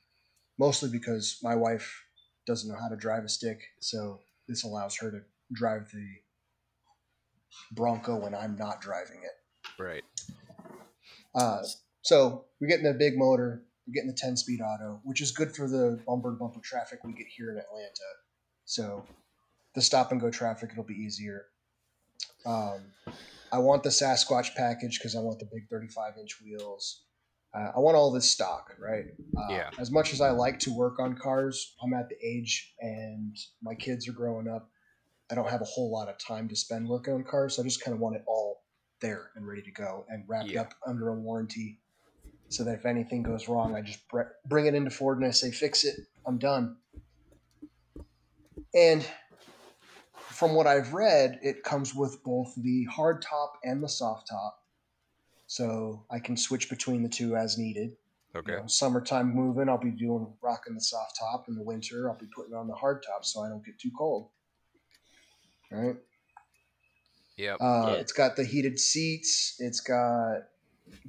mostly 0.60 0.90
because 0.90 1.40
my 1.42 1.56
wife 1.56 2.04
doesn't 2.46 2.70
know 2.70 2.78
how 2.80 2.90
to 2.90 2.96
drive 2.96 3.24
a 3.24 3.30
stick, 3.30 3.62
so 3.80 4.20
this 4.48 4.64
allows 4.64 4.98
her 4.98 5.12
to 5.12 5.22
drive 5.52 5.90
the 5.92 6.08
Bronco 7.72 8.18
when 8.18 8.36
I'm 8.36 8.56
not 8.58 8.82
driving 8.82 9.22
it. 9.24 9.82
Right. 9.82 10.04
Uh, 11.36 11.64
so 12.02 12.46
we're 12.60 12.68
getting 12.68 12.86
the 12.86 12.94
big 12.94 13.18
motor, 13.18 13.64
we're 13.86 13.94
getting 13.94 14.10
the 14.10 14.18
10 14.18 14.38
speed 14.38 14.62
auto, 14.62 15.00
which 15.04 15.22
is 15.22 15.32
good 15.32 15.56
for 15.56 15.68
the 15.68 16.00
bumper 16.08 16.32
to 16.32 16.38
bumper 16.38 16.62
traffic 16.64 17.00
we 17.04 17.14
get 17.14 17.28
here 17.28 17.52
in 17.52 17.58
Atlanta. 17.58 18.10
So 18.66 19.06
the 19.76 19.82
stop 19.82 20.12
and 20.12 20.22
go 20.22 20.30
traffic, 20.32 20.70
it'll 20.72 20.84
be 20.84 20.94
easier. 20.94 21.46
Um, 22.46 22.82
I 23.52 23.60
want 23.60 23.84
the 23.84 23.90
Sasquatch 23.90 24.56
package 24.56 25.00
because 25.00 25.16
I 25.16 25.20
want 25.20 25.40
the 25.40 25.46
big 25.46 25.68
35 25.70 26.14
inch 26.20 26.38
wheels. 26.44 27.04
Uh, 27.56 27.72
I 27.76 27.80
want 27.80 27.96
all 27.96 28.12
this 28.12 28.30
stock, 28.30 28.74
right? 28.80 29.06
Uh, 29.38 29.48
Yeah. 29.54 29.70
As 29.78 29.92
much 29.92 30.12
as 30.14 30.22
I 30.22 30.32
like 30.32 30.60
to 30.60 30.74
work 30.76 31.00
on 31.00 31.16
cars, 31.16 31.76
I'm 31.84 31.94
at 31.94 32.10
the 32.10 32.16
age 32.26 32.74
and 32.80 33.38
my 33.62 33.76
kids 33.76 34.08
are 34.08 34.14
growing 34.14 34.48
up. 34.48 34.70
I 35.32 35.36
don't 35.36 35.50
have 35.50 35.62
a 35.62 35.66
whole 35.66 35.92
lot 35.92 36.10
of 36.10 36.18
time 36.18 36.48
to 36.50 36.56
spend 36.56 36.88
working 36.88 37.14
on 37.14 37.24
cars, 37.24 37.56
so 37.56 37.62
I 37.62 37.66
just 37.66 37.84
kind 37.84 37.94
of 37.94 38.00
want 38.02 38.16
it 38.16 38.24
all 38.28 38.64
there 39.02 39.32
and 39.36 39.46
ready 39.48 39.62
to 39.62 39.72
go 39.72 40.06
and 40.10 40.24
wrapped 40.28 40.50
Yeah. 40.50 40.62
up 40.62 40.74
under 40.88 41.10
a 41.10 41.16
warranty 41.16 41.80
so 42.54 42.64
that 42.64 42.76
if 42.76 42.86
anything 42.86 43.24
goes 43.24 43.48
wrong, 43.48 43.76
I 43.76 43.82
just 43.82 44.08
br- 44.08 44.22
bring 44.46 44.68
it 44.68 44.76
into 44.76 44.92
Ford 44.92 45.18
and 45.18 45.26
I 45.26 45.32
say, 45.32 45.52
fix 45.52 45.84
it, 45.84 45.96
I'm 46.26 46.38
done. 46.38 46.78
And 48.76 49.06
from 50.16 50.54
what 50.54 50.68
I've 50.68 50.94
read, 50.94 51.40
it 51.42 51.64
comes 51.64 51.94
with 51.94 52.24
both 52.24 52.54
the 52.56 52.86
hard 52.86 53.22
top 53.22 53.54
and 53.64 53.84
the 53.84 53.90
soft 53.90 54.28
top. 54.30 54.60
So 55.48 56.06
I 56.10 56.20
can 56.20 56.38
switch 56.38 56.70
between 56.70 57.04
the 57.04 57.10
two 57.10 57.36
as 57.36 57.58
needed. 57.58 57.96
You 58.34 58.40
Okay. 58.40 58.56
know, 58.58 58.68
summertime 58.68 59.34
moving, 59.34 59.70
I'll 59.70 59.78
be 59.78 59.92
doing 59.92 60.28
rocking 60.42 60.74
the 60.74 60.82
soft 60.82 61.18
top. 61.20 61.46
In 61.48 61.56
the 61.56 61.64
winter, 61.64 62.10
I'll 62.10 62.18
be 62.18 62.26
putting 62.36 62.54
on 62.56 62.68
the 62.68 62.74
hard 62.74 63.04
top 63.08 63.24
so 63.26 63.42
I 63.42 63.50
don't 63.50 63.64
get 63.66 63.80
too 63.80 63.92
cold. 63.98 64.30
Right? 65.72 65.96
Yep. 67.38 67.58
Uh, 67.62 67.86
Yeah. 67.88 67.94
It's 67.96 68.12
got 68.12 68.36
the 68.36 68.44
heated 68.44 68.80
seats. 68.80 69.56
It's 69.60 69.80
got 69.80 70.42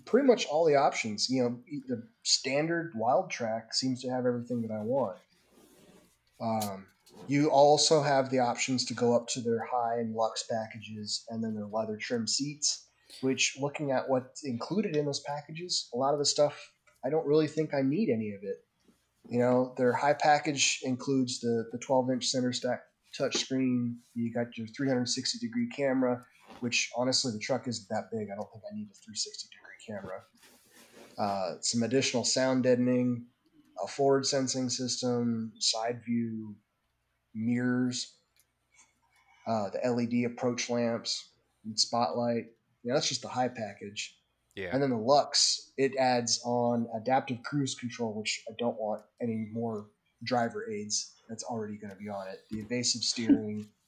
pretty 0.05 0.27
much 0.27 0.47
all 0.47 0.65
the 0.65 0.77
options. 0.77 1.29
You 1.29 1.43
know, 1.43 1.59
the 1.89 2.07
standard 2.23 2.93
Wildtrak 2.95 3.73
seems 3.73 4.03
to 4.03 4.11
have 4.11 4.27
everything 4.27 4.63
that 4.63 4.71
I 4.73 4.83
want. 4.83 5.19
Um, 6.41 6.87
you 7.29 7.49
also 7.51 8.03
have 8.03 8.31
the 8.31 8.41
options 8.41 8.85
to 8.87 8.95
go 8.95 9.15
up 9.15 9.29
to 9.29 9.41
their 9.41 9.65
high 9.71 9.99
and 9.99 10.15
Lux 10.15 10.45
packages, 10.51 11.25
and 11.31 11.43
then 11.43 11.55
their 11.55 11.67
leather 11.67 11.97
trim 11.97 12.27
seats. 12.27 12.87
Which, 13.21 13.57
looking 13.61 13.93
at 13.93 14.09
what's 14.09 14.45
included 14.45 14.97
in 14.97 15.05
those 15.05 15.21
packages, 15.21 15.89
a 15.95 15.97
lot 15.97 16.15
of 16.15 16.19
the 16.19 16.25
stuff 16.25 16.59
I 17.05 17.11
don't 17.11 17.27
really 17.27 17.47
think 17.47 17.75
I 17.75 17.83
need 17.83 18.09
any 18.11 18.33
of 18.33 18.43
it. 18.43 18.65
You 19.29 19.39
know, 19.39 19.75
their 19.77 19.93
high 19.93 20.15
package 20.15 20.81
includes 20.83 21.41
the 21.41 21.69
the 21.71 21.79
12 21.79 22.11
inch 22.11 22.27
center 22.27 22.53
stack 22.53 22.83
touchscreen. 23.19 23.97
You 24.15 24.33
got 24.33 24.57
your 24.57 24.67
360 24.67 25.39
degree 25.39 25.69
camera, 25.69 26.25
which 26.61 26.91
honestly 26.97 27.33
the 27.33 27.39
truck 27.39 27.69
isn't 27.69 27.89
that 27.91 28.11
big. 28.11 28.29
I 28.33 28.35
don't 28.35 28.51
think 28.51 28.65
I 28.71 28.75
need 28.75 28.89
a 28.91 28.99
360 29.05 29.49
degree 29.49 29.64
camera. 29.87 30.23
Uh, 31.19 31.55
some 31.61 31.83
additional 31.83 32.25
sound 32.25 32.65
deadening, 32.65 33.27
a 33.83 33.87
forward 33.87 34.27
sensing 34.27 34.69
system, 34.69 35.53
side 35.59 36.01
view, 36.05 36.57
mirrors, 37.35 38.15
uh, 39.47 39.69
the 39.71 39.91
LED 39.91 40.31
approach 40.31 40.71
lamps, 40.71 41.31
and 41.65 41.79
spotlight. 41.79 42.47
Yeah, 42.83 42.95
that's 42.95 43.09
just 43.09 43.23
the 43.23 43.29
high 43.29 43.49
package. 43.49 44.17
Yeah. 44.55 44.71
And 44.73 44.83
then 44.83 44.91
the 44.91 44.97
Lux, 44.97 45.73
it 45.77 45.97
adds 45.97 46.41
on 46.45 46.87
adaptive 46.95 47.43
cruise 47.43 47.75
control, 47.75 48.15
which 48.15 48.43
I 48.49 48.53
don't 48.59 48.79
want 48.79 49.03
any 49.21 49.49
more 49.53 49.87
driver 50.23 50.71
aids. 50.71 51.13
That's 51.29 51.45
already 51.45 51.77
going 51.77 51.91
to 51.91 51.97
be 51.97 52.09
on 52.09 52.29
it. 52.29 52.41
The 52.51 52.61
evasive 52.61 53.03
steering, 53.03 53.67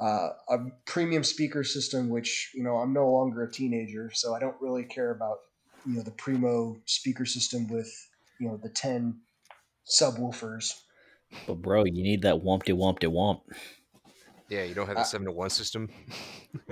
uh, 0.00 0.30
a 0.48 0.58
premium 0.86 1.24
speaker 1.24 1.64
system, 1.64 2.08
which 2.08 2.52
you 2.54 2.62
know 2.62 2.76
I'm 2.76 2.92
no 2.92 3.10
longer 3.10 3.42
a 3.42 3.50
teenager, 3.50 4.10
so 4.14 4.34
I 4.34 4.40
don't 4.40 4.56
really 4.60 4.84
care 4.84 5.10
about 5.10 5.38
you 5.86 5.96
know 5.96 6.02
the 6.02 6.12
primo 6.12 6.76
speaker 6.86 7.26
system 7.26 7.68
with 7.68 7.90
you 8.38 8.48
know 8.48 8.58
the 8.62 8.68
ten 8.68 9.20
subwoofers. 9.88 10.74
But 11.46 11.62
bro, 11.62 11.84
you 11.84 12.02
need 12.02 12.22
that 12.22 12.36
wumpty 12.36 12.74
wumpty 12.74 13.10
wump. 13.10 13.40
Yeah. 14.48 14.64
You 14.64 14.74
don't 14.74 14.86
have 14.86 14.96
the 14.96 15.02
uh, 15.02 15.04
seven 15.04 15.26
to 15.26 15.32
one 15.32 15.50
system. 15.50 15.88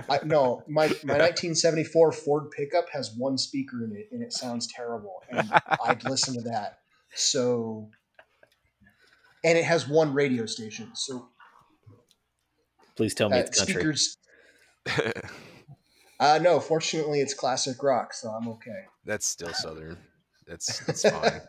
I, 0.09 0.19
no, 0.23 0.63
my 0.67 0.87
my 1.03 1.13
1974 1.17 2.11
Ford 2.11 2.51
pickup 2.51 2.89
has 2.91 3.13
one 3.15 3.37
speaker 3.37 3.83
in 3.83 3.95
it, 3.95 4.07
and 4.11 4.23
it 4.23 4.33
sounds 4.33 4.67
terrible. 4.67 5.21
And 5.29 5.51
I'd 5.85 6.03
listen 6.03 6.33
to 6.35 6.41
that. 6.49 6.79
So, 7.13 7.89
and 9.43 9.57
it 9.57 9.63
has 9.63 9.87
one 9.87 10.13
radio 10.13 10.45
station. 10.45 10.91
So, 10.95 11.29
Please 12.97 13.13
tell 13.13 13.29
me 13.29 13.37
uh, 13.37 13.41
it's 13.41 13.57
country. 13.57 13.75
speakers. 13.75 14.17
Uh, 16.19 16.39
no, 16.41 16.59
fortunately, 16.59 17.21
it's 17.21 17.35
classic 17.35 17.83
rock, 17.83 18.11
so 18.11 18.29
I'm 18.29 18.47
okay. 18.47 18.85
That's 19.05 19.27
still 19.27 19.53
southern. 19.53 19.99
That's 20.47 20.79
that's 20.83 21.07
fine. 21.07 21.41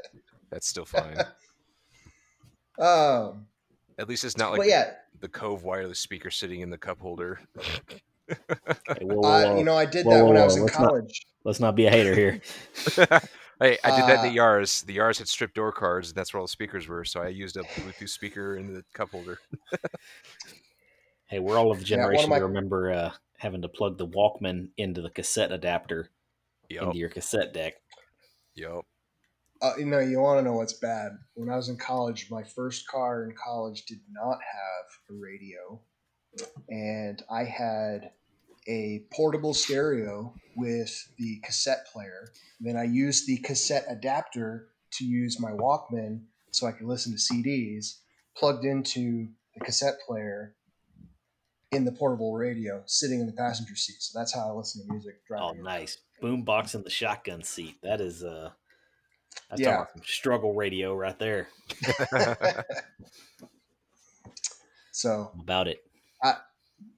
That's 0.50 0.68
still 0.68 0.84
fine. 0.84 1.16
Um, 2.78 3.46
At 3.98 4.08
least 4.08 4.22
it's 4.24 4.36
not 4.36 4.50
like 4.50 4.58
but 4.58 4.64
the- 4.64 4.68
yeah, 4.70 4.90
the 5.20 5.28
Cove 5.28 5.64
wireless 5.64 5.98
speaker 5.98 6.30
sitting 6.30 6.60
in 6.60 6.70
the 6.70 6.78
cup 6.78 7.00
holder. 7.00 7.40
Hey, 8.28 8.36
whoa, 9.00 9.16
whoa, 9.16 9.54
uh, 9.54 9.56
you 9.56 9.64
know, 9.64 9.74
I 9.74 9.84
did 9.86 10.04
Whoa, 10.06 10.14
that 10.14 10.22
whoa, 10.22 10.28
when 10.28 10.36
I 10.36 10.40
whoa, 10.40 10.44
was 10.46 10.56
in 10.56 10.62
let's 10.64 10.78
not- 10.78 10.88
college. 10.88 11.26
Let's 11.44 11.58
not 11.60 11.74
be 11.74 11.86
a 11.86 11.90
hater 11.90 12.14
here. 12.14 12.40
hey, 13.58 13.78
I 13.82 13.96
did 13.96 14.06
that 14.06 14.24
in 14.24 14.32
the 14.32 14.38
Uh, 14.38 14.44
Yaris. 14.44 14.84
The 14.84 14.98
Yaris 14.98 15.18
had 15.18 15.26
stripped 15.28 15.54
door 15.56 15.72
cards, 15.72 16.08
and 16.10 16.16
that's 16.16 16.32
where 16.34 16.40
all 16.40 16.46
the 16.46 16.50
speakers 16.52 16.86
were. 16.86 17.04
So 17.04 17.20
I 17.22 17.28
used 17.28 17.56
a 17.56 17.62
Bluetooth 17.64 18.10
speaker 18.10 18.56
in 18.58 18.72
the 18.74 18.84
cup 18.92 19.10
holder. 19.10 19.38
Hey, 21.28 21.40
we're 21.40 21.58
all 21.58 21.70
of 21.70 21.78
the 21.80 21.84
Yeah, 21.84 21.96
of 21.96 22.00
generation 22.00 22.30
my- 22.30 22.38
that 22.38 22.44
remember 22.46 22.90
uh, 22.90 23.12
having 23.38 23.60
to 23.62 23.68
plug 23.68 23.98
the 23.98 24.06
Walkman 24.06 24.70
into 24.78 25.02
the 25.02 25.10
cassette 25.10 25.52
adapter 25.52 26.10
Yep. 26.70 26.82
into 26.84 26.98
your 26.98 27.10
cassette 27.10 27.52
deck. 27.52 27.74
Yep. 28.54 28.80
Uh, 29.60 29.72
you 29.78 29.86
know, 29.86 29.98
you 29.98 30.20
want 30.20 30.38
to 30.38 30.42
know 30.42 30.54
what's 30.56 30.72
bad? 30.74 31.12
When 31.34 31.50
I 31.50 31.56
was 31.56 31.68
in 31.68 31.76
college, 31.76 32.30
my 32.30 32.42
first 32.44 32.86
car 32.88 33.24
in 33.24 33.34
college 33.34 33.84
did 33.86 34.00
not 34.10 34.38
have 34.40 34.86
a 35.10 35.14
radio, 35.20 35.80
and 36.68 37.22
I 37.30 37.44
had 37.44 38.12
a 38.66 39.04
portable 39.12 39.54
stereo 39.54 40.34
with 40.56 41.12
the 41.18 41.40
cassette 41.40 41.86
player. 41.92 42.32
Then 42.60 42.76
I 42.76 42.84
used 42.84 43.26
the 43.26 43.38
cassette 43.38 43.84
adapter 43.88 44.68
to 44.92 45.04
use 45.04 45.40
my 45.40 45.50
Walkman 45.52 46.26
so 46.52 46.66
I 46.66 46.72
could 46.72 46.86
listen 46.86 47.12
to 47.12 47.18
CDs, 47.18 48.00
plugged 48.36 48.64
into 48.64 49.28
the 49.54 49.64
cassette 49.64 49.98
player 50.06 50.54
in 51.72 51.84
the 51.84 51.92
portable 51.92 52.34
radio, 52.34 52.82
sitting 52.86 53.20
in 53.20 53.26
the 53.26 53.32
passenger 53.32 53.76
seat. 53.76 53.96
So 54.00 54.18
that's 54.18 54.34
how 54.34 54.50
I 54.50 54.52
listen 54.52 54.86
to 54.86 54.92
music 54.92 55.26
driving. 55.26 55.60
Oh, 55.60 55.62
nice. 55.62 55.98
Boombox 56.22 56.74
in 56.74 56.82
the 56.82 56.90
shotgun 56.90 57.42
seat. 57.42 57.76
That 57.82 58.00
is 58.00 58.24
uh 58.24 58.50
that's 59.50 59.60
Yeah. 59.60 59.84
struggle 60.04 60.54
radio 60.54 60.94
right 60.94 61.18
there. 61.18 61.48
so 64.92 65.30
about 65.40 65.68
it. 65.68 65.78
I, 66.22 66.36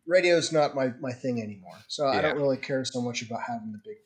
radio's 0.07 0.53
not 0.53 0.75
my, 0.75 0.93
my 1.01 1.13
thing 1.13 1.43
anymore. 1.43 1.77
So 1.89 2.07
I 2.07 2.21
don't 2.21 2.37
really 2.37 2.57
care 2.57 2.85
so 2.85 3.01
much 3.01 3.23
about 3.23 3.41
having 3.47 3.73
the 3.73 3.81
big 3.85 3.97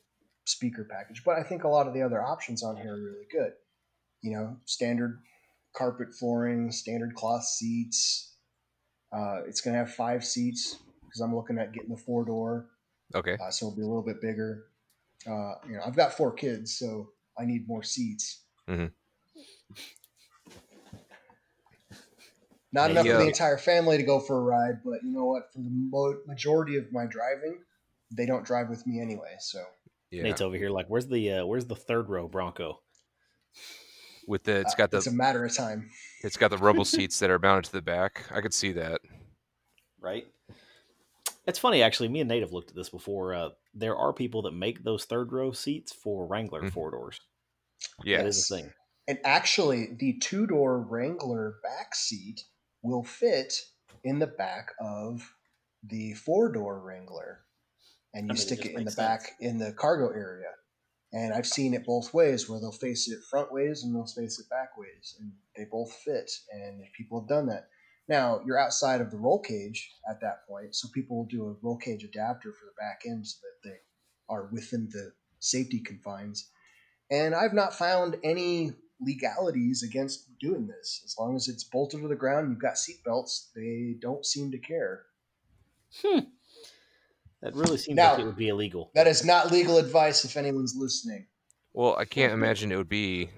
speaker 0.45 0.87
package. 0.89 1.23
But 1.23 1.37
I 1.37 1.43
think 1.43 1.63
a 1.63 1.67
lot 1.67 1.87
of 1.87 1.93
the 1.93 2.01
other 2.01 2.21
options 2.21 2.63
on 2.63 2.75
here 2.77 2.93
are 2.93 3.01
really 3.01 3.27
good. 3.31 3.53
You 4.21 4.31
know, 4.31 4.57
standard 4.65 5.19
carpet 5.75 6.07
flooring, 6.19 6.71
standard 6.71 7.13
cloth 7.15 7.43
seats. 7.43 8.34
Uh, 9.11 9.41
it's 9.47 9.61
going 9.61 9.73
to 9.73 9.79
have 9.79 9.93
five 9.93 10.23
seats 10.25 10.77
because 11.03 11.21
I'm 11.21 11.35
looking 11.35 11.57
at 11.57 11.71
getting 11.73 11.89
the 11.89 11.97
four 11.97 12.25
door, 12.25 12.67
okay. 13.13 13.37
uh, 13.41 13.49
so 13.49 13.67
it'll 13.67 13.75
be 13.75 13.83
a 13.83 13.87
little 13.87 14.03
bit 14.03 14.21
bigger. 14.21 14.65
Uh, 15.25 15.53
you 15.67 15.75
know, 15.75 15.81
I've 15.85 15.95
got 15.95 16.13
four 16.13 16.33
kids, 16.33 16.77
so 16.77 17.09
I 17.39 17.45
need 17.45 17.67
more 17.67 17.83
seats. 17.83 18.43
Mm-hmm. 18.69 18.87
Not 22.73 22.87
Hey, 22.87 22.91
enough 22.91 23.07
for 23.07 23.17
the 23.23 23.27
entire 23.27 23.57
family 23.57 23.97
to 23.97 24.03
go 24.03 24.19
for 24.19 24.37
a 24.37 24.41
ride, 24.41 24.81
but 24.83 25.01
you 25.01 25.13
know 25.13 25.25
what? 25.25 25.43
For 25.53 25.59
the 25.59 25.69
mo- 25.71 26.19
majority 26.27 26.75
of 26.75 26.91
my 26.91 27.05
driving, 27.05 27.59
they 28.11 28.25
don't 28.25 28.45
drive 28.45 28.67
with 28.69 28.85
me 28.85 28.99
anyway. 28.99 29.35
So 29.39 29.63
Yeah. 30.11 30.23
Nate's 30.23 30.41
over 30.41 30.57
here 30.57 30.69
like, 30.69 30.87
where's 30.87 31.07
the 31.07 31.31
uh, 31.31 31.45
where's 31.45 31.65
the 31.65 31.75
third 31.75 32.09
row 32.09 32.27
Bronco? 32.27 32.81
With 34.27 34.43
the 34.43 34.57
it's 34.61 34.73
uh, 34.73 34.77
got 34.77 34.91
the 34.91 34.97
it's 34.97 35.07
a 35.07 35.11
matter 35.11 35.45
of 35.45 35.55
time. 35.55 35.89
it's 36.23 36.37
got 36.37 36.49
the 36.51 36.57
rumble 36.57 36.85
seats 36.95 37.19
that 37.19 37.29
are 37.29 37.39
mounted 37.39 37.65
to 37.65 37.71
the 37.73 37.81
back. 37.81 38.25
I 38.31 38.41
could 38.41 38.53
see 38.53 38.71
that. 38.73 39.01
Right? 39.99 40.25
It's 41.47 41.59
funny 41.59 41.83
actually, 41.83 42.09
me 42.09 42.21
and 42.21 42.27
Native 42.29 42.51
looked 42.53 42.69
at 42.71 42.75
this 42.75 42.89
before. 42.89 43.33
Uh, 43.33 43.49
there 43.73 43.95
are 43.95 44.13
people 44.13 44.41
that 44.43 44.51
make 44.53 44.83
those 44.83 45.05
third 45.05 45.31
row 45.31 45.51
seats 45.51 45.93
for 45.93 46.25
Wrangler 46.25 46.61
Mhm. 46.63 46.71
four 46.71 46.91
doors. 46.91 47.19
Yeah. 48.03 48.17
That 48.17 48.27
is 48.27 48.49
a 48.49 48.55
thing. 48.55 48.73
And 49.07 49.19
actually, 49.23 49.93
the 49.99 50.17
two 50.19 50.47
door 50.47 50.79
Wrangler 50.81 51.59
back 51.61 51.93
seat 51.93 52.45
will 52.81 53.03
fit 53.03 53.53
in 54.03 54.17
the 54.19 54.27
back 54.27 54.71
of 54.79 55.35
the 55.83 56.13
four 56.13 56.51
door 56.51 56.79
Wrangler, 56.79 57.45
and 58.13 58.25
you 58.27 58.31
I 58.31 58.33
mean, 58.33 58.37
stick 58.37 58.59
just 58.59 58.69
it 58.69 58.71
in 58.71 58.75
the 58.77 58.81
makes 58.85 58.95
back 58.95 59.31
in 59.39 59.59
the 59.59 59.71
cargo 59.73 60.09
area. 60.09 60.49
And 61.13 61.33
I've 61.33 61.47
seen 61.47 61.73
it 61.73 61.85
both 61.85 62.13
ways, 62.13 62.49
where 62.49 62.59
they'll 62.59 62.71
face 62.71 63.07
it 63.07 63.23
front 63.29 63.51
ways 63.51 63.83
and 63.83 63.95
they'll 63.95 64.05
face 64.05 64.39
it 64.39 64.49
back 64.49 64.77
ways, 64.77 65.15
and 65.19 65.31
they 65.55 65.65
both 65.65 65.93
fit. 65.93 66.29
And 66.51 66.81
people 66.97 67.21
have 67.21 67.29
done 67.29 67.47
that. 67.47 67.69
Now 68.07 68.41
you're 68.45 68.59
outside 68.59 69.01
of 69.01 69.11
the 69.11 69.17
roll 69.17 69.39
cage 69.39 69.91
at 70.09 70.21
that 70.21 70.47
point, 70.47 70.75
so 70.75 70.87
people 70.93 71.17
will 71.17 71.25
do 71.25 71.47
a 71.47 71.55
roll 71.65 71.77
cage 71.77 72.03
adapter 72.03 72.51
for 72.51 72.65
the 72.65 72.79
back 72.79 73.01
end 73.05 73.27
so 73.27 73.37
that 73.41 73.69
they 73.69 73.77
are 74.29 74.49
within 74.51 74.89
the 74.91 75.13
safety 75.39 75.79
confines. 75.79 76.49
And 77.09 77.33
I've 77.33 77.53
not 77.53 77.75
found 77.75 78.17
any 78.23 78.73
legalities 78.99 79.83
against 79.83 80.37
doing 80.39 80.67
this. 80.67 81.01
As 81.05 81.15
long 81.19 81.35
as 81.35 81.47
it's 81.47 81.63
bolted 81.63 82.01
to 82.01 82.07
the 82.07 82.15
ground, 82.15 82.49
you've 82.49 82.61
got 82.61 82.77
seat 82.77 83.03
belts, 83.03 83.51
they 83.55 83.95
don't 83.99 84.25
seem 84.25 84.51
to 84.51 84.57
care. 84.57 85.03
Hmm. 86.01 86.19
That 87.45 87.53
really 87.53 87.77
seems 87.77 87.95
Now- 87.95 88.13
like 88.13 88.21
it 88.21 88.25
would 88.25 88.35
be 88.35 88.47
illegal. 88.47 88.89
That 88.95 89.05
is 89.05 89.23
not 89.23 89.51
legal 89.51 89.77
advice 89.77 90.25
if 90.25 90.35
anyone's 90.35 90.75
listening. 90.75 91.27
Well, 91.73 91.95
I 91.95 92.05
can't 92.05 92.33
imagine 92.33 92.71
it 92.71 92.77
would 92.77 92.89
be 92.89 93.29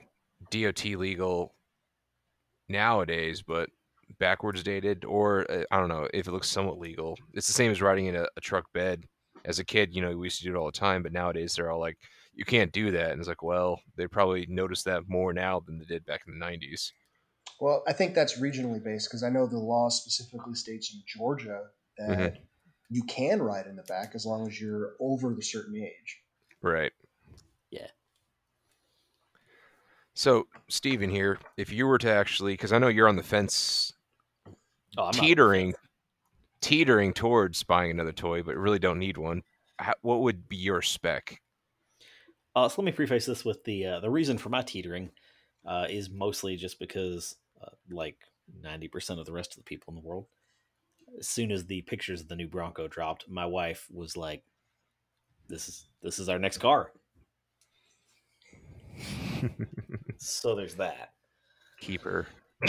DOT 0.50 0.96
legal 0.96 1.54
nowadays, 2.70 3.42
but 3.42 3.70
backwards 4.18 4.64
dated, 4.64 5.04
or 5.04 5.50
uh, 5.52 5.64
I 5.72 5.78
don't 5.78 5.90
know 5.90 6.08
if 6.14 6.26
it 6.26 6.32
looks 6.32 6.48
somewhat 6.48 6.80
legal. 6.80 7.18
It's 7.34 7.48
the 7.48 7.54
same 7.54 7.70
as 7.70 7.82
riding 7.82 8.06
in 8.06 8.16
a, 8.16 8.28
a 8.38 8.42
truck 8.42 8.72
bed. 8.74 9.04
As 9.44 9.60
a 9.60 9.66
kid, 9.66 9.94
you 9.94 10.02
know, 10.02 10.16
we 10.16 10.28
used 10.28 10.40
to 10.40 10.46
do 10.46 10.56
it 10.56 10.58
all 10.58 10.68
the 10.68 10.72
time, 10.72 11.04
but 11.04 11.12
nowadays 11.12 11.56
they're 11.56 11.70
all 11.70 11.80
like, 11.80 11.98
you 12.34 12.46
can't 12.46 12.72
do 12.72 12.92
that. 12.92 13.12
And 13.12 13.20
it's 13.20 13.28
like, 13.28 13.44
well, 13.44 13.82
they 13.98 14.08
probably 14.08 14.46
notice 14.48 14.84
that 14.84 15.04
more 15.10 15.34
now 15.34 15.60
than 15.60 15.80
they 15.80 15.86
did 15.86 16.06
back 16.06 16.22
in 16.26 16.40
the 16.40 16.46
90s. 16.46 16.92
Well, 17.60 17.84
I 17.88 17.92
think 17.92 18.14
that's 18.14 18.40
regionally 18.40 18.82
based 18.82 19.10
because 19.10 19.24
I 19.24 19.30
know 19.30 19.48
the 19.48 19.58
law 19.58 19.90
specifically 19.90 20.54
states 20.54 20.94
in 20.94 21.02
Georgia 21.06 21.64
that 21.98 22.38
you 22.90 23.04
can 23.04 23.42
ride 23.42 23.68
in 23.68 23.76
the 23.76 23.84
back 23.84 24.12
as 24.16 24.26
long 24.26 24.48
as 24.48 24.60
you're 24.60 24.94
over 25.00 25.34
the 25.34 25.42
certain 25.44 25.76
age. 25.76 26.22
Right. 26.62 26.92
Yeah. 27.70 27.88
So, 30.14 30.48
Steven 30.68 31.10
here, 31.10 31.38
if 31.58 31.72
you 31.72 31.86
were 31.86 31.98
to 32.00 32.10
actually, 32.10 32.54
because 32.54 32.72
I 32.74 32.80
know 32.80 32.88
you're 32.88 33.08
on 33.08 33.16
the 33.18 33.24
fence 33.24 33.94
Oh, 34.98 35.04
I'm 35.04 35.06
not- 35.06 35.14
teetering 35.14 35.74
teetering 36.60 37.14
towards 37.14 37.62
buying 37.62 37.92
another 37.92 38.12
toy 38.12 38.42
but 38.42 38.56
really 38.58 38.80
don't 38.80 38.98
need 38.98 39.16
one 39.16 39.44
how, 39.78 39.94
what 40.02 40.22
would 40.22 40.50
be 40.50 40.56
your 40.56 40.82
spec 40.82 41.40
Uh, 42.56 42.68
so 42.68 42.82
let 42.82 42.86
me 42.88 42.92
preface 42.92 43.28
this 43.28 43.46
with 43.46 43.64
the 43.66 43.86
uh, 43.86 44.00
the 44.00 44.10
reason 44.10 44.40
for 44.40 44.50
my 44.50 44.64
teetering 44.64 45.12
uh, 45.68 45.86
is 45.88 46.10
mostly 46.10 46.56
just 46.56 46.80
because, 46.80 47.36
uh, 47.62 47.70
like 47.92 48.18
ninety 48.64 48.88
percent 48.88 49.20
of 49.20 49.28
the 49.28 49.32
rest 49.32 49.52
of 49.52 49.58
the 49.58 49.64
people 49.64 49.92
in 49.94 50.02
the 50.02 50.08
world, 50.08 50.26
as 51.20 51.28
soon 51.28 51.52
as 51.52 51.66
the 51.66 51.82
pictures 51.84 52.22
of 52.22 52.28
the 52.28 52.36
new 52.36 52.48
Bronco 52.48 52.88
dropped, 52.88 53.30
my 53.30 53.46
wife 53.46 53.88
was 53.92 54.16
like, 54.18 54.44
"This 55.48 55.68
is 55.68 55.88
this 56.02 56.20
is 56.20 56.30
our 56.30 56.40
next 56.40 56.58
car." 56.60 56.92
so 60.18 60.56
there's 60.56 60.76
that. 60.76 61.14
keeper 61.80 62.28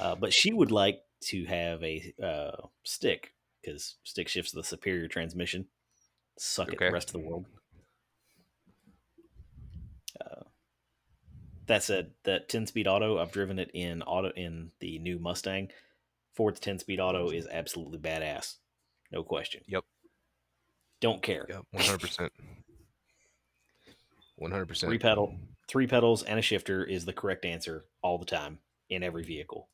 uh, 0.00 0.14
but 0.16 0.32
she 0.32 0.52
would 0.52 0.72
like 0.72 1.00
to 1.20 1.44
have 1.44 1.82
a 1.84 2.12
uh, 2.22 2.66
stick 2.82 3.32
because 3.60 3.94
stick 4.02 4.26
shifts 4.28 4.50
the 4.52 4.64
superior 4.64 5.06
transmission. 5.06 5.66
Suck 6.38 6.68
it, 6.68 6.74
Okay. 6.74 6.86
the 6.88 6.92
rest 6.92 7.08
of 7.10 7.12
the 7.12 7.20
world. 7.20 7.46
Uh, 10.20 10.42
that 11.72 11.82
said, 11.82 12.10
that 12.24 12.48
ten 12.48 12.66
speed 12.66 12.86
auto, 12.86 13.18
I've 13.18 13.32
driven 13.32 13.58
it 13.58 13.70
in 13.72 14.02
auto 14.02 14.30
in 14.36 14.70
the 14.80 14.98
new 14.98 15.18
Mustang. 15.18 15.68
Ford's 16.34 16.60
ten 16.60 16.78
speed 16.78 17.00
auto 17.00 17.30
is 17.30 17.48
absolutely 17.50 17.98
badass, 17.98 18.56
no 19.10 19.22
question. 19.22 19.62
Yep. 19.66 19.84
Don't 21.00 21.22
care. 21.22 21.46
yep 21.48 21.64
100% 21.74 22.30
100% 24.40 24.80
Three 24.80 24.98
pedal, 24.98 25.34
three 25.68 25.86
pedals, 25.86 26.22
and 26.22 26.38
a 26.38 26.42
shifter 26.42 26.84
is 26.84 27.04
the 27.04 27.12
correct 27.12 27.44
answer 27.44 27.86
all 28.02 28.18
the 28.18 28.24
time 28.26 28.58
in 28.90 29.02
every 29.02 29.22
vehicle. 29.22 29.68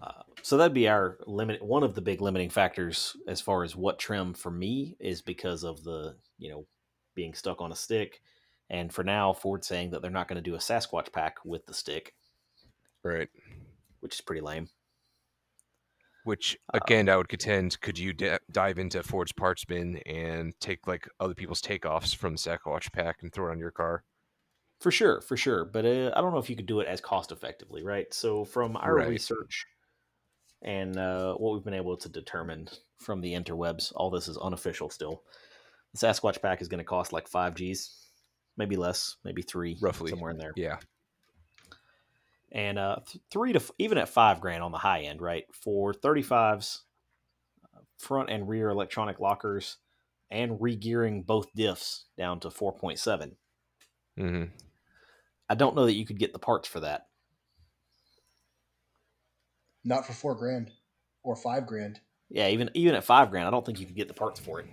Uh, 0.00 0.22
so 0.42 0.56
that'd 0.56 0.74
be 0.74 0.88
our 0.88 1.18
limit. 1.26 1.62
One 1.62 1.82
of 1.82 1.94
the 1.94 2.00
big 2.00 2.20
limiting 2.20 2.50
factors 2.50 3.16
as 3.26 3.40
far 3.40 3.64
as 3.64 3.74
what 3.74 3.98
trim 3.98 4.34
for 4.34 4.50
me 4.50 4.96
is 5.00 5.22
because 5.22 5.64
of 5.64 5.82
the 5.82 6.16
you 6.38 6.50
know 6.50 6.66
being 7.14 7.34
stuck 7.34 7.60
on 7.60 7.72
a 7.72 7.76
stick. 7.76 8.20
And 8.70 8.92
for 8.92 9.02
now, 9.04 9.32
Ford's 9.32 9.66
saying 9.66 9.90
that 9.90 10.02
they're 10.02 10.10
not 10.10 10.28
going 10.28 10.42
to 10.42 10.50
do 10.50 10.54
a 10.54 10.58
Sasquatch 10.58 11.12
pack 11.12 11.36
with 11.44 11.64
the 11.66 11.74
stick, 11.74 12.14
right 13.04 13.28
which 14.00 14.14
is 14.14 14.20
pretty 14.20 14.40
lame. 14.42 14.68
which 16.24 16.56
Uh, 16.74 16.78
again 16.84 17.08
i 17.08 17.16
would 17.16 17.28
contend 17.28 17.80
could 17.80 17.98
you 17.98 18.12
d- 18.12 18.36
dive 18.52 18.78
into 18.78 19.02
ford's 19.02 19.32
parts 19.32 19.64
bin 19.64 19.96
and 20.06 20.52
take 20.60 20.86
like 20.86 21.08
other 21.20 21.34
people's 21.34 21.62
takeoffs 21.62 22.14
from 22.14 22.34
the 22.34 22.38
Sasquatch 22.38 22.92
pack 22.92 23.22
and 23.22 23.32
throw 23.32 23.48
it 23.48 23.52
on 23.52 23.58
your 23.58 23.70
car 23.70 24.04
For 24.80 24.92
sure, 24.92 25.20
for 25.20 25.36
sure. 25.36 25.64
But 25.64 25.84
uh, 25.86 26.12
I 26.14 26.20
don't 26.20 26.32
know 26.32 26.38
if 26.38 26.48
you 26.50 26.54
could 26.54 26.66
do 26.66 26.78
it 26.80 26.86
as 26.86 27.00
cost 27.00 27.32
effectively, 27.32 27.82
right? 27.82 28.12
So, 28.14 28.44
from 28.44 28.76
our 28.76 28.94
Right. 28.94 29.08
research 29.08 29.66
and 30.62 30.96
uh, 30.96 31.34
what 31.34 31.52
we've 31.54 31.64
been 31.64 31.74
able 31.74 31.96
to 31.96 32.08
determine 32.08 32.68
from 33.00 33.20
the 33.20 33.32
interwebs, 33.34 33.92
all 33.96 34.08
this 34.10 34.28
is 34.28 34.36
unofficial 34.38 34.88
still. 34.90 35.24
The 35.94 36.06
Sasquatch 36.06 36.40
pack 36.42 36.60
is 36.62 36.68
going 36.68 36.78
to 36.78 36.84
cost 36.84 37.12
like 37.12 37.26
five 37.26 37.56
G's, 37.56 38.07
maybe 38.58 38.76
less, 38.76 39.16
maybe 39.24 39.40
three, 39.42 39.78
Roughly. 39.80 40.10
somewhere 40.10 40.30
in 40.30 40.36
there. 40.38 40.52
yeah 40.56 40.76
And 42.52 42.78
uh, 42.78 42.96
th- 43.06 43.22
three 43.30 43.52
to 43.52 43.58
f- 43.60 43.70
even 43.78 43.96
at 43.98 44.08
five 44.08 44.40
grand 44.40 44.62
on 44.62 44.72
the 44.72 44.78
high 44.78 45.02
end, 45.02 45.22
right? 45.22 45.44
For 45.52 45.92
35s, 45.94 46.80
uh, 47.74 47.80
front 47.98 48.30
and 48.30 48.48
rear 48.48 48.68
electronic 48.68 49.20
lockers, 49.20 49.76
and 50.30 50.58
regearing 50.58 51.24
both 51.24 51.54
diffs 51.54 52.04
down 52.18 52.40
to 52.40 52.48
4.7. 52.48 53.32
Mm-hmm. 54.18 54.44
I 55.48 55.54
don't 55.54 55.74
know 55.76 55.86
that 55.86 55.94
you 55.94 56.04
could 56.04 56.18
get 56.18 56.32
the 56.32 56.38
parts 56.38 56.68
for 56.68 56.80
that. 56.80 57.06
Not 59.84 60.06
for 60.06 60.12
four 60.12 60.34
grand 60.34 60.70
or 61.22 61.36
five 61.36 61.66
grand. 61.66 62.00
Yeah, 62.28 62.48
even 62.48 62.68
even 62.74 62.94
at 62.94 63.04
five 63.04 63.30
grand, 63.30 63.46
I 63.48 63.50
don't 63.50 63.64
think 63.64 63.80
you 63.80 63.86
can 63.86 63.94
get 63.94 64.08
the 64.08 64.12
parts 64.14 64.38
for 64.38 64.60
it. 64.60 64.66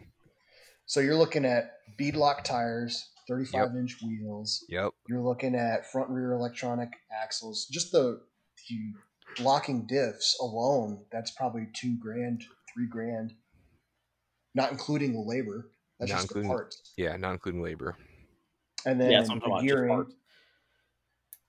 So 0.85 0.99
you're 0.99 1.15
looking 1.15 1.45
at 1.45 1.71
beadlock 1.97 2.43
tires, 2.43 3.07
35 3.27 3.75
inch 3.75 3.97
wheels. 4.03 4.65
Yep. 4.69 4.91
You're 5.07 5.21
looking 5.21 5.55
at 5.55 5.91
front 5.91 6.09
rear 6.09 6.33
electronic 6.33 6.89
axles. 7.11 7.67
Just 7.71 7.91
the, 7.91 8.21
the 8.69 9.43
locking 9.43 9.87
diffs 9.87 10.33
alone, 10.39 11.03
that's 11.11 11.31
probably 11.31 11.67
two 11.73 11.97
grand, 11.97 12.43
three 12.73 12.87
grand. 12.87 13.33
Not 14.53 14.71
including 14.71 15.13
the 15.13 15.19
labor. 15.19 15.71
That's 15.99 16.11
Not 16.11 16.21
just 16.21 16.33
the 16.33 16.43
parts. 16.43 16.93
Yeah, 16.97 17.15
not 17.17 17.31
including 17.33 17.61
labor. 17.61 17.95
And 18.85 18.99
then 18.99 19.11
yeah, 19.11 19.19
that's 19.19 19.29
what 19.29 19.35
I'm 19.35 19.39
the 19.39 19.45
talking 19.45 19.53
about, 19.55 19.61
just 19.61 19.75
gearing. 19.75 19.89
parts. 19.89 20.15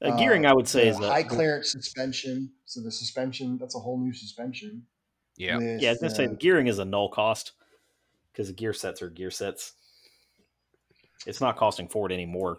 Uh, 0.03 0.17
gearing, 0.17 0.47
I 0.47 0.53
would 0.53 0.69
say, 0.69 0.85
the 0.85 0.91
is 0.91 1.01
a, 1.01 1.09
high 1.09 1.23
clearance 1.23 1.73
suspension. 1.73 2.53
So 2.65 2.81
the 2.83 2.91
suspension, 2.91 3.59
that's 3.59 3.75
a 3.75 3.79
whole 3.79 3.99
new 3.99 4.13
suspension. 4.13 4.83
Yeah. 5.37 5.57
with, 5.59 5.81
Yeah, 5.81 5.91
I 5.91 5.93
was 5.93 6.01
gonna 6.01 6.15
say 6.15 6.25
uh, 6.27 6.29
the 6.29 6.35
gearing 6.35 6.67
is 6.67 6.79
a 6.79 6.85
null 6.85 7.09
cost 7.09 7.53
because 8.33 8.49
the 8.49 8.55
gear 8.55 8.73
sets 8.73 9.03
are 9.03 9.11
gear 9.11 9.31
sets. 9.31 9.73
It's 11.25 11.41
not 11.41 11.57
costing 11.57 11.89
Ford 11.89 12.13
anymore. 12.13 12.59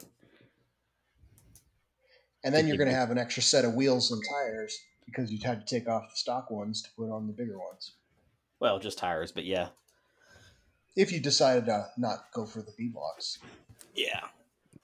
and 2.43 2.53
then 2.55 2.67
you're 2.67 2.77
going 2.77 2.89
to 2.89 2.95
have 2.95 3.11
an 3.11 3.17
extra 3.17 3.43
set 3.43 3.65
of 3.65 3.73
wheels 3.73 4.11
and 4.11 4.21
tires 4.31 4.77
because 5.05 5.31
you'd 5.31 5.43
had 5.43 5.65
to 5.65 5.75
take 5.79 5.87
off 5.87 6.03
the 6.09 6.15
stock 6.15 6.49
ones 6.51 6.81
to 6.81 6.89
put 6.97 7.09
on 7.11 7.27
the 7.27 7.33
bigger 7.33 7.57
ones. 7.57 7.93
Well, 8.59 8.79
just 8.79 8.97
tires, 8.97 9.31
but 9.31 9.45
yeah, 9.45 9.69
If 10.95 11.11
you 11.11 11.19
decided 11.19 11.65
to 11.67 11.87
not 11.97 12.31
go 12.33 12.45
for 12.45 12.61
the 12.61 12.71
beadlocks. 12.71 13.37
yeah, 13.95 14.21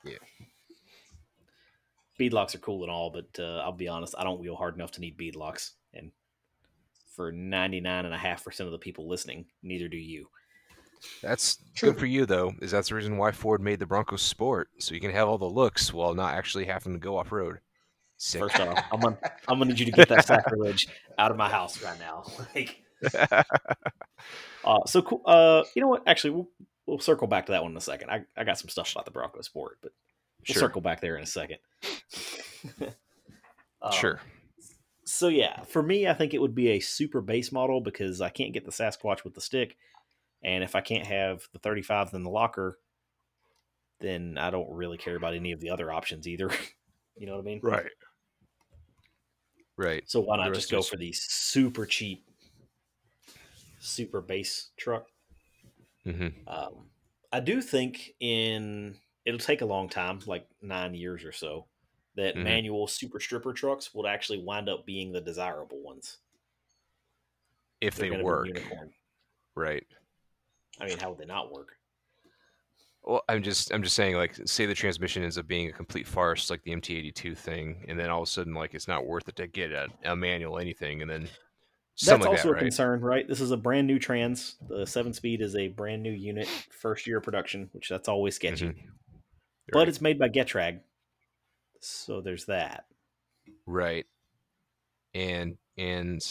Yeah. 0.03 0.17
Beadlocks 2.19 2.53
are 2.53 2.59
cool 2.59 2.83
and 2.83 2.91
all, 2.91 3.09
but 3.09 3.39
uh, 3.39 3.57
I'll 3.59 3.71
be 3.71 3.87
honest, 3.87 4.13
I 4.17 4.23
don't 4.23 4.39
wheel 4.39 4.55
hard 4.55 4.75
enough 4.75 4.91
to 4.91 5.01
need 5.01 5.17
beadlocks, 5.17 5.71
and 5.93 6.11
for 7.15 7.33
99.5% 7.33 8.59
of 8.61 8.71
the 8.71 8.77
people 8.77 9.07
listening, 9.07 9.45
neither 9.63 9.87
do 9.87 9.97
you. 9.97 10.27
That's 11.21 11.57
True. 11.75 11.91
good 11.91 11.99
for 11.99 12.05
you 12.05 12.25
though, 12.25 12.53
is 12.61 12.71
that's 12.71 12.89
the 12.89 12.95
reason 12.95 13.17
why 13.17 13.31
Ford 13.31 13.61
made 13.61 13.79
the 13.79 13.85
Bronco 13.85 14.15
Sport, 14.15 14.69
so 14.79 14.93
you 14.93 15.01
can 15.01 15.11
have 15.11 15.27
all 15.27 15.37
the 15.37 15.45
looks 15.45 15.93
while 15.93 16.13
not 16.13 16.35
actually 16.35 16.65
having 16.65 16.93
to 16.93 16.99
go 16.99 17.17
off 17.17 17.31
road. 17.31 17.59
First 18.19 18.59
off, 18.59 18.83
I'm 18.91 18.99
gonna, 18.99 19.17
I'm 19.47 19.57
gonna 19.57 19.65
need 19.65 19.79
you 19.79 19.85
to 19.85 19.91
get 19.91 20.07
that 20.09 20.25
sacrilege 20.25 20.87
out 21.17 21.31
of 21.31 21.37
my 21.37 21.49
house 21.49 21.81
right 21.83 21.99
now. 21.99 22.23
Like, 22.55 22.83
uh, 24.63 24.85
so 24.85 25.01
cool. 25.01 25.21
Uh, 25.25 25.63
you 25.75 25.81
know 25.81 25.89
what? 25.89 26.03
Actually, 26.07 26.31
we'll, 26.31 26.49
we'll 26.85 26.99
circle 26.99 27.27
back 27.27 27.47
to 27.47 27.51
that 27.51 27.61
one 27.61 27.71
in 27.71 27.77
a 27.77 27.81
second. 27.81 28.09
I, 28.09 28.21
I 28.37 28.45
got 28.45 28.57
some 28.57 28.69
stuff 28.69 28.93
about 28.93 29.03
the 29.03 29.11
Bronco 29.11 29.41
Sport, 29.41 29.79
but 29.81 29.91
we'll 30.39 30.53
sure. 30.53 30.61
circle 30.61 30.79
back 30.79 31.01
there 31.01 31.17
in 31.17 31.23
a 31.23 31.27
second. 31.27 31.57
Um, 32.79 33.91
Sure. 33.91 34.21
So 35.03 35.27
yeah, 35.27 35.63
for 35.63 35.83
me, 35.83 36.07
I 36.07 36.13
think 36.13 36.33
it 36.33 36.39
would 36.39 36.55
be 36.55 36.69
a 36.69 36.79
super 36.79 37.19
base 37.19 37.51
model 37.51 37.81
because 37.81 38.21
I 38.21 38.29
can't 38.29 38.53
get 38.53 38.63
the 38.63 38.71
Sasquatch 38.71 39.25
with 39.25 39.33
the 39.33 39.41
stick, 39.41 39.75
and 40.43 40.63
if 40.63 40.75
I 40.75 40.81
can't 40.81 41.07
have 41.07 41.47
the 41.53 41.59
35s 41.59 42.13
in 42.13 42.23
the 42.23 42.29
locker, 42.29 42.79
then 43.99 44.37
I 44.37 44.49
don't 44.49 44.69
really 44.71 44.97
care 44.97 45.15
about 45.15 45.33
any 45.33 45.51
of 45.51 45.59
the 45.59 45.69
other 45.69 45.91
options 45.91 46.27
either. 46.27 46.49
you 47.15 47.25
know 47.25 47.33
what 47.33 47.41
I 47.41 47.43
mean? 47.43 47.61
Right. 47.61 47.91
Right. 49.77 50.03
So 50.05 50.21
why 50.21 50.37
not 50.37 50.53
just 50.53 50.69
go 50.69 50.81
for 50.83 50.97
the 50.97 51.11
super 51.13 51.85
cheap, 51.85 52.25
super 53.79 54.21
base 54.21 54.71
truck? 54.77 55.11
hmm 56.05 56.47
Um, 56.47 56.91
I 57.31 57.39
do 57.39 57.61
think 57.61 58.15
in 58.19 58.99
it'll 59.25 59.39
take 59.39 59.61
a 59.61 59.65
long 59.65 59.89
time, 59.89 60.19
like 60.25 60.47
nine 60.61 60.93
years 60.93 61.23
or 61.23 61.31
so, 61.31 61.67
that 62.15 62.35
Mhm. 62.35 62.43
manual 62.43 62.87
super 62.87 63.19
stripper 63.19 63.53
trucks 63.53 63.93
would 63.93 64.05
actually 64.05 64.43
wind 64.43 64.69
up 64.69 64.85
being 64.85 65.11
the 65.11 65.21
desirable 65.21 65.81
ones. 65.81 66.19
If 67.81 67.95
They're 67.97 68.05
they 68.05 68.23
work. 68.23 68.49
Right. 69.55 69.85
I 70.79 70.85
mean, 70.87 70.97
how 70.99 71.09
would 71.09 71.19
they 71.19 71.25
not 71.25 71.51
work? 71.51 71.69
Well, 73.03 73.23
I'm 73.27 73.43
just 73.43 73.71
I'm 73.73 73.83
just 73.83 73.95
saying 73.95 74.15
like 74.15 74.33
say 74.45 74.65
the 74.65 74.73
transmission 74.73 75.23
ends 75.23 75.37
up 75.37 75.45
being 75.47 75.67
a 75.67 75.73
complete 75.73 76.07
farce 76.07 76.49
like 76.49 76.63
the 76.63 76.71
MT82 76.71 77.37
thing 77.37 77.85
and 77.89 77.99
then 77.99 78.09
all 78.09 78.21
of 78.21 78.27
a 78.27 78.31
sudden 78.31 78.53
like 78.53 78.73
it's 78.73 78.87
not 78.87 79.05
worth 79.05 79.27
it 79.27 79.35
to 79.35 79.47
get 79.47 79.71
a, 79.73 79.87
a 80.05 80.15
manual 80.15 80.57
anything 80.57 81.01
and 81.01 81.11
then 81.11 81.23
That's 81.23 81.31
something 81.97 82.29
like 82.29 82.37
also 82.37 82.43
that, 82.47 82.49
a 82.49 82.53
right? 82.53 82.59
concern, 82.61 83.01
right? 83.01 83.27
This 83.27 83.41
is 83.41 83.51
a 83.51 83.57
brand 83.57 83.87
new 83.87 83.99
trans. 83.99 84.55
The 84.69 84.85
seven 84.87 85.11
speed 85.11 85.41
is 85.41 85.55
a 85.57 85.67
brand 85.67 86.01
new 86.01 86.13
unit, 86.13 86.47
first 86.71 87.05
year 87.05 87.17
of 87.17 87.23
production, 87.25 87.69
which 87.73 87.89
that's 87.89 88.07
always 88.07 88.35
sketchy. 88.35 88.67
Mhm. 88.67 88.75
But 89.73 89.79
Right. 89.79 89.87
it's 89.89 89.99
made 90.01 90.17
by 90.17 90.29
Getrag, 90.29 90.79
so 91.81 92.21
there's 92.21 92.45
that. 92.45 92.85
Right. 93.65 94.05
And 95.13 95.57
and 95.77 96.21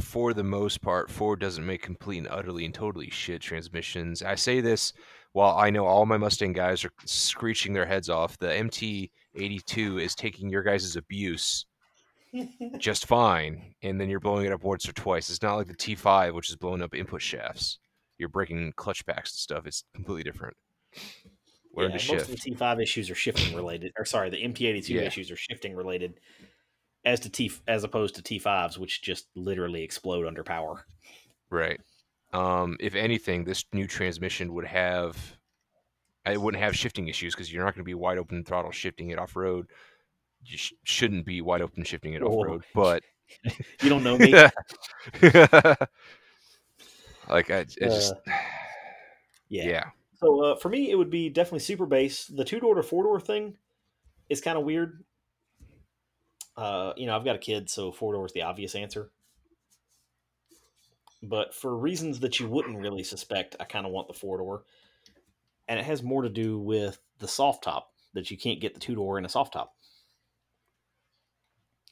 for 0.00 0.32
the 0.34 0.44
most 0.44 0.80
part, 0.82 1.10
Ford 1.10 1.40
doesn't 1.40 1.66
make 1.66 1.82
complete 1.82 2.18
and 2.18 2.28
utterly 2.28 2.64
and 2.64 2.74
totally 2.74 3.10
shit 3.10 3.42
transmissions. 3.42 4.22
I 4.22 4.34
say 4.34 4.60
this 4.60 4.92
while 5.32 5.56
I 5.56 5.70
know 5.70 5.86
all 5.86 6.06
my 6.06 6.16
Mustang 6.18 6.52
guys 6.52 6.84
are 6.84 6.92
screeching 7.04 7.72
their 7.72 7.86
heads 7.86 8.08
off. 8.08 8.38
The 8.38 8.48
MT82 8.48 10.00
is 10.02 10.14
taking 10.14 10.50
your 10.50 10.62
guys' 10.62 10.96
abuse 10.96 11.66
just 12.78 13.06
fine, 13.06 13.74
and 13.82 14.00
then 14.00 14.08
you're 14.08 14.20
blowing 14.20 14.46
it 14.46 14.52
up 14.52 14.64
once 14.64 14.88
or 14.88 14.92
twice. 14.92 15.28
It's 15.28 15.42
not 15.42 15.56
like 15.56 15.66
the 15.66 15.74
T5, 15.74 16.34
which 16.34 16.48
is 16.50 16.56
blowing 16.56 16.82
up 16.82 16.94
input 16.94 17.20
shafts. 17.22 17.78
You're 18.18 18.28
breaking 18.28 18.72
clutch 18.76 19.04
packs 19.04 19.32
and 19.32 19.38
stuff. 19.38 19.66
It's 19.66 19.84
completely 19.94 20.22
different. 20.22 20.56
Learn 21.74 21.90
yeah, 21.90 21.94
most 21.94 22.02
shift. 22.02 22.30
of 22.30 22.40
the 22.40 22.50
T5 22.54 22.82
issues 22.82 23.10
are 23.10 23.14
shifting 23.14 23.54
related, 23.54 23.92
or 23.98 24.04
sorry, 24.04 24.30
the 24.30 24.36
MT82 24.42 24.88
Yeah. 24.90 25.00
issues 25.02 25.30
are 25.30 25.36
shifting 25.36 25.74
related, 25.74 26.20
as 27.04 27.20
to 27.20 27.30
T 27.30 27.50
as 27.66 27.84
opposed 27.84 28.14
to 28.16 28.22
T5s, 28.22 28.78
which 28.78 29.02
just 29.02 29.28
literally 29.34 29.82
explode 29.82 30.26
under 30.26 30.44
power. 30.44 30.86
Right. 31.50 31.80
Um, 32.32 32.76
if 32.80 32.94
anything, 32.94 33.44
this 33.44 33.64
new 33.72 33.86
transmission 33.86 34.54
would 34.54 34.64
have, 34.64 35.16
it 36.24 36.40
wouldn't 36.40 36.62
have 36.62 36.74
shifting 36.74 37.08
issues 37.08 37.34
because 37.34 37.52
you're 37.52 37.64
not 37.64 37.74
going 37.74 37.84
to 37.84 37.86
be 37.88 37.94
wide 37.94 38.18
open 38.18 38.44
throttle 38.44 38.70
shifting 38.70 39.10
it 39.10 39.18
off 39.18 39.36
road. 39.36 39.66
You 40.44 40.56
sh- 40.56 40.72
shouldn't 40.84 41.26
be 41.26 41.42
wide 41.42 41.60
open 41.60 41.84
shifting 41.84 42.14
it 42.14 42.22
off 42.22 42.46
road, 42.46 42.62
but 42.74 43.02
You 43.82 43.88
don't 43.88 44.04
know 44.04 44.18
me. 44.18 44.32
like 44.32 44.52
I, 47.50 47.58
it 47.58 47.76
just, 47.78 48.14
yeah. 49.48 49.64
yeah, 49.64 49.84
So 50.14 50.40
uh, 50.40 50.56
for 50.56 50.68
me, 50.68 50.90
it 50.90 50.96
would 50.96 51.10
be 51.10 51.28
definitely 51.28 51.60
super 51.60 51.86
base. 51.86 52.26
The 52.26 52.44
two 52.44 52.60
door 52.60 52.74
to 52.74 52.82
four 52.82 53.04
door 53.04 53.20
thing 53.20 53.56
is 54.28 54.40
kind 54.40 54.58
of 54.58 54.64
weird. 54.64 55.04
Uh, 56.56 56.92
you 56.96 57.06
know, 57.06 57.16
I've 57.16 57.24
got 57.24 57.36
a 57.36 57.40
kid, 57.40 57.70
so 57.70 57.92
four 57.92 58.12
door 58.12 58.26
is 58.26 58.32
the 58.32 58.42
obvious 58.42 58.74
answer. 58.74 59.10
But 61.22 61.54
for 61.54 61.76
reasons 61.76 62.20
that 62.20 62.40
you 62.40 62.48
wouldn't 62.48 62.78
really 62.78 63.04
suspect, 63.04 63.56
I 63.60 63.64
kind 63.64 63.86
of 63.86 63.92
want 63.92 64.08
the 64.08 64.14
four 64.14 64.38
door, 64.38 64.64
and 65.68 65.78
it 65.78 65.84
has 65.84 66.02
more 66.02 66.22
to 66.22 66.28
do 66.28 66.58
with 66.58 66.98
the 67.20 67.28
soft 67.28 67.64
top 67.64 67.90
that 68.14 68.30
you 68.30 68.36
can't 68.36 68.60
get 68.60 68.74
the 68.74 68.80
two 68.80 68.94
door 68.94 69.18
in 69.18 69.24
a 69.24 69.28
soft 69.28 69.52
top. 69.52 69.72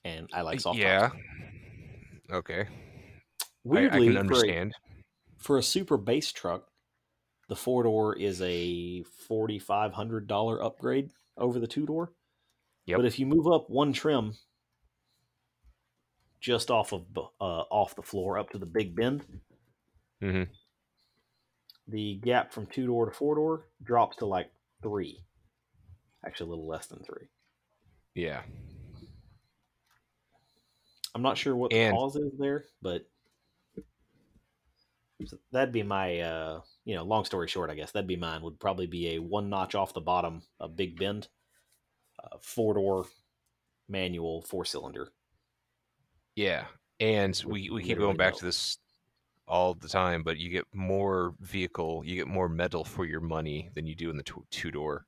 And 0.04 0.28
I 0.32 0.42
like 0.42 0.60
soft 0.60 0.78
top. 0.78 0.82
yeah. 0.84 1.08
tops. 1.08 1.16
Okay, 2.32 2.60
I, 2.60 2.64
I 2.64 2.66
Weirdly, 3.64 4.06
can 4.06 4.12
for 4.12 4.16
a- 4.16 4.20
understand. 4.20 4.74
for 5.38 5.58
a 5.58 5.62
super 5.62 5.96
base 5.96 6.32
truck, 6.32 6.66
the 7.48 7.56
four 7.56 7.84
door 7.84 8.16
is 8.16 8.40
a 8.42 9.04
forty 9.28 9.58
five 9.58 9.92
hundred 9.92 10.26
dollar 10.26 10.62
upgrade 10.62 11.10
over 11.36 11.58
the 11.60 11.66
two 11.66 11.86
door. 11.86 12.12
Yep. 12.86 12.96
But 12.98 13.06
if 13.06 13.18
you 13.18 13.26
move 13.26 13.46
up 13.46 13.70
one 13.70 13.92
trim, 13.92 14.34
just 16.40 16.70
off 16.70 16.92
of 16.92 17.04
uh, 17.16 17.64
off 17.70 17.94
the 17.96 18.02
floor 18.02 18.38
up 18.38 18.50
to 18.50 18.58
the 18.58 18.66
big 18.66 18.94
bend, 18.96 19.24
hmm 20.20 20.44
the 21.88 22.20
gap 22.22 22.52
from 22.52 22.66
two 22.66 22.86
door 22.86 23.06
to 23.06 23.10
four 23.10 23.34
door 23.34 23.66
drops 23.82 24.16
to 24.18 24.24
like 24.26 24.48
three. 24.80 25.24
Actually, 26.24 26.46
a 26.46 26.50
little 26.50 26.68
less 26.68 26.86
than 26.86 27.02
three. 27.02 27.26
Yeah, 28.14 28.42
I'm 31.14 31.22
not 31.22 31.36
sure 31.38 31.56
what 31.56 31.70
the 31.70 31.78
And- 31.78 31.96
cause 31.96 32.16
is 32.16 32.32
there, 32.38 32.64
but 32.80 33.06
that'd 35.52 35.72
be 35.72 35.82
my 35.82 36.20
uh, 36.20 36.60
you 36.84 36.94
know, 36.94 37.02
long 37.02 37.24
story 37.24 37.48
short, 37.48 37.70
I 37.70 37.74
guess 37.74 37.90
that'd 37.92 38.06
be 38.06 38.16
mine. 38.16 38.42
Would 38.42 38.60
probably 38.60 38.86
be 38.86 39.14
a 39.14 39.18
one 39.18 39.50
notch 39.50 39.74
off 39.74 39.92
the 39.94 40.00
bottom, 40.00 40.42
a 40.60 40.68
big 40.68 40.98
bend, 40.98 41.28
uh, 42.22 42.36
four 42.40 42.74
door, 42.74 43.06
manual, 43.88 44.42
four 44.42 44.64
cylinder. 44.64 45.12
Yeah, 46.40 46.64
and 46.98 47.42
we 47.46 47.68
we 47.70 47.82
keep 47.82 47.98
going 47.98 48.16
back 48.16 48.34
no. 48.34 48.38
to 48.38 48.44
this 48.46 48.78
all 49.46 49.74
the 49.74 49.88
time, 49.88 50.22
but 50.22 50.38
you 50.38 50.48
get 50.48 50.64
more 50.72 51.34
vehicle, 51.40 52.02
you 52.04 52.16
get 52.16 52.28
more 52.28 52.48
metal 52.48 52.82
for 52.82 53.04
your 53.04 53.20
money 53.20 53.68
than 53.74 53.86
you 53.86 53.94
do 53.94 54.08
in 54.08 54.16
the 54.16 54.24
two 54.50 54.70
door. 54.70 55.04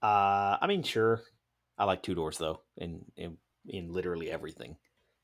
Uh, 0.00 0.56
I 0.60 0.66
mean, 0.68 0.84
sure, 0.84 1.22
I 1.76 1.84
like 1.84 2.04
two 2.04 2.14
doors 2.14 2.38
though, 2.38 2.60
in 2.76 3.04
in 3.16 3.36
in 3.66 3.92
literally 3.92 4.30
everything, 4.30 4.76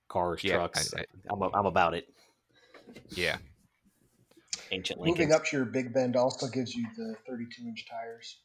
cars, 0.09 0.43
Yeah, 0.43 0.57
trucks. 0.57 0.93
I- 0.97 1.05
I'm 1.31 1.41
a, 1.41 1.51
I'm 1.55 1.67
about 1.67 1.95
it. 1.95 2.09
Yeah, 3.11 3.37
Ancient 4.73 5.01
Moving 5.01 5.33
up 5.33 5.45
to 5.47 5.57
your 5.57 5.65
big 5.65 5.95
bend 5.95 6.17
also 6.17 6.49
gives 6.49 6.75
you 6.75 6.87
the 6.97 7.15
32 7.29 7.63
inch 7.69 7.87
tires 7.89 8.39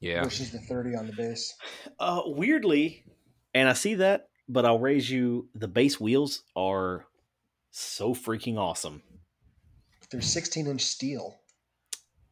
yeah, 0.00 0.22
versus 0.22 0.50
the 0.50 0.60
30 0.60 0.96
on 0.96 1.06
the 1.06 1.12
base. 1.12 1.54
Uh, 1.98 2.22
weirdly, 2.24 3.04
and 3.54 3.68
I 3.68 3.74
see 3.74 3.96
that 3.96 4.28
but 4.48 4.64
I'll 4.64 4.78
raise 4.78 5.10
you. 5.10 5.48
The 5.54 5.68
base 5.68 6.00
wheels 6.00 6.42
are 6.54 7.06
so 7.70 8.14
freaking 8.14 8.58
awesome. 8.58 9.02
They're 10.10 10.20
16 10.22 10.66
inch 10.66 10.82
steel. 10.82 11.36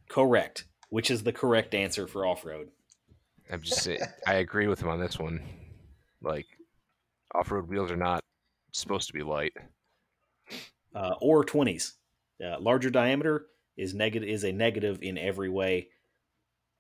Correct. 0.09 0.65
Which 0.91 1.11
is 1.11 1.23
the 1.25 1.33
correct 1.33 1.75
answer 1.75 2.07
for 2.07 2.25
off 2.25 2.45
road. 2.45 2.69
I'm 3.51 3.61
just 3.63 3.83
saying, 3.83 4.01
I 4.27 4.35
agree 4.35 4.69
with 4.69 4.81
him 4.81 4.89
on 4.89 5.01
this 5.01 5.19
one. 5.19 5.43
Like, 6.23 6.47
off 7.35 7.51
road 7.51 7.69
wheels 7.69 7.91
are 7.91 7.97
not 7.97 8.23
supposed 8.73 9.09
to 9.09 9.13
be 9.13 9.23
light. 9.23 9.53
Uh, 10.95 11.15
or 11.21 11.45
20s. 11.45 11.93
Uh, 12.45 12.59
larger 12.61 12.91
diameter 12.91 13.47
is 13.77 13.93
negative 13.95 14.29
is 14.29 14.45
a 14.45 14.53
negative 14.53 15.01
in 15.03 15.19
every 15.19 15.49
way. 15.49 15.89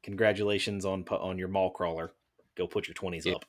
Congratulations 0.04 0.84
on 0.84 1.04
on 1.10 1.38
your 1.38 1.48
mall 1.48 1.70
crawler. 1.70 2.12
Go 2.56 2.66
put 2.66 2.86
your 2.86 2.94
20s 2.94 3.24
Yeah. 3.24 3.34
up. 3.34 3.44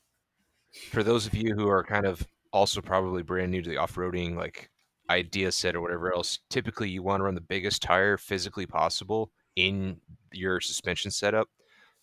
For 0.92 1.04
those 1.04 1.26
of 1.26 1.34
you 1.34 1.56
who 1.56 1.68
are 1.68 1.84
kind 1.84 2.06
of 2.06 2.28
also 2.52 2.82
probably 2.82 3.24
brand 3.24 3.52
new 3.52 3.62
to 3.62 3.70
the 3.70 3.78
off 3.78 3.96
roading, 3.96 4.36
like 4.36 4.70
idea 5.10 5.52
set 5.52 5.76
or 5.76 5.82
whatever 5.82 6.14
else, 6.14 6.40
typically 6.50 6.90
you 6.90 7.04
want 7.04 7.20
to 7.20 7.26
run 7.26 7.36
the 7.36 7.42
biggest 7.42 7.82
tire 7.82 8.18
physically 8.18 8.66
possible 8.66 9.32
in 9.56 10.00
your 10.32 10.60
suspension 10.60 11.12
setup 11.12 11.48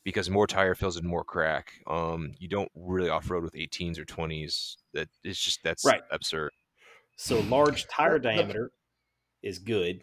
because 0.04 0.30
more 0.30 0.46
tire 0.46 0.74
fills 0.74 0.96
in 0.96 1.06
more 1.06 1.24
crack. 1.24 1.72
Um, 1.86 2.32
you 2.38 2.48
don't 2.48 2.70
really 2.74 3.08
off 3.10 3.30
road 3.30 3.44
with 3.44 3.54
18s 3.54 3.98
or 3.98 4.04
20s. 4.04 4.76
That 4.94 5.08
it's 5.24 5.42
just 5.42 5.62
that's 5.62 5.84
Right. 5.84 6.02
absurd. 6.10 6.50
So 7.16 7.40
large 7.40 7.86
tire 7.88 8.18
diameter 8.18 8.72
is 9.42 9.58
good, 9.58 10.02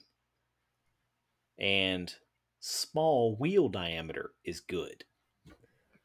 and 1.57 2.13
small 2.59 3.35
wheel 3.37 3.69
diameter 3.69 4.31
is 4.43 4.59
good. 4.61 5.03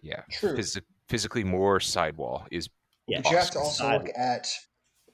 Yeah, 0.02 0.22
True. 0.30 0.56
Physi- 0.56 0.82
physically 1.08 1.44
more 1.44 1.80
sidewall 1.80 2.46
is 2.50 2.68
Yeah, 3.06 3.20
But 3.20 3.30
you 3.32 3.36
have 3.36 3.50
to 3.50 3.58
awesome. 3.58 3.86
also 3.86 3.98
look 3.98 4.08
at 4.16 4.48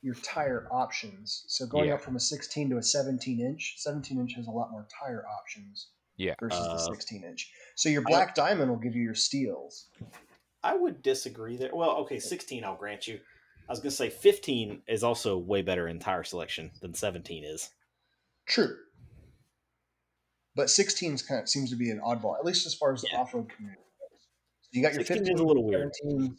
your 0.01 0.15
tire 0.15 0.69
options. 0.71 1.45
So 1.49 1.67
going 1.67 1.89
Yeah. 1.89 1.95
up 1.95 2.01
from 2.03 2.15
a 2.15 2.21
16 2.21 2.71
to 2.71 2.77
a 2.79 2.83
17 2.83 3.41
inch, 3.41 3.75
17 3.79 4.19
inch 4.21 4.35
has 4.35 4.47
a 4.47 4.51
lot 4.53 4.71
more 4.71 4.87
tire 4.89 5.27
options. 5.27 5.89
Yeah. 6.17 6.35
Versus 6.39 6.61
Uh, 6.69 6.73
the 6.75 6.79
16 6.95 7.25
inch. 7.25 7.53
So 7.75 7.89
your 7.89 8.03
black 8.03 8.35
diamond 8.37 8.71
will 8.71 8.79
give 8.79 8.95
you 8.95 9.03
your 9.03 9.17
steels. 9.17 9.89
I 10.63 10.77
would 10.77 11.03
disagree 11.03 11.57
there. 11.57 11.75
Well, 11.75 11.97
okay, 12.03 12.21
16 12.21 12.63
I'll 12.65 12.77
grant 12.77 13.09
you. 13.09 13.21
I 13.69 13.73
was 13.73 13.81
going 13.81 13.91
to 13.91 13.97
say 13.97 14.09
15 14.11 14.83
is 14.87 15.03
also 15.03 15.37
way 15.37 15.63
better 15.63 15.89
in 15.89 15.99
tire 15.99 16.23
selection 16.25 16.71
than 16.81 16.95
17 16.95 17.43
is. 17.45 17.71
True. 18.47 18.77
But 20.55 20.71
16 20.71 21.19
kind 21.19 21.41
of 21.43 21.49
seems 21.49 21.71
to 21.71 21.77
be 21.77 21.91
an 21.91 22.01
oddball, 22.01 22.39
at 22.39 22.45
least 22.45 22.67
as 22.67 22.75
far 22.75 22.93
as 22.93 23.01
the 23.03 23.09
Yeah. 23.13 23.19
off-road 23.21 23.49
community 23.49 23.81
goes. 23.83 23.87
So 23.87 23.90
you 24.73 24.83
got 24.83 24.95
your 24.95 25.05
16 25.05 25.23
is 25.23 25.29
15, 25.29 25.39
a 25.45 25.47
little 25.49 25.65
weird. 25.65 25.91
17. 26.03 26.37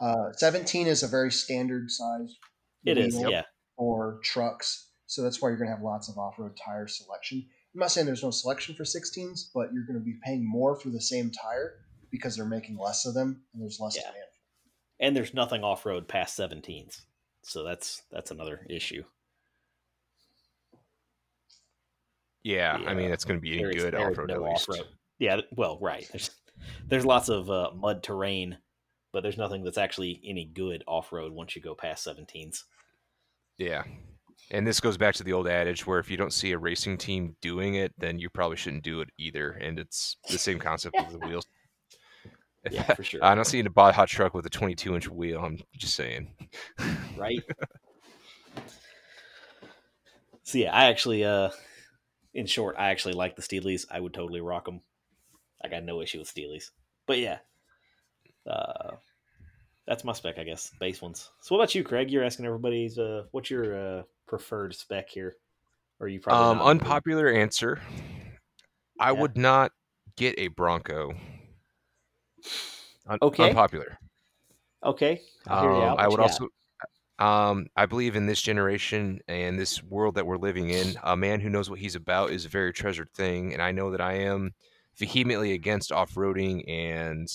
Uh, 0.00 0.32
17 0.32 0.86
is 0.86 1.02
a 1.02 1.08
very 1.08 1.30
standard 1.32 1.90
size. 1.90 2.36
It 2.84 2.98
is, 2.98 3.18
yeah. 3.20 3.42
For 3.78 4.20
trucks, 4.22 4.88
so 5.06 5.22
that's 5.22 5.40
why 5.42 5.48
you're 5.48 5.58
going 5.58 5.68
to 5.68 5.74
have 5.74 5.82
lots 5.84 6.08
of 6.08 6.16
off-road 6.18 6.56
tire 6.56 6.86
selection. 6.86 7.44
I'm 7.74 7.80
not 7.80 7.90
saying 7.90 8.06
there's 8.06 8.22
no 8.22 8.30
selection 8.30 8.74
for 8.74 8.84
16s, 8.84 9.50
but 9.54 9.72
you're 9.72 9.84
going 9.84 9.98
to 9.98 10.04
be 10.04 10.16
paying 10.24 10.48
more 10.48 10.78
for 10.80 10.88
the 10.88 11.00
same 11.00 11.30
tire 11.30 11.74
because 12.10 12.36
they're 12.36 12.46
making 12.46 12.78
less 12.78 13.04
of 13.04 13.12
them 13.14 13.42
and 13.52 13.62
there's 13.62 13.78
less 13.80 13.96
Yeah. 13.96 14.02
demand. 14.08 14.24
And 14.98 15.14
there's 15.16 15.34
nothing 15.34 15.62
off-road 15.62 16.08
past 16.08 16.38
17s. 16.38 17.02
So 17.42 17.62
that's 17.64 18.02
that's 18.10 18.30
another 18.30 18.66
issue. 18.70 19.04
yeah. 22.42 22.78
I 22.86 22.94
mean, 22.94 23.10
it's 23.10 23.24
going 23.24 23.38
to 23.38 23.42
be 23.42 23.62
a 23.62 23.72
good 23.72 23.94
off 23.94 24.16
road 24.16 24.28
no 24.28 24.36
at 24.36 24.50
least. 24.50 24.68
off-road. 24.70 24.86
Yeah, 25.18 25.40
well, 25.54 25.78
right. 25.80 26.08
There's 26.12 26.30
there's 26.88 27.06
lots 27.06 27.28
of 27.28 27.50
uh, 27.50 27.70
mud 27.74 28.02
terrain, 28.02 28.58
but 29.12 29.22
there's 29.22 29.38
nothing 29.38 29.64
that's 29.64 29.78
actually 29.78 30.20
any 30.24 30.44
good 30.44 30.84
off-road 30.86 31.32
once 31.32 31.56
you 31.56 31.62
go 31.62 31.74
past 31.74 32.06
17s. 32.06 32.64
Yeah. 33.58 33.84
And 34.50 34.66
this 34.66 34.80
goes 34.80 34.96
back 34.96 35.14
to 35.16 35.24
the 35.24 35.32
old 35.32 35.48
adage 35.48 35.86
where 35.86 35.98
if 35.98 36.10
you 36.10 36.16
don't 36.16 36.32
see 36.32 36.52
a 36.52 36.58
racing 36.58 36.98
team 36.98 37.36
doing 37.40 37.74
it, 37.74 37.92
then 37.98 38.18
you 38.18 38.30
probably 38.30 38.56
shouldn't 38.56 38.84
do 38.84 39.00
it 39.00 39.08
either. 39.18 39.52
And 39.52 39.78
it's 39.78 40.16
the 40.30 40.38
same 40.38 40.58
concept 40.58 40.96
with 40.98 41.20
the 41.20 41.26
wheels. 41.26 41.46
Yeah, 42.68 42.94
for 42.94 43.04
sure. 43.04 43.20
I 43.22 43.36
don't 43.36 43.44
see 43.44 43.60
a 43.60 43.70
Baja 43.70 44.06
truck 44.06 44.34
with 44.34 44.44
a 44.44 44.50
22 44.50 44.96
inch 44.96 45.08
wheel. 45.08 45.38
I'm 45.38 45.60
just 45.76 45.94
saying. 45.94 46.34
right? 47.16 47.38
so 50.42 50.58
yeah, 50.58 50.74
I 50.74 50.86
actually, 50.86 51.24
uh, 51.24 51.50
in 52.34 52.46
short, 52.46 52.74
I 52.76 52.90
actually 52.90 53.14
like 53.14 53.36
the 53.36 53.42
Steelies. 53.42 53.86
I 53.88 54.00
would 54.00 54.12
totally 54.12 54.40
rock 54.40 54.64
them. 54.64 54.80
I 55.62 55.68
got 55.68 55.84
no 55.84 56.00
issue 56.00 56.18
with 56.18 56.32
Steelies. 56.32 56.70
But 57.06 57.18
yeah, 57.18 57.38
uh, 58.46 58.92
that's 59.86 60.04
my 60.04 60.12
spec, 60.12 60.38
I 60.38 60.44
guess. 60.44 60.72
Base 60.80 61.00
ones. 61.00 61.30
So 61.40 61.54
what 61.54 61.62
about 61.62 61.74
you, 61.74 61.84
Craig? 61.84 62.10
You're 62.10 62.24
asking 62.24 62.46
everybody's, 62.46 62.98
uh, 62.98 63.24
what's 63.30 63.50
your 63.50 63.98
uh, 63.98 64.02
preferred 64.26 64.74
spec 64.74 65.08
here? 65.08 65.36
Or 66.00 66.08
you 66.08 66.20
probably 66.20 66.60
Um, 66.60 66.66
unpopular 66.66 67.28
answer. 67.28 67.80
I 68.98 69.12
Yeah. 69.12 69.20
would 69.20 69.36
not 69.36 69.72
get 70.16 70.38
a 70.38 70.48
Bronco. 70.48 71.14
Un- 73.06 73.18
Okay. 73.22 73.48
Unpopular. 73.48 73.98
Okay, 74.82 75.22
you 75.46 75.52
Um. 75.52 75.96
I 75.98 76.06
would 76.06 76.20
also. 76.20 76.48
Um, 77.18 77.68
I 77.76 77.86
believe 77.86 78.14
in 78.14 78.26
this 78.26 78.42
generation 78.42 79.20
and 79.26 79.58
this 79.58 79.82
world 79.82 80.16
that 80.16 80.26
we're 80.26 80.36
living 80.36 80.68
in, 80.68 80.98
a 81.02 81.16
man 81.16 81.40
who 81.40 81.48
knows 81.48 81.70
what 81.70 81.78
he's 81.78 81.94
about 81.94 82.30
is 82.30 82.44
a 82.44 82.48
very 82.48 82.74
treasured 82.74 83.10
thing. 83.14 83.54
And 83.54 83.62
I 83.62 83.72
know 83.72 83.90
that 83.90 84.02
I 84.02 84.14
am 84.14 84.54
vehemently 84.98 85.52
against 85.52 85.92
off-roading 85.92 86.68
and 86.68 87.28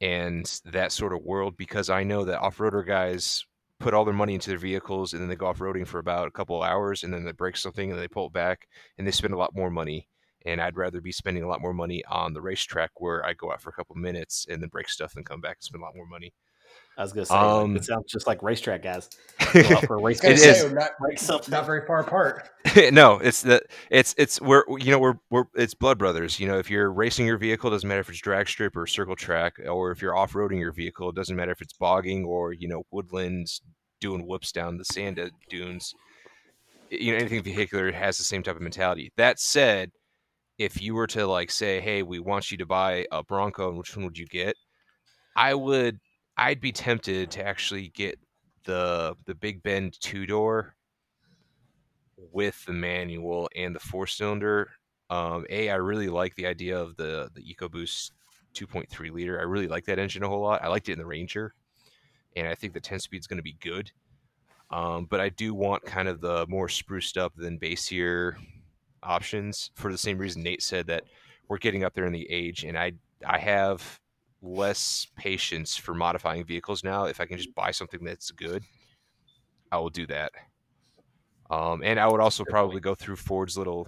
and 0.00 0.60
that 0.64 0.92
sort 0.92 1.12
of 1.12 1.22
world 1.22 1.56
because 1.56 1.90
I 1.90 2.04
know 2.04 2.24
that 2.24 2.40
off-roader 2.40 2.86
guys 2.86 3.44
put 3.80 3.94
all 3.94 4.04
their 4.04 4.14
money 4.14 4.34
into 4.34 4.50
their 4.50 4.58
vehicles 4.58 5.12
and 5.12 5.22
then 5.22 5.28
they 5.28 5.36
go 5.36 5.46
off-roading 5.46 5.86
for 5.86 5.98
about 5.98 6.28
a 6.28 6.32
couple 6.32 6.62
hours 6.62 7.02
and 7.02 7.12
then 7.12 7.24
they 7.24 7.32
break 7.32 7.56
something 7.56 7.90
and 7.90 8.00
they 8.00 8.08
pull 8.08 8.26
it 8.26 8.32
back 8.32 8.68
and 8.96 9.06
they 9.06 9.10
spend 9.12 9.34
a 9.34 9.38
lot 9.38 9.54
more 9.54 9.70
money. 9.70 10.08
And 10.46 10.60
I'd 10.60 10.76
rather 10.76 11.00
be 11.00 11.12
spending 11.12 11.42
a 11.42 11.48
lot 11.48 11.60
more 11.60 11.74
money 11.74 12.04
on 12.06 12.32
the 12.32 12.40
racetrack 12.40 12.90
where 12.96 13.26
I 13.26 13.34
go 13.34 13.52
out 13.52 13.60
for 13.60 13.70
a 13.70 13.72
couple 13.72 13.96
minutes 13.96 14.46
and 14.48 14.62
then 14.62 14.68
break 14.68 14.88
stuff 14.88 15.16
and 15.16 15.26
come 15.26 15.40
back 15.40 15.56
and 15.56 15.64
spend 15.64 15.82
a 15.82 15.84
lot 15.84 15.96
more 15.96 16.06
money. 16.06 16.32
I 16.98 17.02
was 17.02 17.12
gonna 17.12 17.26
say 17.26 17.34
like, 17.34 17.44
um, 17.44 17.76
it 17.76 17.84
sounds 17.84 18.10
just 18.10 18.26
like 18.26 18.42
racetrack 18.42 18.82
guys. 18.82 19.08
Go 19.54 19.76
out 19.76 19.84
for 19.86 19.96
a 19.96 20.02
race 20.02 20.22
I 20.24 20.30
was 20.30 20.42
It 20.42 20.46
gonna 20.46 20.50
is. 20.52 20.60
say, 20.62 20.72
not, 20.72 20.90
Break 21.00 21.18
something. 21.18 21.52
not 21.52 21.64
very 21.64 21.86
far 21.86 22.00
apart. 22.00 22.50
no, 22.92 23.18
it's 23.18 23.42
the 23.42 23.62
it's 23.90 24.14
it's 24.18 24.40
we're 24.40 24.64
you 24.78 24.90
know 24.90 24.98
we're 24.98 25.14
we're 25.30 25.44
it's 25.54 25.74
blood 25.74 25.96
brothers. 25.98 26.40
You 26.40 26.48
know, 26.48 26.58
if 26.58 26.68
you're 26.70 26.90
racing 26.92 27.26
your 27.26 27.38
vehicle, 27.38 27.70
it 27.70 27.74
doesn't 27.74 27.88
matter 27.88 28.00
if 28.00 28.08
it's 28.10 28.20
drag 28.20 28.48
strip 28.48 28.76
or 28.76 28.86
circle 28.86 29.14
track, 29.16 29.54
or 29.66 29.92
if 29.92 30.02
you're 30.02 30.16
off 30.16 30.32
roading 30.32 30.58
your 30.58 30.72
vehicle, 30.72 31.08
it 31.10 31.14
doesn't 31.14 31.36
matter 31.36 31.52
if 31.52 31.62
it's 31.62 31.72
bogging 31.74 32.24
or 32.24 32.52
you 32.52 32.66
know 32.68 32.82
woodlands 32.90 33.62
doing 34.00 34.26
whoops 34.26 34.50
down 34.52 34.76
the 34.76 34.84
sand 34.84 35.20
dunes. 35.48 35.94
You 36.90 37.12
know, 37.12 37.18
anything 37.18 37.42
vehicular 37.42 37.92
has 37.92 38.18
the 38.18 38.24
same 38.24 38.42
type 38.42 38.56
of 38.56 38.62
mentality. 38.62 39.12
That 39.16 39.38
said, 39.38 39.92
if 40.58 40.80
you 40.82 40.94
were 40.94 41.06
to 41.08 41.26
like 41.26 41.50
say, 41.52 41.80
hey, 41.80 42.02
we 42.02 42.18
want 42.18 42.50
you 42.50 42.58
to 42.58 42.66
buy 42.66 43.06
a 43.12 43.22
Bronco, 43.22 43.68
and 43.68 43.78
which 43.78 43.94
one 43.96 44.04
would 44.04 44.18
you 44.18 44.26
get? 44.26 44.56
I 45.36 45.54
would 45.54 45.98
I'd 46.38 46.60
be 46.60 46.72
tempted 46.72 47.32
to 47.32 47.46
actually 47.46 47.88
get 47.88 48.18
the 48.64 49.16
the 49.26 49.34
Big 49.34 49.62
Bend 49.62 50.00
two 50.00 50.24
door 50.24 50.76
with 52.16 52.64
the 52.64 52.72
manual 52.72 53.50
and 53.56 53.74
the 53.74 53.80
four 53.80 54.06
cylinder. 54.06 54.70
Um, 55.10 55.46
a, 55.50 55.70
I 55.70 55.76
really 55.76 56.08
like 56.08 56.34
the 56.36 56.46
idea 56.46 56.78
of 56.78 56.96
the 56.96 57.30
the 57.34 57.42
EcoBoost 57.42 58.12
2.3 58.54 59.12
liter. 59.12 59.38
I 59.38 59.42
really 59.42 59.68
like 59.68 59.84
that 59.86 59.98
engine 59.98 60.22
a 60.22 60.28
whole 60.28 60.42
lot. 60.42 60.62
I 60.62 60.68
liked 60.68 60.88
it 60.88 60.92
in 60.92 60.98
the 60.98 61.06
Ranger, 61.06 61.54
and 62.36 62.46
I 62.46 62.54
think 62.54 62.72
the 62.72 62.80
10 62.80 63.00
speed 63.00 63.18
is 63.20 63.26
going 63.26 63.38
to 63.38 63.42
be 63.42 63.56
good. 63.60 63.90
Um, 64.70 65.06
but 65.06 65.20
I 65.20 65.30
do 65.30 65.54
want 65.54 65.84
kind 65.84 66.08
of 66.08 66.20
the 66.20 66.46
more 66.48 66.68
spruced 66.68 67.16
up 67.16 67.32
than 67.36 67.56
basier 67.56 68.36
options 69.02 69.70
for 69.74 69.90
the 69.90 69.98
same 69.98 70.18
reason 70.18 70.42
Nate 70.42 70.62
said 70.62 70.88
that 70.88 71.04
we're 71.48 71.58
getting 71.58 71.84
up 71.84 71.94
there 71.94 72.06
in 72.06 72.12
the 72.12 72.30
age, 72.30 72.64
and 72.64 72.78
I 72.78 72.92
I 73.26 73.38
have 73.38 73.98
less 74.42 75.06
patience 75.16 75.76
for 75.76 75.94
modifying 75.94 76.44
vehicles 76.44 76.84
now. 76.84 77.04
If 77.04 77.20
I 77.20 77.26
can 77.26 77.36
just 77.36 77.54
buy 77.54 77.70
something 77.70 78.04
that's 78.04 78.30
good, 78.30 78.62
I 79.70 79.78
will 79.78 79.90
do 79.90 80.06
that. 80.06 80.32
Um, 81.50 81.82
and 81.82 81.98
I 81.98 82.06
would 82.06 82.20
also 82.20 82.44
probably 82.44 82.80
go 82.80 82.94
through 82.94 83.16
Ford's 83.16 83.56
little 83.56 83.86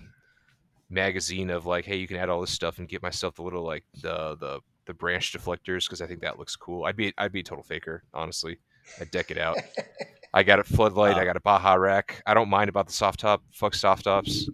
magazine 0.89 1.51
of 1.51 1.67
like, 1.67 1.85
hey, 1.85 1.97
you 1.97 2.09
can 2.09 2.17
add 2.17 2.29
all 2.29 2.41
this 2.41 2.51
stuff 2.51 2.79
and 2.79 2.89
get 2.89 3.03
myself 3.03 3.37
the 3.37 3.43
little 3.43 3.65
like 3.65 3.85
the 4.03 4.37
the 4.37 4.61
the 4.87 4.95
branch 4.95 5.33
deflectors 5.33 5.87
because 5.87 6.01
I 6.01 6.07
think 6.07 6.21
that 6.23 6.39
looks 6.39 6.57
cool. 6.57 6.85
I'd 6.85 6.97
be 6.97 7.13
I'd 7.19 7.33
be 7.33 7.41
a 7.41 7.45
total 7.45 7.63
faker, 7.63 8.03
honestly. 8.15 8.59
I'd 9.01 9.11
deck 9.11 9.31
it 9.31 9.39
out. 9.39 9.59
I 10.35 10.43
got 10.43 10.59
a 10.59 10.65
floodlight. 10.65 11.17
I 11.17 11.25
got 11.25 11.37
a 11.37 11.41
Baja 11.41 11.75
rack. 11.75 12.23
I 12.25 12.35
don't 12.35 12.49
mind 12.49 12.69
about 12.69 12.87
the 12.87 12.93
soft 12.93 13.21
top. 13.21 13.43
Fuck 13.51 13.75
soft 13.75 14.05
tops. 14.05 14.49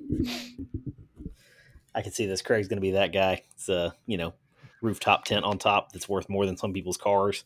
I 1.95 2.03
can 2.03 2.13
see 2.13 2.27
this. 2.27 2.43
Craig's 2.43 2.67
going 2.67 2.79
to 2.79 2.83
be 2.83 2.93
that 2.93 3.13
guy. 3.13 3.43
It's 3.53 3.69
a 3.69 3.95
you 4.07 4.17
know 4.17 4.35
rooftop 4.83 5.25
tent 5.25 5.45
on 5.45 5.59
top 5.59 5.93
that's 5.93 6.09
worth 6.09 6.29
more 6.29 6.47
than 6.47 6.57
some 6.57 6.73
people's 6.73 6.97
cars. 6.97 7.45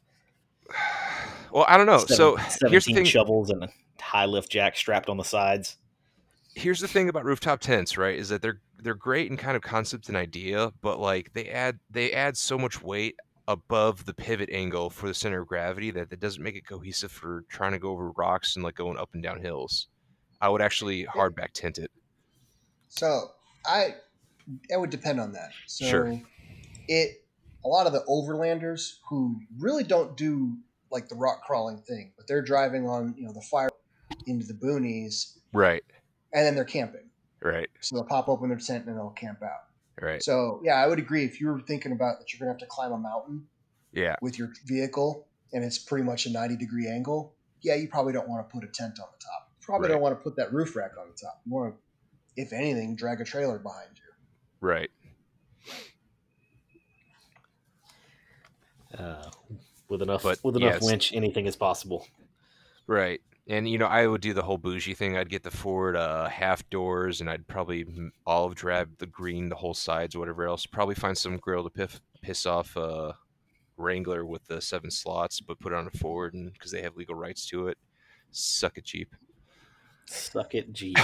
Well, 1.53 1.65
I 1.67 1.77
don't 1.77 1.87
know. 1.87 1.99
Seven- 1.99 2.17
so 2.17 2.37
here's 2.37 2.47
the 2.55 2.61
seventeen 2.61 2.95
thing. 2.95 3.05
shovels 3.07 3.51
and 3.51 3.65
a 3.65 3.69
high 4.01 4.27
lift 4.27 4.53
jack 4.53 4.77
strapped 4.77 5.09
on 5.09 5.17
the 5.17 5.25
sides. 5.25 5.79
here's 6.55 6.79
the 6.79 6.87
thing 6.87 7.09
about 7.09 7.25
rooftop 7.25 7.59
tents, 7.59 7.99
right? 7.99 8.17
Is 8.17 8.29
that 8.29 8.41
they're 8.41 8.61
they're 8.79 8.95
great 8.95 9.29
in 9.33 9.37
kind 9.37 9.57
of 9.57 9.63
concept 9.63 10.07
and 10.07 10.17
idea, 10.17 10.73
but 10.81 11.01
like 11.01 11.33
they 11.33 11.49
add 11.49 11.81
they 11.91 12.13
add 12.13 12.37
so 12.37 12.57
much 12.57 12.81
weight 12.81 13.17
above 13.49 14.05
the 14.05 14.15
pivot 14.15 14.49
angle 14.53 14.91
for 14.91 15.09
the 15.09 15.15
center 15.15 15.41
of 15.41 15.49
gravity 15.49 15.91
that, 15.91 16.09
that 16.11 16.21
doesn't 16.21 16.41
make 16.41 16.55
it 16.55 16.65
cohesive 16.65 17.11
for 17.11 17.45
trying 17.49 17.73
to 17.73 17.81
go 17.81 17.91
over 17.91 18.13
rocks 18.13 18.55
and 18.55 18.65
like 18.65 18.77
going 18.77 18.97
up 18.97 19.11
and 19.15 19.23
down 19.25 19.41
hills. 19.41 19.89
I 20.41 20.49
would 20.51 20.63
actually 20.63 21.05
hardback 21.05 21.51
tent 21.53 21.79
it. 21.79 21.91
So 22.87 23.33
I 23.67 23.97
it 24.69 24.79
would 24.79 24.91
depend 24.91 25.19
on 25.19 25.33
that. 25.33 25.51
So 25.67 25.85
Sure. 25.85 26.21
It 26.91 27.25
a 27.65 27.69
lot 27.69 27.87
of 27.87 27.93
the 27.93 28.03
overlanders 28.09 28.95
who 29.09 29.41
really 29.59 29.85
don't 29.85 30.17
do 30.17 30.57
like 30.91 31.09
the 31.09 31.15
rock 31.15 31.43
crawling 31.47 31.79
thing, 31.83 32.13
but 32.17 32.27
they're 32.27 32.43
driving 32.43 32.89
on, 32.89 33.15
you 33.17 33.25
know, 33.25 33.33
the 33.33 33.41
fire 33.43 33.69
into 34.27 34.45
the 34.47 34.55
boonies 34.55 35.37
Right. 35.53 35.85
and 36.33 36.45
then 36.45 36.55
they're 36.57 36.65
camping. 36.65 37.09
Right. 37.43 37.69
So 37.81 37.95
they'll 37.97 38.05
pop 38.05 38.29
open 38.29 38.49
their 38.49 38.59
tent 38.59 38.87
and 38.87 38.97
they'll 38.97 39.11
camp 39.11 39.41
out. 39.43 39.65
Right. 40.03 40.23
So 40.23 40.61
yeah, 40.65 40.75
I 40.75 40.87
would 40.89 40.99
agree. 40.99 41.25
If 41.25 41.41
you 41.41 41.47
were 41.49 41.61
thinking 41.61 41.93
about 41.93 42.19
that, 42.19 42.33
you're 42.33 42.39
gonna 42.41 42.51
have 42.53 42.61
to 42.61 42.67
climb 42.67 42.93
a 42.93 42.99
mountain 42.99 43.47
Yeah. 43.93 44.17
with 44.21 44.39
your 44.39 44.53
vehicle, 44.67 45.27
and 45.53 45.63
it's 45.65 45.79
pretty 45.79 46.05
much 46.05 46.27
a 46.27 46.31
90 46.31 46.57
degree 46.57 46.89
angle. 46.89 47.35
Yeah, 47.61 47.75
you 47.77 47.89
probably 47.89 48.13
don't 48.15 48.29
want 48.29 48.49
to 48.49 48.53
put 48.53 48.65
a 48.65 48.73
tent 48.73 48.99
on 48.99 49.07
the 49.13 49.19
top. 49.25 49.53
You 49.53 49.65
probably 49.65 49.89
Right. 49.89 49.95
don't 49.95 50.03
want 50.03 50.19
to 50.19 50.23
put 50.25 50.37
that 50.37 50.53
roof 50.53 50.75
rack 50.75 50.93
on 50.99 51.09
the 51.09 51.15
top. 51.15 51.41
You 51.45 51.53
want 51.53 51.75
to, 51.75 51.81
if 52.43 52.53
anything, 52.53 52.97
drag 52.97 53.21
a 53.21 53.25
trailer 53.25 53.59
behind 53.59 53.91
you. 53.97 54.13
Right. 54.67 54.91
Uh, 58.97 59.31
with 59.89 60.03
enough 60.03 60.23
But, 60.23 60.39
with 60.43 60.57
enough 60.57 60.75
yes. 60.75 60.85
winch, 60.85 61.13
anything 61.13 61.47
is 61.47 61.57
possible. 61.57 62.07
Right. 62.87 63.21
And 63.49 63.69
you 63.69 63.79
know, 63.79 63.87
I 63.87 64.07
would 64.07 64.21
do 64.21 64.33
the 64.33 64.43
whole 64.43 64.59
bougie 64.59 64.95
thing. 64.95 65.17
I'd 65.17 65.29
get 65.29 65.43
the 65.43 65.51
Ford 65.51 65.97
uh, 65.97 66.29
half 66.29 66.69
doors, 66.71 67.21
and 67.21 67.29
I'd 67.29 67.49
probably 67.49 67.87
olive 68.27 68.55
drab 68.55 68.99
the 68.99 69.07
green, 69.07 69.49
the 69.49 69.57
whole 69.57 69.75
sides, 69.75 70.17
whatever 70.17 70.47
else. 70.47 70.67
Probably 70.67 70.95
find 70.95 71.19
some 71.19 71.37
grill 71.37 71.65
to 71.65 71.71
piff, 71.71 72.01
piss 72.23 72.47
off 72.47 72.77
uh, 72.77 73.13
Wrangler 73.77 74.25
with 74.25 74.47
the 74.47 74.61
seven 74.61 74.91
slots, 74.91 75.41
but 75.41 75.59
put 75.59 75.73
it 75.73 75.77
on 75.77 75.89
a 75.93 75.99
Ford, 75.99 76.35
and 76.35 76.53
because 76.53 76.71
they 76.71 76.83
have 76.83 76.97
legal 76.97 77.17
rights 77.17 77.47
to 77.47 77.69
it, 77.69 77.79
suck 78.31 78.79
it 78.79 78.85
cheap. 78.85 79.15
Suck 80.07 80.55
it, 80.55 80.73
G. 80.73 80.95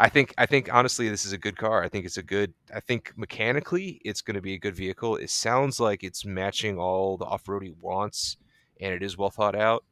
I 0.00 0.08
think 0.08 0.34
I 0.38 0.46
think 0.46 0.72
honestly 0.72 1.10
this 1.10 1.26
is 1.26 1.32
a 1.34 1.38
good 1.38 1.58
car. 1.58 1.82
I 1.84 1.88
think 1.88 2.06
it's 2.06 2.16
a 2.16 2.22
good 2.22 2.54
I 2.74 2.80
think 2.80 3.12
mechanically 3.16 4.00
it's 4.02 4.22
going 4.22 4.34
to 4.34 4.40
be 4.40 4.54
a 4.54 4.58
good 4.58 4.74
vehicle. 4.74 5.16
It 5.16 5.28
sounds 5.28 5.78
like 5.78 6.02
it's 6.02 6.24
matching 6.24 6.78
all 6.78 7.18
the 7.18 7.26
off-road 7.26 7.62
he 7.62 7.74
wants 7.82 8.38
and 8.80 8.94
it 8.94 9.02
is 9.02 9.18
well 9.18 9.30
thought 9.30 9.54
out. 9.54 9.84